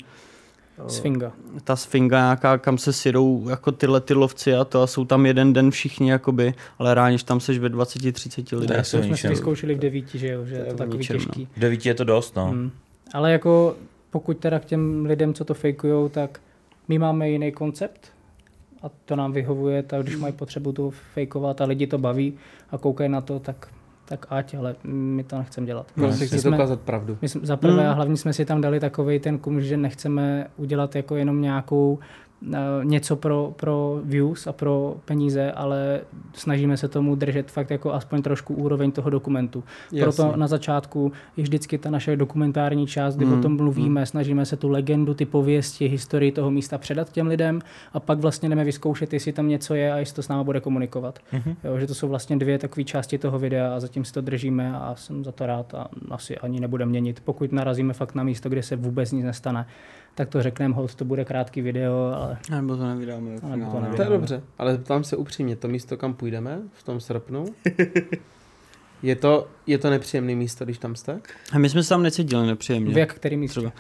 [0.88, 1.32] Sfinga.
[1.64, 5.26] ta sfinga nějaká, kam se sjedou jako tyhle ty lovci a to a jsou tam
[5.26, 8.78] jeden den všichni jakoby, ale ráně, že tam seš ve 20-30 lidech.
[8.78, 10.98] je To jsme si vyzkoušeli v devíti, že jo, že To je je to takový
[10.98, 11.24] ničem, no.
[11.26, 11.48] těžký.
[11.58, 12.46] V devíti je to dost, no.
[12.46, 12.72] Hmm.
[13.14, 13.76] Ale jako
[14.10, 16.40] pokud teda k těm lidem, co to fejkujou, tak
[16.88, 18.12] my máme jiný koncept
[18.84, 22.34] a to nám vyhovuje, tak když mají potřebu to fejkovat a lidi to baví
[22.72, 23.68] a koukají na to, tak,
[24.10, 25.88] tak ať, ale my to nechceme dělat.
[25.98, 27.18] No, My si chcete jsme- ukázat pravdu.
[27.22, 27.90] my jsme, za prvé Hmm.
[27.92, 32.00] a hlavně jsme si tam dali takový ten kum, že nechceme udělat jako jenom nějakou
[32.84, 36.02] něco pro, pro views a pro peníze, ale
[36.34, 39.64] snažíme se tomu držet fakt jako aspoň trošku úroveň toho dokumentu.
[40.00, 40.38] Proto Jasně.
[40.38, 44.58] na začátku je vždycky ta naše dokumentární část, kdy Hmm, o tom mluvíme, snažíme se
[44.58, 47.60] tu legendu, ty pověsti, historii toho místa předat těm lidem
[47.94, 50.60] a pak vlastně jdeme vyzkoušet, jestli tam něco je a jestli to s náma bude
[50.60, 51.20] komunikovat.
[51.34, 51.56] Mhm.
[51.64, 54.74] Jo, že to jsou vlastně dvě takové části toho videa a zatím si to držíme
[54.76, 57.22] a jsem za to rád a asi ani nebude měnit.
[57.26, 59.66] Pokud narazíme fakt na místo, kde se vůbec nic nestane,
[60.16, 63.36] tak to řekneme, hold, to bude krátký video, ale Nebo to nevydáme.
[63.36, 63.58] to finále.
[63.58, 63.96] nevydáme.
[63.96, 67.46] To je dobře, ale ptám se upřímně, to místo, kam půjdeme v tom srpnu,
[69.04, 71.20] je to, je to nepříjemné místo, když tam jste?
[71.52, 72.94] A my jsme se tam necítili nepříjemně.
[72.94, 73.60] v jak který místě.
[73.60, 73.74] Třeba.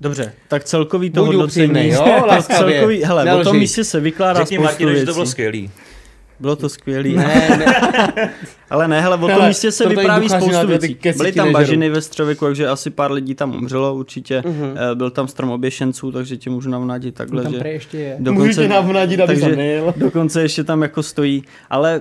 [0.00, 1.64] Dobře, tak celkový to Buď hodnocení.
[1.66, 2.72] upřímnej, jo, tak laskavě.
[2.74, 5.00] celkový, hele, o tom místě se vykládá Řekni spoustu Martine, věcí.
[5.02, 5.70] že to bylo skvělý.
[6.40, 7.16] Bylo to skvělý.
[7.16, 8.34] Ne, ne,
[8.70, 10.98] Ale ne, hele, o tom místě se to vypráví spoustu věcí.
[11.16, 11.52] Byly tam nežerou.
[11.52, 14.42] bažiny ve střověku, takže asi pár lidí tam umřelo určitě.
[14.46, 18.16] Eh, Byl tam strom oběšenců, takže ti můžu navnadit takhle, tam že ještě je.
[18.30, 21.44] můžete navnadit, aby takže- dokonce ještě tam jako stojí.
[21.70, 22.00] Ale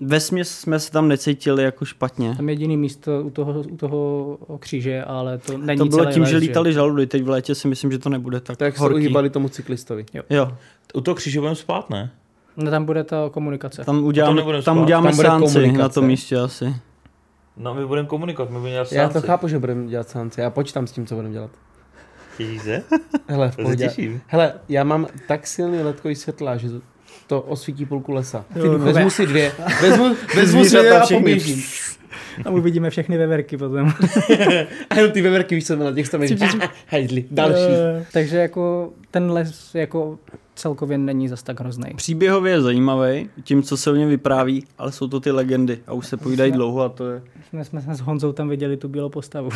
[0.00, 2.34] ve směs jsme se tam necítili jako špatně.
[2.36, 6.22] Tam je jediný místo u toho, u toho kříže, ale to není To bylo tím,
[6.22, 8.80] les, že lítali žaludy, teď v létě si myslím, že to nebude tak, Tak se
[8.82, 8.96] horký.
[8.96, 10.06] uhýbali tomu cyklistovi.
[10.30, 10.52] Jo,
[10.94, 12.10] U toho kříže budeme spát, ne?
[12.58, 13.84] No, tam bude ta komunikace.
[13.84, 14.82] tam uděláme, tam spát.
[14.82, 16.74] uděláme Tam seanci na tom místě asi.
[17.56, 20.50] No, my budeme komunikovat, my budeme dělat Já to chápu, že budeme dělat seance, já
[20.50, 21.50] počítám s tím, co budeme dělat.
[22.36, 22.82] Těšíš se?
[23.28, 23.90] Hele, v pohodě.
[24.26, 26.68] Hele, já mám tak silný letkový světla, že
[27.26, 28.44] to- osvítí půlku lesa.
[28.54, 28.92] Ty duchové.
[28.92, 29.52] Vezmu si dvě,
[29.82, 31.62] vezmu, vezmu si dvě a poběžím.
[32.44, 33.88] Tam uvidíme všechny veverky potom.
[34.90, 36.22] A jenom ty veverky, víš, co na těch tam
[36.88, 37.72] Hajdli, další.
[38.00, 40.18] Eh, Takže jako ten les jako
[40.58, 41.90] celkově není zas tak hrozný.
[41.96, 45.92] Příběhově je zajímavý, tím, co se o něm vypráví, ale jsou to ty legendy a
[45.92, 47.22] už se povídají dlouho a to je...
[47.48, 49.50] Jsme, jsme s Honzou tam viděli tu bílou postavu.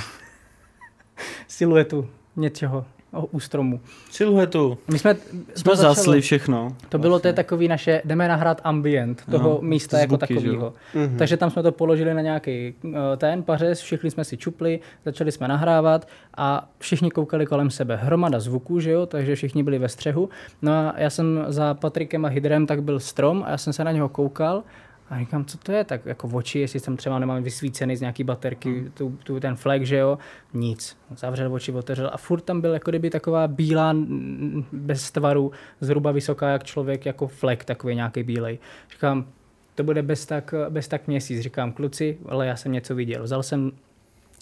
[1.48, 2.84] Siluetu něčeho
[3.30, 3.80] u stromu.
[4.10, 4.78] Siluetu.
[4.90, 5.16] My jsme,
[5.54, 6.76] Jsme zasli všechno.
[6.88, 10.40] To bylo to je takový naše, jdeme nahrát ambient toho No, místa jako zvuky, jo.
[10.40, 10.72] takového.
[10.94, 11.16] Mhm.
[11.16, 15.32] Takže tam jsme to položili na nějaký uh, ten pařez, všichni jsme si čupli, začali
[15.32, 17.96] jsme nahrávat a všichni koukali kolem sebe.
[17.96, 20.28] Hromada zvuků, že jo, takže všichni byli ve střehu.
[20.62, 23.84] No a já jsem za Patrikem a Hydrem, tak byl strom a já jsem se
[23.84, 24.62] na něho koukal
[25.12, 28.00] a říkám, co to je, tak jako v oči, jestli tam třeba nemám vysvícený z
[28.00, 30.18] nějaký baterky, tu, tu, ten flag, že jo,
[30.54, 30.96] nic.
[31.16, 33.94] Zavřel oči, otevřel a furt tam byl jako kdyby taková bílá,
[34.72, 38.58] bez tvaru, zhruba vysoká jak člověk, jako flag takový nějaký bílej.
[38.90, 39.26] Říkám,
[39.74, 41.40] to bude bez tak, bez tak měsíc.
[41.40, 43.22] Říkám, kluci, ale já jsem něco viděl.
[43.22, 43.72] Vzal jsem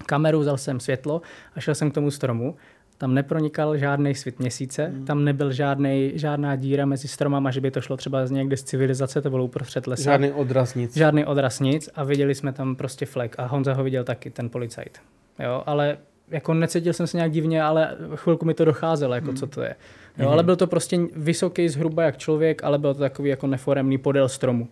[0.07, 1.23] kameru, vzal jsem světlo
[1.55, 2.57] a šel jsem k tomu stromu.
[3.01, 5.05] Tam nepronikal žádný svit měsíce, Hmm.
[5.05, 8.63] tam nebyl žádnej, žádná díra mezi stromama, že by to šlo třeba z někde z
[8.63, 10.03] civilizace, to bylo uprostřed lesa.
[10.03, 10.97] Žádný odraz nic.
[10.97, 14.49] Žádný odraz nic a viděli jsme tam prostě flek a Honza ho viděl taky, ten
[14.51, 14.99] policajt.
[15.39, 15.99] Jo, ale
[16.31, 19.75] jako necítil jsem se nějak divně, ale chvilku mi to docházelo, jako co to je.
[20.19, 23.99] Jo, ale byl to prostě vysoký zhruba jak člověk, ale byl to takový jako neforemný
[23.99, 24.69] podél stromu.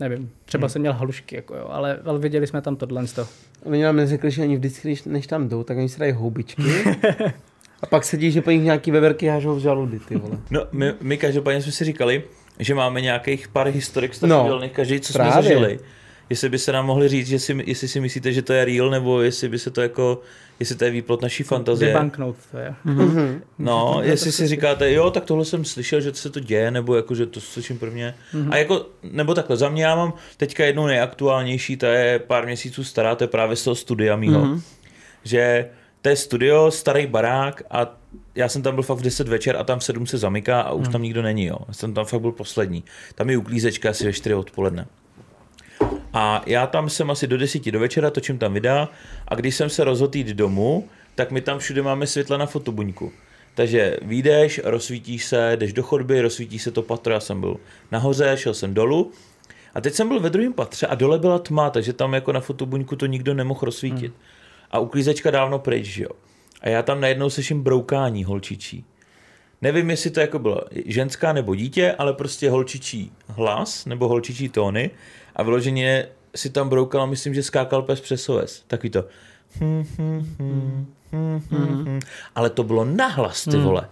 [0.00, 3.06] Nevím, třeba jsem měl halušky, jako jo, ale, ale viděli jsme tam tohle.
[3.06, 3.28] z toho.
[3.64, 6.62] Oni nám neřekli, že oni vždycky, když, než tam jdou, tak oni si dají houbičky.
[7.82, 10.38] a pak sedí, že po nich nějaký veverky hážou v žaludy, ty vole.
[10.50, 12.22] No, my, my každopádně jsme si říkali,
[12.58, 15.42] že máme nějakých pár historik No, strašidelných, každý, co jsme právě.
[15.42, 15.78] zažili.
[16.32, 18.90] Jestli by se nám mohli říct, že si, jestli si myslíte, že to je real,
[18.90, 20.20] nebo jestli by se to jako,
[20.60, 21.92] jestli to je výplot naší fantazie.
[21.92, 22.74] Debunknout to je.
[23.58, 27.14] No, jestli si říkáte, jo, tak tohle jsem slyšel, že se to děje, nebo jako,
[27.14, 28.14] že to slyším prvně.
[28.50, 32.84] A jako, nebo takhle, za mě já mám teďka jednu nejaktuálnější, ta je pár měsíců
[32.84, 34.58] stará, to je právě z toho studia mýho.
[35.24, 35.68] Že
[36.02, 37.96] to je studio, starý barák a
[38.34, 40.72] já jsem tam byl fakt v 10 večer a tam v 7 se zamyká a
[40.72, 41.56] už tam nikdo není, jo.
[41.68, 42.84] Já jsem tam fakt byl poslední.
[43.14, 44.86] Tam je uklízečka asi ve 4 odpoledne.
[46.12, 48.88] A já tam jsem asi do 10 do večera, točím tam videa
[49.28, 53.12] a když jsem se rozhodl jít domů, tak my tam všude máme světla na fotobuňku.
[53.54, 57.56] Takže vyjdeš, rozsvítíš se, jdeš do chodby, rozsvítí se to patro, já jsem byl
[57.90, 59.12] nahoře, šel jsem dolů
[59.74, 62.40] a teď jsem byl ve druhém patře a dole byla tma, takže tam jako na
[62.40, 64.12] fotobuňku to nikdo nemohl rozsvítit.
[64.70, 66.10] A uklízečka dávno pryč, že jo.
[66.60, 68.84] A já tam najednou slyším broukání holčičí.
[69.62, 74.90] Nevím, jestli to jako bylo ženská nebo dítě, ale prostě holčičí hlas nebo holčičí tóny
[75.36, 76.06] a vyloženě
[76.36, 78.64] si tam broukala, myslím, že skákal pes přes OS.
[78.66, 79.04] Takový to.
[79.60, 82.00] hm, hm, hm, hm, hm, hm.
[82.34, 83.88] Ale to bylo nahlas, ty vole.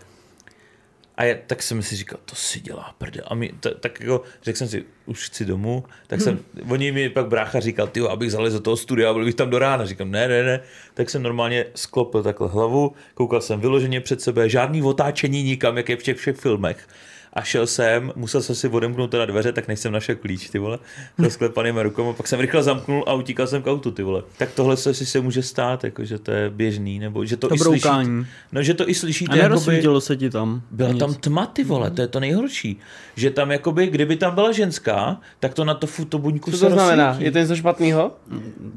[1.16, 3.24] A já, tak jsem si říkal, to si dělá prdel.
[3.26, 6.38] A mi, t- tak jako, řekl jsem si, už chci domů, tak jsem,
[6.70, 9.50] oni mi pak brácha říkal, ty abych zalez do toho studia a byl bych tam
[9.50, 9.86] do rána.
[9.86, 10.60] Říkám, ne, ne, ne.
[10.94, 15.88] Tak jsem normálně sklopil takhle hlavu, koukal jsem vyloženě před sebe, žádný otáčení nikam, jak
[15.88, 16.88] je v těch všech filmech.
[17.32, 20.58] A šel jsem, musel jsem si odemknout teda dveře, tak než jsem našel klíč, ty
[20.58, 20.78] vole,
[21.18, 24.22] za sklepanýma rukama, pak jsem rychle zamknul a utíkal jsem k autu, ty vole.
[24.38, 27.48] Tak tohle se si se může stát, jako, že to je běžný, nebo že to,
[27.48, 27.88] To i slyšíte.
[27.88, 28.26] broukání.
[28.52, 30.62] No, že to i slyšíte, A jakoby- nerozsvítilo se ti tam?
[30.70, 32.80] byla tam tma, ty vole, to je to nejhorší.
[33.16, 36.72] Že tam jakoby, kdyby tam byla ženská, tak to na to fotobuňku Co se to
[36.72, 37.06] znamená?
[37.06, 37.24] rozsvítí.
[37.24, 38.12] Je to něco špatného?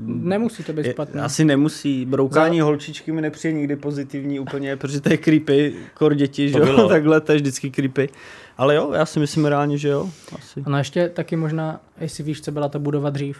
[0.05, 1.21] Nemusí to být špatné.
[1.21, 2.05] asi nemusí.
[2.05, 6.88] Broukání holčičky mi nepřijde nikdy pozitivní úplně, protože to je creepy, kor děti, že jo,
[6.89, 8.09] takhle, to je vždycky creepy.
[8.57, 10.63] Ale jo, já si myslím reálně, že jo, asi.
[10.65, 13.38] A no ještě taky možná, jestli víš, co byla ta budova dřív.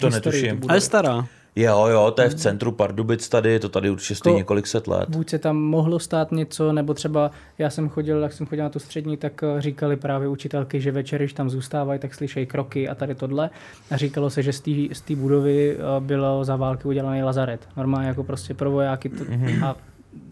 [0.00, 0.70] To Historii netuším.
[0.70, 1.26] A je stará.
[1.56, 4.86] Jo, jo, to je v centru Pardubic tady, to tady určitě stojí To- několik set
[4.86, 5.08] let.
[5.08, 8.70] Buď se tam mohlo stát něco, nebo třeba já jsem chodil, jak jsem chodil na
[8.70, 12.88] tu střední, tak eh, říkali právě učitelky, že večer, když tam zůstávají, tak slyšejí kroky
[12.88, 13.50] a tady tohle.
[13.90, 14.52] A říkalo se, že
[14.92, 17.68] z té budovy eh, bylo za války udělaný lazaret.
[17.76, 19.24] Normálně jako prostě pro vojáky to,
[19.66, 19.76] a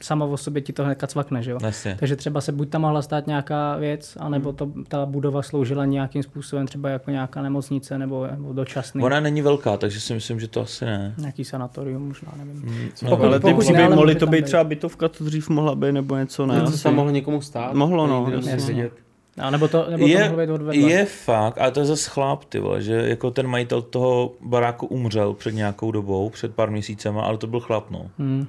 [0.03, 1.59] sama o sobě ti to hnedka cvakne, že jo?
[1.63, 1.97] Jasně.
[1.99, 6.23] Takže třeba se buď tam mohla stát nějaká věc, anebo to, ta budova sloužila nějakým
[6.23, 9.03] způsobem třeba jako nějaká nemocnice nebo, nebo dočasný.
[9.03, 11.15] Ona není velká, takže si myslím, že to asi ne.
[11.19, 12.91] Nějaký sanatorium možná, nevím.
[13.03, 15.75] No, Pokud- ale ty pokud ne, ale mohly to být třeba bytovka, to dřív mohla
[15.75, 16.55] být, nebo něco, ne?
[16.61, 17.75] Něco se tam mohlo někomu stát?
[17.75, 18.91] Mohlo, no, jasně.
[19.39, 20.91] A nebo to, nebo to Je, mohlo být odvedle.
[20.91, 24.87] je fakt, ale to je zase chlap, ty vole, že jako ten majitel toho baráku
[24.87, 28.07] umřel před nějakou dobou, před pár měsícema, ale to byl chlap, no.
[28.19, 28.47] Hmm.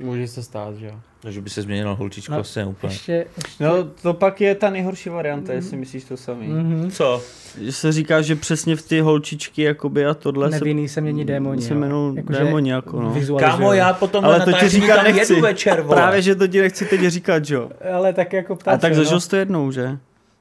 [0.00, 0.92] Může se stát, že jo.
[1.22, 2.92] Takže by se změnil holčičko, No, asi ne úplně.
[2.92, 6.48] Ještě, ještě No, to pak je ta nejhorší varianta, jestli myslíš to samý.
[6.48, 6.90] mm-hmm.
[6.90, 7.22] Co?
[7.60, 11.62] Že se říká, že přesně v ty holčičky jakoby a tohle nevinný se mění démoni.
[11.62, 11.78] se jo.
[11.78, 13.14] jmenují Jakože démoni, jako no.
[13.38, 15.32] Kámo, já potom Ale na to ti říkat tam nechci.
[15.32, 15.96] jedu večer, vole.
[15.96, 17.70] Právě, že to ti nechci teď říkat, že jo.
[17.94, 19.20] Ale tak jako ptáče, A tak zažil no.
[19.20, 19.98] jsi to jednou, že?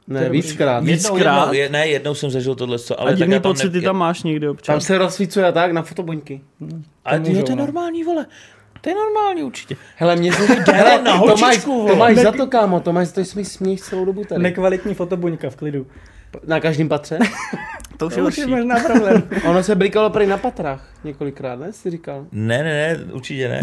[0.07, 0.83] Ne, je víckrát.
[0.83, 1.39] jednou, víckrát.
[1.41, 3.51] jednou, je, ne, jednou jsem zažil tohle, co, ale Ale a tak divný já tam
[3.51, 4.83] pocity ne, tam máš někdy Tam občas.
[4.83, 6.41] se rozsvícuje tak na fotobuňky.
[7.05, 7.63] Ale To to, můžou, to je no.
[7.65, 8.25] normální, vole.
[8.81, 9.75] To je normální určitě.
[9.95, 10.43] Hele, mě se...
[10.73, 13.45] Hele, na to máš, holčičku, to máš za to, kámo, to máš, to jsi mi
[13.45, 14.41] směš celou dobu tady.
[14.43, 15.87] Nekvalitní fotobuňka v klidu.
[16.47, 17.19] Na každém patře.
[17.97, 18.45] To už je To je horší.
[18.45, 19.23] možná problém.
[19.49, 21.73] Ono se blikalo prý na patrách několikrát, ne?
[21.73, 22.25] Jsi říkal.
[22.31, 23.61] Ne, ne, ne, určitě ne.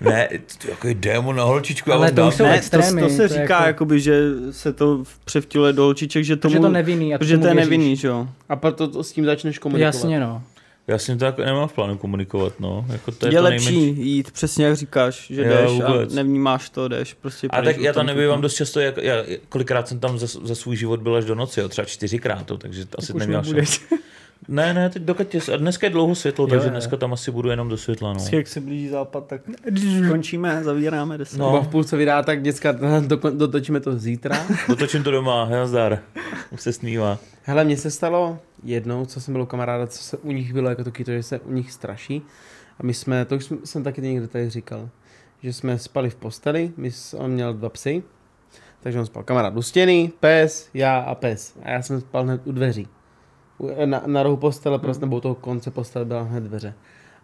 [0.00, 0.28] ne,
[0.58, 1.92] to je jako démon na holčičku.
[1.92, 4.20] Ale to jsou Ne, to, extrémy, to se to říká, jako- jakoby, že
[4.50, 6.52] se to převtiluje do holčiček, že tomu...
[6.52, 7.14] Protože to nevinný.
[7.14, 8.28] a Protože to je nevinný, že jo.
[8.48, 9.86] A proto to s tím začneš komunikovat.
[9.94, 10.42] Jasně, no.
[10.88, 12.86] Já s ním to jako nemám v plánu komunikovat, no.
[12.88, 14.10] Jako to je, Je, to lepší nejmenší.
[14.10, 16.14] jít přesně jak říkáš, že Jo, jdeš a vůbec.
[16.14, 17.14] nevnímáš to, jdeš.
[17.14, 19.14] Prostě A tak já tam nebývám dost často, jak, já,
[19.48, 22.58] kolikrát jsem tam za, za svůj život byl až do noci, jo, třeba čtyřikrát, to,
[22.58, 23.80] takže to asi neměl šanci.
[24.48, 26.70] Ne, ne, teď dokud tě, a dneska je dlouho světlo, takže jo.
[26.70, 28.24] dneska tam asi budu jenom do světla, no.
[28.32, 29.40] Jak se blíží západ, tak
[30.08, 31.38] končíme, zavíráme deset.
[31.38, 31.62] No.
[31.62, 32.72] V půlce vydá, tak děcka,
[33.06, 34.46] do, dotočíme to zítra.
[34.68, 35.98] Dotočím to doma, nazdar.
[36.50, 37.18] Už se smívá.
[37.42, 40.68] Hele, mně se stalo jednou, co jsem byl u kamaráda, co se u nich bylo
[40.68, 42.22] jako taky to, že se u nich straší.
[42.78, 44.88] A my jsme, to už jsem, jsem taky někde tady říkal,
[45.42, 48.02] že jsme spali v posteli, my, on měl dva psy,
[48.80, 51.56] takže on spal kamarád u stěny, pes, já a pes.
[51.62, 52.88] A já jsem spal hned u dveří.
[53.84, 56.74] Na, na rohu postele, prostě, nebo u toho konce postele byla hned dveře.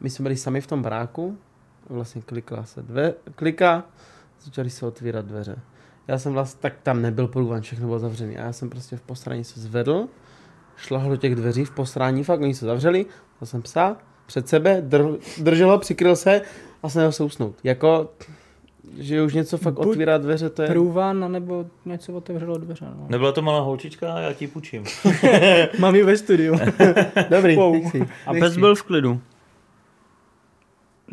[0.00, 1.38] My jsme byli sami v tom baráku,
[1.88, 3.84] vlastně klikla se dve, klika,
[4.44, 5.56] začaly se otvírat dveře.
[6.08, 8.36] Já jsem vlastně, tak tam nebyl průvan, všechno bylo zavřené.
[8.36, 10.08] A já jsem prostě v postraní se zvedl,
[10.76, 13.06] šlahl do těch dveří v posrání, fakt oni se zavřeli,
[13.40, 13.96] dal jsem psa
[14.26, 16.40] před sebe, dr, držel ho, přikryl se
[16.82, 17.56] a snažil se usnout.
[17.64, 18.10] Jako,
[18.98, 20.68] že už něco fakt Buď otvírá dveře, to je...
[20.68, 22.84] Průvan, nebo něco otevřelo dveře.
[22.98, 23.06] No.
[23.08, 24.84] Nebyla to malá holčička, já ti půjčím.
[25.78, 26.54] Mám ji ve studiu.
[27.30, 27.72] Dobrý, Wow.
[27.72, 29.20] nechci, A pes byl v klidu.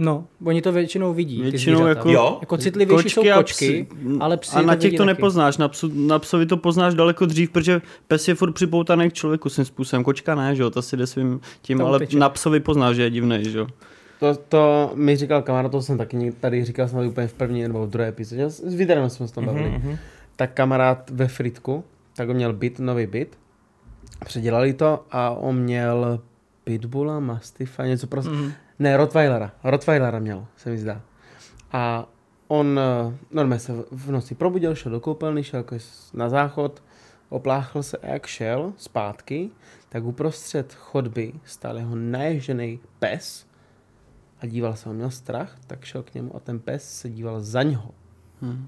[0.02, 2.00] No, oni to většinou vidí, ty Většinou zvířata.
[2.00, 2.38] jako- Jo?
[2.42, 3.98] Jako citlivější Kočky jsou a kočky, psy.
[4.20, 5.08] ale psy A na těch to taky.
[5.08, 9.14] nepoznáš, na, psu, na psovi to poznáš daleko dřív, protože pes je furt připoutaný k
[9.14, 10.04] člověku svým způsobem.
[10.04, 12.18] Kočka ne, že jo, ta si jde svým tím, To ale uteče.
[12.18, 13.68] na psovi poznáš, že je divný, že jo.
[14.20, 17.86] To, to mi říkal kamarád, to jsem taky tady říkal snad úplně v první nebo
[17.88, 19.70] v druhé epizodě, s videem jsme se tam bavili.
[19.70, 19.98] Mhm, mhm.
[20.36, 21.84] Tak kamarád ve Fritku,
[22.16, 23.38] tak on měl byt, nový byt,
[24.26, 26.20] předělali to a on měl
[26.64, 28.32] Pitbulla, Mastifa, něco prostě.
[28.32, 28.52] Mhm.
[28.80, 29.52] Ne, Rottweilera.
[29.64, 31.02] Rottweilera měl, se mi zdá.
[31.72, 32.10] A
[32.48, 35.76] on eh, normálně se v- noci probudil, šel do koupelny, šel jako
[36.14, 36.84] na záchod,
[37.30, 39.50] opláchl se a jak šel zpátky,
[39.90, 43.46] tak uprostřed chodby stál jeho naježený pes
[44.42, 47.42] a díval se, on měl strach, tak šel k němu a ten pes se díval
[47.42, 47.92] za něho.
[48.42, 48.68] Hm.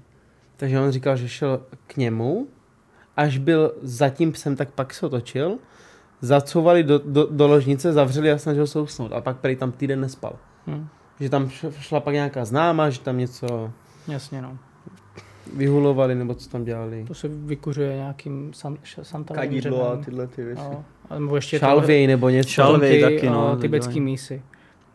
[0.56, 2.46] Takže on říkal, že šel k němu,
[3.16, 5.58] až byl za tím psem, tak pak se otočil,
[6.20, 9.12] zacouvali do, do, do ložnice, zavřeli a snažil se usnout.
[9.12, 10.36] A pak prý tam týden nespal.
[10.66, 10.86] Hm.
[11.20, 11.48] Že tam
[11.80, 13.70] šla pak nějaká známa, že tam něco
[14.08, 14.58] Jasně, no.
[15.56, 17.04] vyhulovali, nebo co tam dělali.
[17.08, 20.62] To se vykuřuje nějakým san, š- santalovým Kadidlo a tyhle ty věci.
[20.62, 20.84] No.
[21.10, 22.50] A nebo ještě Šalvěj nebo něco.
[22.50, 23.00] Šalvěj.
[23.02, 24.42] taky, no, tibetský mísy.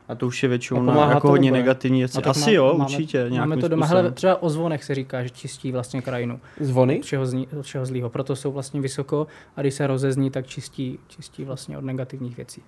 [0.08, 2.16] A to už je většinou na, jako to, hodně negativní věci.
[2.16, 3.30] Tak Asi má- jo, máme, určitě.
[3.30, 3.86] Máme to doma.
[3.86, 4.04] způsobem.
[4.04, 6.40] Hele, třeba o zvonech se říká, že čistí vlastně krajinu.
[6.60, 6.98] Zvony?
[7.00, 8.10] Od všeho, zní, od všeho zlýho.
[8.10, 12.62] Proto jsou vlastně vysoko a když se rozezní, tak čistí, čistí vlastně od negativních věcí.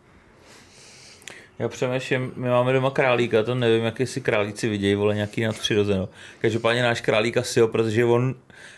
[1.60, 6.10] Já přemýšlím, my máme doma králíka, to nevím, jak si králíci vidějí, vole, nějaký nadpřirozeno.
[6.42, 8.36] Každopádně náš králík asi jo, protože on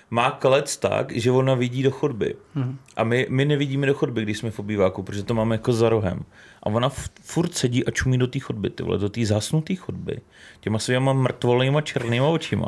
[0.10, 2.36] má klec tak, že ona vidí do chodby.
[2.56, 2.78] Mhm.
[2.96, 5.90] A my, my nevidíme do chodby, když jsme v obýváku, protože to máme jako za
[5.90, 6.24] rohem.
[6.64, 9.76] A ona f- furt sedí a čumí do té chodby, ty vole, do té zhasnuté
[9.76, 10.18] chodby.
[10.60, 12.68] Těma svýma mrtvolnýma černýma očima.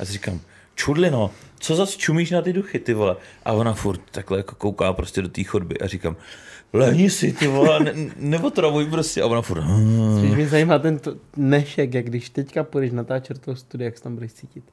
[0.00, 0.40] A si říkám,
[0.74, 3.16] čudlino, co zas čumíš na ty duchy, ty vole?
[3.44, 6.16] A ona furt takhle jako kouká prostě do té chodby a říkám,
[6.72, 9.22] lehni si, ty vole, ne, neotravuj prostě.
[9.22, 13.38] A ona furt, "Hmm." Spíš mě zajímá ten to- dnešek, jak když teďka půjdeš natáčet
[13.38, 14.64] toho studia, jak se tam budeš cítit.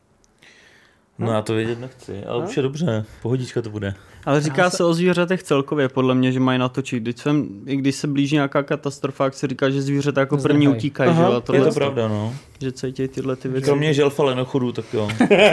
[1.20, 2.50] No já to vědět nechci, ale No.
[2.50, 3.94] už je dobře, pohodička to bude.
[4.26, 7.04] Ale říká se o zvířatech celkově, podle mě, že mají natočit.
[7.04, 10.66] Když, jsem, I když se blíží nějaká katastrofa, jak se říká, že zvířata jako první
[10.66, 10.78] Zdrhají.
[10.78, 12.34] utíkají, že, Aha, jo, a Je tohle, to pravda, no.
[12.62, 13.66] že cítí tyhle ty věci.
[13.66, 15.10] Kromě želfa lenochodů, tak jo.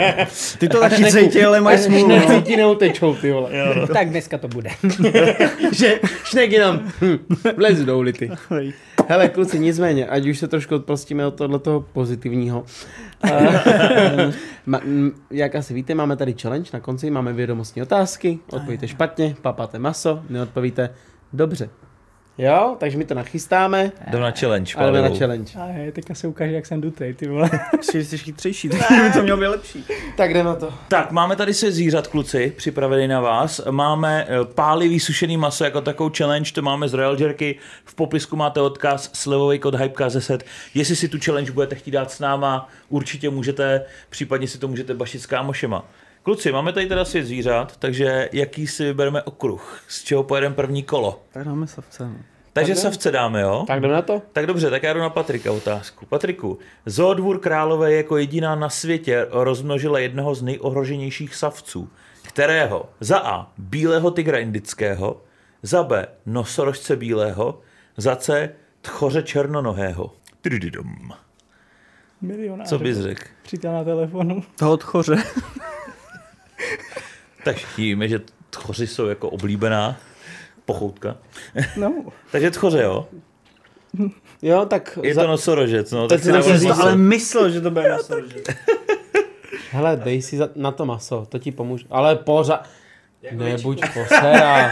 [0.57, 2.07] Ty to taky cítí, ale mají smůlu.
[2.07, 2.15] no.
[2.15, 3.49] Necítí, neutečou, ty vole.
[3.93, 4.69] Tak dneska to bude.
[5.71, 7.17] že šnek jenom hm,
[7.57, 8.31] vlezu do ulity.
[9.07, 12.65] Hele, kluci, nicméně, ať už se trošku odprostíme od tohoto pozitivního.
[13.25, 19.79] Eh, jak asi víte, máme tady challenge na konci, máme vědomostní otázky, odpovíte špatně, papáte
[19.79, 20.89] maso, neodpovíte
[21.33, 21.69] dobře.
[22.37, 25.59] Jo, takže my to nachystáme Jdem na challenge, a jdeme na challenge.
[25.59, 27.49] A je, teďka se ukáže, jak jsem dutej, ty vole.
[27.81, 29.85] Jsi, jsi chytřejší, tak by to mělo být lepší.
[30.17, 30.73] Tak jdeme na to.
[30.87, 33.61] Tak, máme tady se zvířat, kluci, připravený na vás.
[33.71, 37.59] Máme eh, pálivý sušený maso jako takovou challenge, to máme z Royal Jerky.
[37.85, 40.39] V popisku máte odkaz, slevový kód Hypecast10.
[40.73, 44.93] Jestli si tu challenge budete chtít dát s náma, určitě můžete, případně si to můžete
[44.93, 45.85] bašit s kámošema.
[46.23, 49.81] Kluci, máme tady teda svět zvířat, takže jaký si vybereme okruh?
[49.87, 51.23] Z čeho pojedeme první kolo?
[51.31, 52.03] Tak dáme savce.
[52.07, 52.15] no.
[52.53, 53.63] Takže Tak savce dáme, jo?
[53.67, 54.21] Tak jdeme na to?
[54.33, 56.05] Tak dobře, tak já jdu na Patrika otázku.
[56.05, 61.89] Patriku, Zoodvůr Králové jako jediná na světě rozmnožila jednoho z nejohroženějších savců.
[62.21, 62.89] Kterého?
[62.99, 63.51] Za A.
[63.57, 65.21] Bílého tygra indického,
[65.63, 66.07] za B.
[66.25, 67.59] Nosorožce bílého,
[67.97, 68.49] za C.
[68.81, 70.11] Tchoře černonohého.
[70.41, 71.11] Tududum.
[72.21, 72.69] Milionář.
[72.69, 73.23] Co bys řekl?
[73.43, 74.43] Přítel na telefonu.
[74.59, 75.15] Toho tchoře.
[77.43, 78.19] Tak všichni víme, že
[78.49, 79.97] tchoři jsou jako oblíbená
[80.65, 81.17] pochoutka.
[81.77, 81.93] No.
[82.31, 83.07] Takže tchoře, jo?
[84.41, 85.21] Jo, tak Je za...
[85.21, 86.07] to nosorožec, no.
[86.07, 87.97] Teď Tak si to ale myslel, že to bude na
[89.71, 90.49] hele, dej si za...
[90.55, 91.85] na to maso, to ti pomůže.
[91.89, 92.69] Ale pořád...
[93.31, 94.71] Nebuď posera.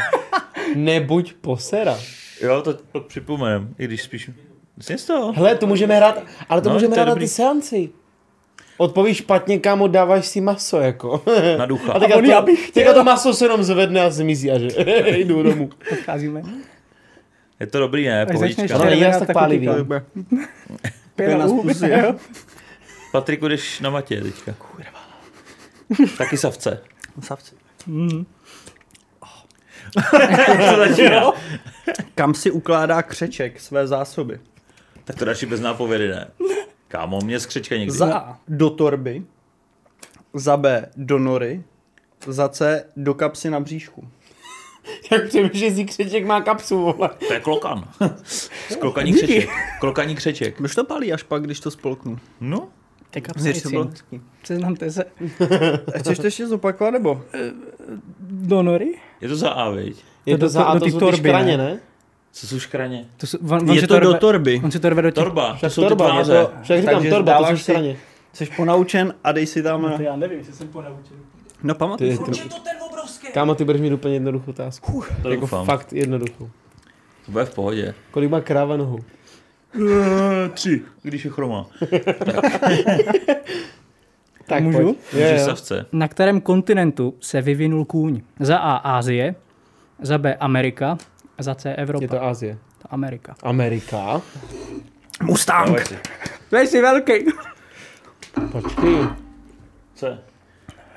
[0.75, 1.97] Nebuď posera.
[2.41, 4.29] Jo, to připomenem, i když spíš...
[4.77, 5.31] Z toho?
[5.31, 7.89] Hele, to můžeme hrát, ale to No, můžeme to hrát na ty seanci.
[8.81, 11.23] Odpovíš špatně, kámo, dáváš si maso, jako.
[11.57, 11.93] Na ducha.
[11.93, 14.59] A teďka, on, to, já bych teďka to maso se jenom zvedne a zmizí a
[14.59, 14.67] že
[15.17, 15.69] jdu domů.
[15.91, 16.43] Odcházíme.
[17.59, 18.25] Je to dobrý, ne?
[18.25, 18.75] Pohodička.
[18.75, 19.69] Ale zas tak pálivý.
[21.15, 21.89] Pěna pusy.
[21.89, 22.15] jo.
[23.11, 24.53] Patriku, jdeš na matě teďka.
[24.53, 24.99] Kurva.
[26.17, 26.81] Taky savce.
[27.21, 27.55] Savce.
[27.87, 28.25] Mhm.
[32.15, 34.39] Kam si ukládá křeček své zásoby?
[35.03, 36.27] tak to radši bez nápovědy, ne?
[36.91, 37.91] Kámo, mě skřečka někdy.
[37.97, 39.23] Za A do torby,
[40.33, 41.63] za B do nory,
[42.27, 44.07] za C do kapsy na bříšku.
[45.11, 47.09] Jak přemýšlí, křeček má kapsu, vole.
[47.27, 47.87] To je klokan.
[48.23, 49.49] Z klokaní křeček.
[49.79, 50.61] Klokaní křeček.
[50.61, 52.19] Už to palí až pak, když to spolknu.
[52.41, 52.67] No,
[53.11, 54.21] Tak to hezký.
[54.43, 55.03] Seznamte se.
[55.97, 57.23] Chceš to ještě zopakovat, nebo?
[58.29, 58.93] Donory?
[59.21, 60.03] je to za A, viď?
[60.25, 61.63] Je To to za a do to ty jsou ty torby, škraně, ne?
[61.63, 61.79] ne?
[62.31, 63.05] Co jsou škraně?
[63.17, 64.61] To, jsou- on, on Je si to do torby.
[64.63, 65.23] On si to rve do těch...
[65.23, 66.33] Torba, to Však jsou ty torba, je tváře.
[66.33, 67.97] to, však říkám Takže torba, to jsou škraně.
[68.33, 69.93] Jsi ponaučen a dej si tam...
[69.99, 71.17] já nevím, jestli jsem ponaučen.
[71.63, 72.41] No pamatuj Ty, si.
[73.21, 75.03] ty, kámo, ty budeš mít úplně jednoduchou otázku.
[75.21, 75.65] To Jako doufám.
[75.65, 76.49] fakt jednoduchou.
[77.25, 77.93] To bude v pohodě.
[78.11, 78.99] Kolik má kráva nohou?
[80.53, 81.65] Tři, když je chroma.
[84.47, 84.77] Tak Můžu?
[84.83, 84.97] pojď.
[85.13, 85.45] Je, jo.
[85.45, 85.85] savce.
[85.91, 88.21] Na kterém kontinentu se vyvinul kůň?
[88.39, 89.35] Za A Ázie,
[90.01, 90.97] za B Amerika,
[91.43, 92.03] za C Evropa.
[92.03, 92.57] Je to Asie.
[92.81, 93.35] To Amerika.
[93.43, 94.21] Amerika?
[95.35, 95.95] Si.
[96.51, 97.13] Vej si velký.
[98.51, 98.97] Počkej.
[99.95, 100.17] Co je?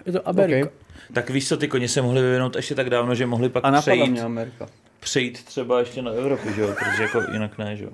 [0.06, 0.66] Je to Amerika.
[0.66, 0.78] Okay.
[1.12, 3.80] Tak víš co, ty koně se mohly vyvinout ještě tak dávno, že mohli pak A
[3.80, 4.66] přejít, mě Amerika.
[5.00, 6.68] přejít třeba ještě na Evropu, že jo?
[6.78, 7.90] Protože jako jinak ne, že jo?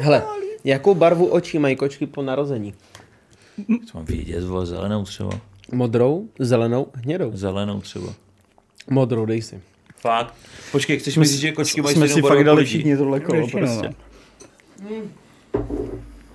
[0.00, 0.22] Hele,
[0.64, 2.74] jakou barvu očí mají kočky po narození?
[3.86, 5.30] Co mám vědět, vole, zelenou třeba.
[5.72, 7.30] Modrou, zelenou, hnědou.
[7.34, 8.14] Zelenou třeba.
[8.90, 9.60] Modrou, dej si.
[10.00, 10.34] Fakt.
[10.72, 13.48] Počkej, chceš mi říct, že kočky mají Jsme si fakt jako dali všichni tohle kolo
[13.48, 13.94] prostě.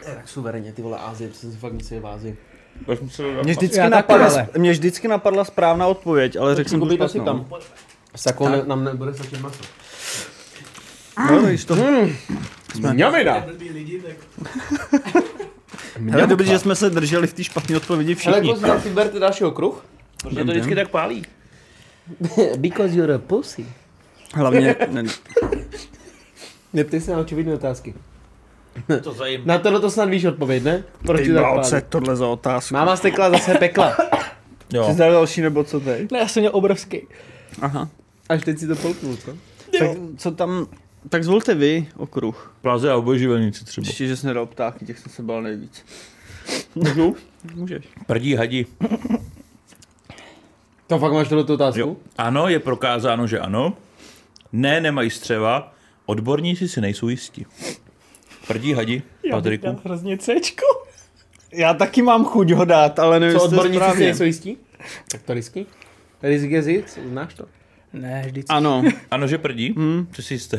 [0.06, 2.38] Tak suverénně, ty vole Asie, co si fakt myslí v Ázii.
[3.08, 3.26] Jsem.
[3.44, 4.48] Mě vždycky, Já napadla, ale.
[4.58, 7.26] mě vždycky napadla správná odpověď, ale řekl jsem to to si špatnou.
[7.26, 7.46] tam.
[8.16, 9.64] S takovou ne, nám nebude stačit maso.
[11.32, 11.76] No, když to...
[12.80, 13.46] Mňamina!
[16.10, 18.50] Hele, dobrý, že jsme se drželi v té špatné odpovědi všichni.
[18.50, 19.86] kozy, si berte dalšího kruh.
[20.24, 21.26] Protože to vždycky tak pálí.
[22.58, 23.66] Because you're a pussy.
[24.36, 25.04] Hlavně, ne,
[26.74, 27.94] Neptej se na očividné otázky.
[29.04, 29.42] To zajím.
[29.46, 30.84] Na tohle to snad víš odpověď, ne?
[31.06, 31.84] Proč ty pálí?
[31.90, 32.74] tohle za otázku.
[32.74, 33.98] Máma stekla zase pekla.
[34.74, 34.88] Jo.
[34.92, 36.12] Jsi dal další nebo co teď?
[36.12, 37.02] Ne, já jsem měl obrovský.
[37.62, 37.90] Aha.
[38.30, 39.38] Až teď si to polknul, co?
[39.80, 40.68] Tak co tam,
[41.10, 42.56] tak zvolte vy okruh.
[42.62, 43.88] Pláze a obojživelníci třeba.
[43.88, 45.86] Ještě, že jsi nedal ptáky, těch jsem se bál nejvíc.
[46.76, 47.16] Můžu?
[47.56, 47.86] Můžeš.
[48.08, 48.66] Prdí hadi.
[50.94, 51.80] To fakt máš tohle otázku?
[51.80, 51.96] Jo.
[52.18, 53.74] Ano, je prokázáno, že ano.
[54.52, 55.74] Ne, nemají střeva.
[56.06, 57.46] Odborníci si nejsou jistí.
[58.48, 59.02] Prdí hadi,
[59.32, 59.80] Patriku.
[59.86, 60.66] hrozně Cčko.
[61.52, 64.06] Já taky mám chuť ho dát, ale nevím, Co odborníci si správně.
[64.06, 64.58] nejsou jistí?
[65.12, 65.66] Tak to risky.
[66.24, 67.46] Risk je zisk, znáš to?
[67.94, 68.50] Ne, vždycky.
[68.50, 69.74] Ano, Ano, že prdí?
[69.78, 70.08] Hmm.
[70.16, 70.58] Jsi si jistý.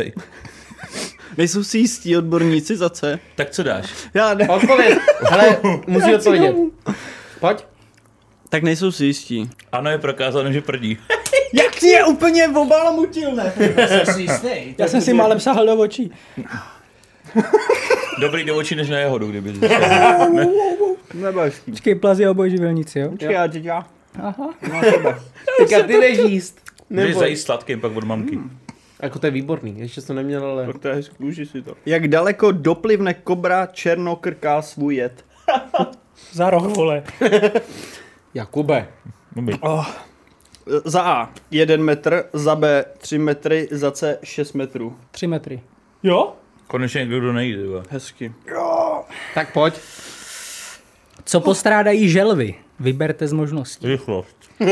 [1.39, 3.19] nejsou si jistí odborníci za C.
[3.35, 3.94] Tak co dáš?
[4.15, 4.48] Já ne.
[4.48, 4.98] Odpověď.
[5.31, 5.56] Hele,
[5.86, 6.56] musí odpovědět.
[7.40, 7.65] Pojď.
[8.48, 9.50] Tak nejsou si jistí.
[9.72, 10.98] Ano, je prokázáno, že prdí.
[11.52, 13.52] Jak si je úplně obalamutil, ne?
[14.78, 16.12] Já jsem si málem sahal do očí.
[18.20, 19.52] Dobrý do očí než na jehodu, kdyby
[21.14, 21.70] Nebo hezký.
[21.70, 23.10] Počkej, plazy a obojživelníci, jo?
[23.10, 23.86] Počkej, já já.
[24.22, 24.54] Aha.
[25.58, 26.60] Teďka ty jdeš jíst.
[26.90, 27.20] Můžeš Nebo...
[27.20, 28.38] zajít sladkým pak od mamky.
[29.02, 30.66] Jako to je výborný, ještě jsem to neměl, ale...
[30.66, 31.74] Tak to je hezký, uži si to.
[31.86, 35.24] Jak daleko doplivne kobra černokrká svůj jed?
[36.32, 37.02] Za roh, vole.
[38.35, 38.89] Jakube.
[39.36, 39.59] Dobrý.
[39.61, 39.86] Oh.
[40.85, 44.97] Za A 1 metr, za B 3 metry, za C 6 metrů.
[45.11, 45.61] Tři metry.
[46.02, 46.32] Jo?
[46.66, 47.59] Konečně někdo, kdo nejde.
[47.62, 47.82] tyhle.
[47.90, 48.32] Hezky.
[49.35, 49.74] Tak pojď.
[51.24, 52.55] Co postrádají želvy?
[52.81, 53.86] Vyberte z možností.
[53.86, 54.36] Rychlost.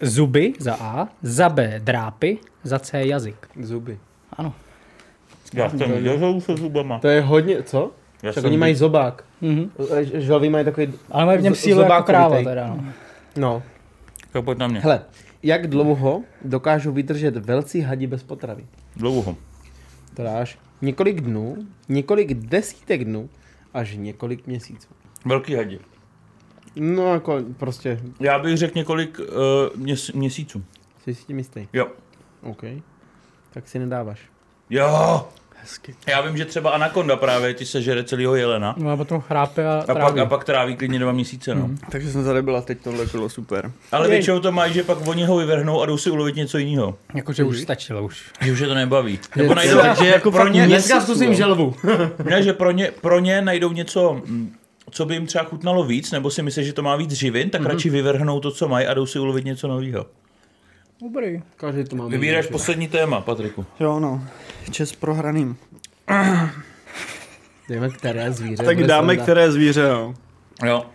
[0.00, 3.48] Zuby za A, za B drápy, za C jazyk.
[3.60, 3.98] Zuby.
[4.32, 4.54] Ano.
[5.54, 6.98] Já jsem dělal se zubama.
[6.98, 7.92] To je hodně, co?
[8.22, 9.24] Já Tak jsem oni mají zobák.
[9.40, 9.70] Mhm.
[10.14, 10.92] Želvy mají takový...
[11.10, 12.84] Ale mají v něm sílu jako kráva teda, no.
[13.36, 13.62] No.
[14.32, 14.80] Tak pojď na mě.
[14.80, 15.00] Hele,
[15.42, 18.66] jak dlouho dokážou vydržet velcí hadi bez potravy?
[18.96, 19.36] Dlouho.
[20.14, 21.56] To dáš několik dnů,
[21.88, 23.28] několik desítek dnů,
[23.74, 24.88] až několik měsíců.
[25.24, 25.78] Velký hadě.
[26.76, 29.24] No jako prostě, Já bych řekl několik uh,
[29.76, 30.64] měs- měsíců.
[31.04, 31.68] jsi si tím jistý.
[31.72, 31.86] Jo.
[32.42, 32.62] OK.
[33.50, 34.20] Tak si nedáváš.
[34.70, 35.28] Jo.
[35.68, 35.94] Hezky.
[36.06, 38.74] Já vím, že třeba anakonda právě ti sežere celého jelena.
[38.78, 40.20] No a potom chrápe a A pak, tráví.
[40.20, 41.70] a pak tráví klidně dva měsíce, no.
[41.90, 43.72] Takže jsem tady byla teď tohle bylo super.
[43.92, 46.98] Ale většinou to mají, že pak oni ho vyvrhnou a jdou si ulovit něco jiného.
[47.14, 48.22] Jakože už stačilo už.
[48.40, 49.18] Že už je to nebaví.
[49.36, 51.74] Nebo najdou, Takže jako pro ně, Dneska zkusím želvu.
[52.24, 54.52] ne, že pro ně, pro ně najdou něco, mm,
[54.90, 57.60] co by jim třeba chutnalo víc, nebo si myslí, že to má víc živin, tak
[57.60, 57.66] mm-hmm.
[57.66, 60.06] radši vyvrhnou to, co mají a jdou si ulovit něco nového.
[61.02, 61.42] Dobrý.
[61.56, 62.06] Každý to má.
[62.06, 63.66] Vybíráš poslední téma, Patriku.
[63.80, 64.24] Jo no,
[64.70, 65.56] čes prohraným.
[67.68, 68.62] Jdeme které zvíře.
[68.62, 69.22] Tak dáme sranda.
[69.22, 70.14] které zvíře, jo.
[70.64, 70.86] Jo.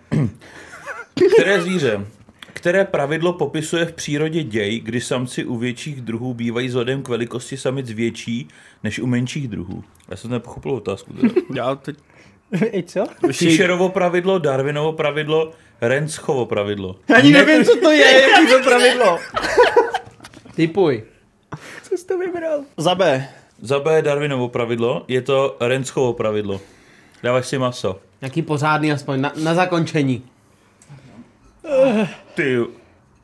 [1.33, 2.05] Které zvíře?
[2.53, 7.57] Které pravidlo popisuje v přírodě děj, kdy samci u větších druhů bývají vzhledem k velikosti
[7.57, 8.47] samic větší
[8.83, 9.83] než u menších druhů?
[10.09, 11.13] Já jsem nepochopil otázku.
[11.13, 11.33] Teda.
[11.55, 11.95] Já teď...
[12.71, 13.05] I co?
[13.31, 15.51] Fischerovo pravidlo, Darwinovo pravidlo,
[15.87, 16.95] Renschovo pravidlo.
[17.15, 19.19] Ani nevím, co to je, jaký to pravidlo.
[20.55, 21.03] Typuj.
[21.89, 22.59] Co jsi to vybral?
[22.77, 23.27] Za B.
[23.61, 26.61] Za B Darwinovo pravidlo, je to Renschovo pravidlo.
[27.23, 27.99] Dáváš si maso.
[28.21, 30.23] Jaký pořádný aspoň na, na zakončení.
[32.35, 32.57] Ty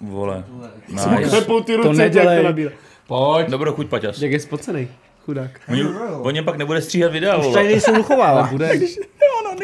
[0.01, 0.43] vole.
[0.87, 1.29] Nice.
[1.29, 2.43] Klepou ty To nedělej.
[2.43, 2.71] nabíle.
[3.07, 3.47] Pojď.
[3.49, 4.21] Dobrou chuť, Paťas.
[4.21, 4.87] Jak je spocený.
[5.25, 5.59] Chudák.
[5.69, 5.83] Oni,
[6.21, 7.63] on něm pak nebude stříhat videa, Už tady vole.
[7.63, 8.43] nejsou duchová.
[8.51, 8.71] Bude.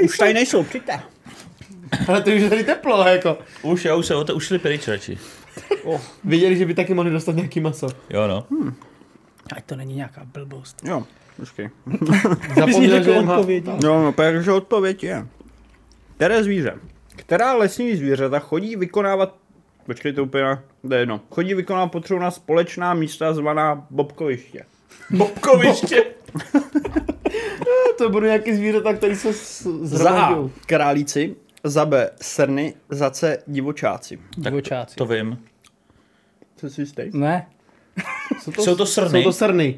[0.04, 1.00] Už tady nejsou, přijďte.
[2.08, 3.38] Ale to už je tady teplo, jako.
[3.62, 5.18] Už, já už se o to ušli pryč radši.
[6.24, 7.88] Viděli, že by taky mohli dostat nějaký maso.
[8.10, 8.46] Jo no.
[9.56, 10.78] Ať to není nějaká blbost.
[10.84, 11.04] Jo,
[11.38, 11.70] počkej.
[12.56, 13.38] Zapomněl, že má...
[13.84, 15.28] No, no, takže odpověď je.
[16.16, 16.74] Které zvíře?
[17.16, 19.36] Která lesní zvířata chodí vykonávat
[19.86, 20.44] Počkej, to úplně
[20.88, 21.22] to je jedno.
[21.32, 24.66] Chodí vykonávat potřebu na společná místa zvaná bobkoviště.
[25.10, 26.04] Bobkoviště.
[27.98, 30.38] To budou nějaký zvířata, který se s- Za.
[30.66, 31.36] Králíci,
[31.66, 32.10] za B.
[32.22, 33.38] Srny, za C.
[33.48, 34.20] Divočáci.
[34.38, 34.96] Divočáci.
[34.96, 35.38] To vím.
[36.56, 37.02] Co si jistý?
[37.14, 37.48] Ne,
[38.60, 39.20] Jsou to srny?
[39.24, 39.78] Jsou to srny.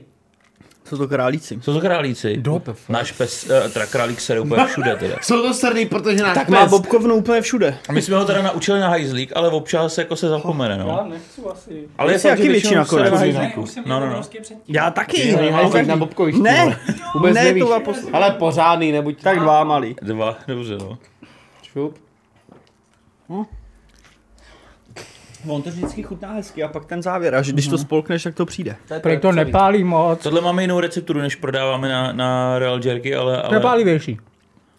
[0.86, 1.60] Jsou to králíci.
[1.62, 2.44] Jsou to králíci?
[2.48, 5.16] What Náš pes, uh, teda králík se úplně všude teda.
[5.22, 6.54] Jsou to srny, protože náš Tak pes...
[6.54, 7.78] má bobkovnu úplně všude.
[7.90, 11.08] A my jsme ho teda naučili na hajzlík, ale občas jako se zapomene, no.
[11.10, 11.88] nechci asi.
[11.98, 13.12] Ale Ty jsi fakt, jaký že větší většinou se nakonec.
[13.12, 13.66] na Ne, hajzlíku.
[13.86, 14.22] No, no, no.
[14.68, 15.36] Já taky.
[15.36, 16.42] Není hajzlík na bobkovišti.
[16.42, 16.80] Ne.
[17.34, 18.12] Ne, to byla poslední.
[18.12, 19.96] Ale pořádný, nebuď Tak dva malý.
[20.02, 20.98] Dva, dobře no.
[21.78, 21.98] Šup.
[25.48, 27.36] On to vždycky chutná hezky a pak ten závěr.
[27.36, 28.76] A že když to spolkneš, tak to přijde.
[29.02, 30.24] Projekt to nepálí moc.
[30.24, 33.42] Tohle máme jinou recepturu, než prodáváme na, na Real Jerky, ale...
[33.42, 33.56] ale...
[33.56, 34.20] Nepálivější.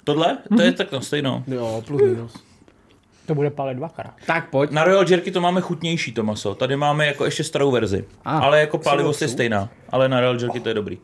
[0.04, 0.38] Tohle?
[0.56, 1.44] To je tak no, stejno.
[1.46, 2.34] Jo, plus minus.
[3.26, 4.14] To bude pálit dvakrát.
[4.26, 4.70] Tak pojď.
[4.70, 6.54] Na Royal Jerky to máme chutnější to maso.
[6.54, 8.04] Tady máme jako ještě starou verzi.
[8.24, 8.38] A.
[8.38, 9.68] Ale jako pálivost je stejná.
[9.88, 10.98] Ale na Royal Jerky to je dobrý.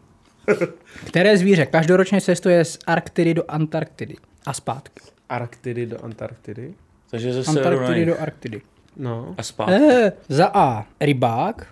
[1.06, 4.16] Které zvíře každoročně cestuje z Arktidy do Antarktidy
[4.46, 5.13] a zpátky?
[5.28, 6.74] Arktidy do Antarktidy.
[7.10, 8.62] Takže ze Antarktidy do Arktidy.
[8.96, 9.34] No.
[9.38, 9.74] A zpátky.
[9.74, 11.66] E, za A rybák,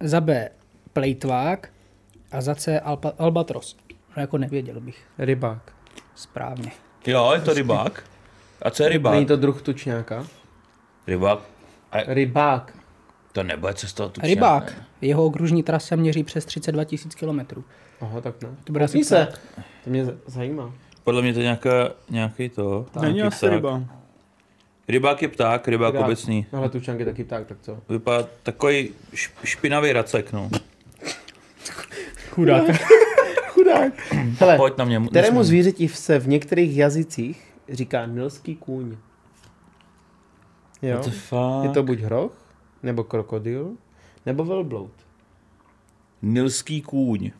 [0.00, 0.48] za B
[0.92, 1.68] plejtvák
[2.32, 3.76] a za C alpa, albatros.
[4.16, 5.72] No jako nevěděl bych Rybák.
[6.14, 6.70] správně.
[7.06, 8.04] Jo, je to rybák.
[8.62, 9.14] A co je rybák?
[9.14, 10.26] Není to druh tučňáka?
[11.06, 11.38] Rybák.
[11.92, 12.74] A Rybák.
[13.32, 14.72] to nebude cestovat tu Rybák.
[15.00, 16.84] Jeho okružní trasa měří přes 32
[17.22, 17.62] 000 km.
[18.00, 18.48] Aha, tak ne.
[18.64, 19.28] To bude se.
[19.84, 20.72] To mě zajímá.
[21.04, 22.86] Podle mě to je nějaká, nějaký to.
[23.00, 23.52] Není nějaký asi pták.
[23.52, 23.82] ryba.
[24.88, 26.06] Rybák je pták, rybák Rybák.
[26.06, 26.46] obecný.
[26.52, 27.78] No ale tučňák je taky pták, tak co?
[27.88, 30.50] Vypadá takový šp- špinavý racek, no.
[32.30, 32.64] Chudák.
[33.48, 33.92] Chudák.
[34.40, 35.00] Hele, Pojď na mě.
[35.10, 38.96] kterému zvířeti se v některých jazycích říká nilský kůň?
[40.82, 41.02] Jo?
[41.02, 41.62] Fuck?
[41.62, 42.32] Je to buď hroch,
[42.82, 43.70] nebo krokodil,
[44.26, 44.90] nebo velbloud.
[46.22, 47.30] Nilský kůň.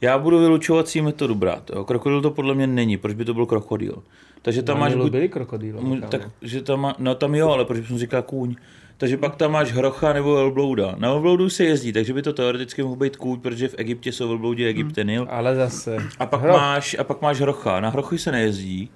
[0.00, 1.70] Já budu vylučovací metodu brát.
[1.74, 1.84] Jo.
[1.84, 4.02] Krokodil to podle mě není, proč by to byl krokodil.
[4.42, 5.10] Takže tam Na máš buď...
[5.10, 5.96] byli kámo.
[6.08, 8.56] Tak, že tam má, no tam jo, ale proč jsem říká kůň.
[8.96, 10.94] Takže pak tam máš hrocha nebo velblouda.
[10.98, 14.28] Na velbloudu se jezdí, takže by to teoreticky mohl být kůň, protože v Egyptě jsou
[14.28, 15.26] velbloudi Egypte Nil.
[15.30, 15.96] Ale zase.
[16.18, 16.56] A pak, Hroch.
[16.56, 17.80] máš, a pak máš hrocha.
[17.80, 18.90] Na hrochy se nejezdí,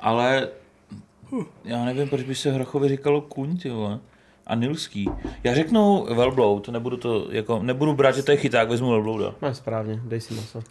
[0.00, 0.48] ale
[1.64, 3.98] já nevím, proč by se hrochovi říkalo kůň, ty vole.
[4.46, 5.10] A nilský.
[5.44, 9.34] Já řeknu velbloud, nebudu to, jako, nebudu brát, že to je chyták, vezmu velblouda.
[9.42, 10.62] Máš správně, dej si maso.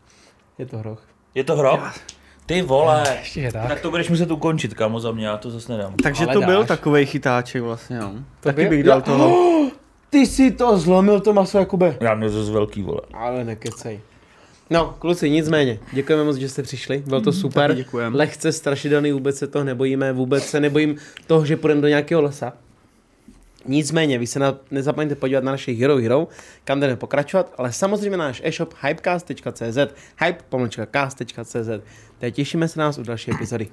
[0.58, 1.02] Je to hroch.
[1.36, 1.94] Je to hroch?
[2.46, 3.04] Ty vole.
[3.20, 3.68] Ještě je tak.
[3.68, 5.94] Tak to budeš muset ukončit, kámo, za mě, já to zase nedám.
[5.96, 6.68] Takže Ale to byl dáš.
[6.68, 8.14] takový chytáček vlastně, no.
[8.40, 9.38] Taky by- bych dal Já- toho.
[10.10, 11.98] Ty si to zlomil to maso, Jakube.
[12.00, 13.02] Já mě zase velký, vole.
[13.14, 14.00] Ale nekecej.
[14.70, 17.70] No, kluci, nicméně, děkujeme moc, že jste přišli, bylo to super.
[17.70, 18.16] taky děkujem.
[18.16, 20.96] Lehce strašidelný, vůbec se toho nebojíme, vůbec se nebojím
[21.28, 22.54] toho, že půjdeme do nějakého lesa.
[23.66, 26.28] Nicméně, vy se na, nezapomeňte podívat na naše Hero Hero,
[26.64, 29.78] kam jdeme pokračovat, ale samozřejmě na náš e-shop hypecast.cz,
[30.24, 31.70] hype.cast.cz.
[32.20, 33.68] Teď těšíme se na nás u další epizody.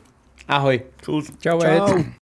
[0.49, 0.83] Ahoj.
[1.03, 1.31] Čus.
[1.39, 1.61] Čau.
[1.61, 2.03] Čau.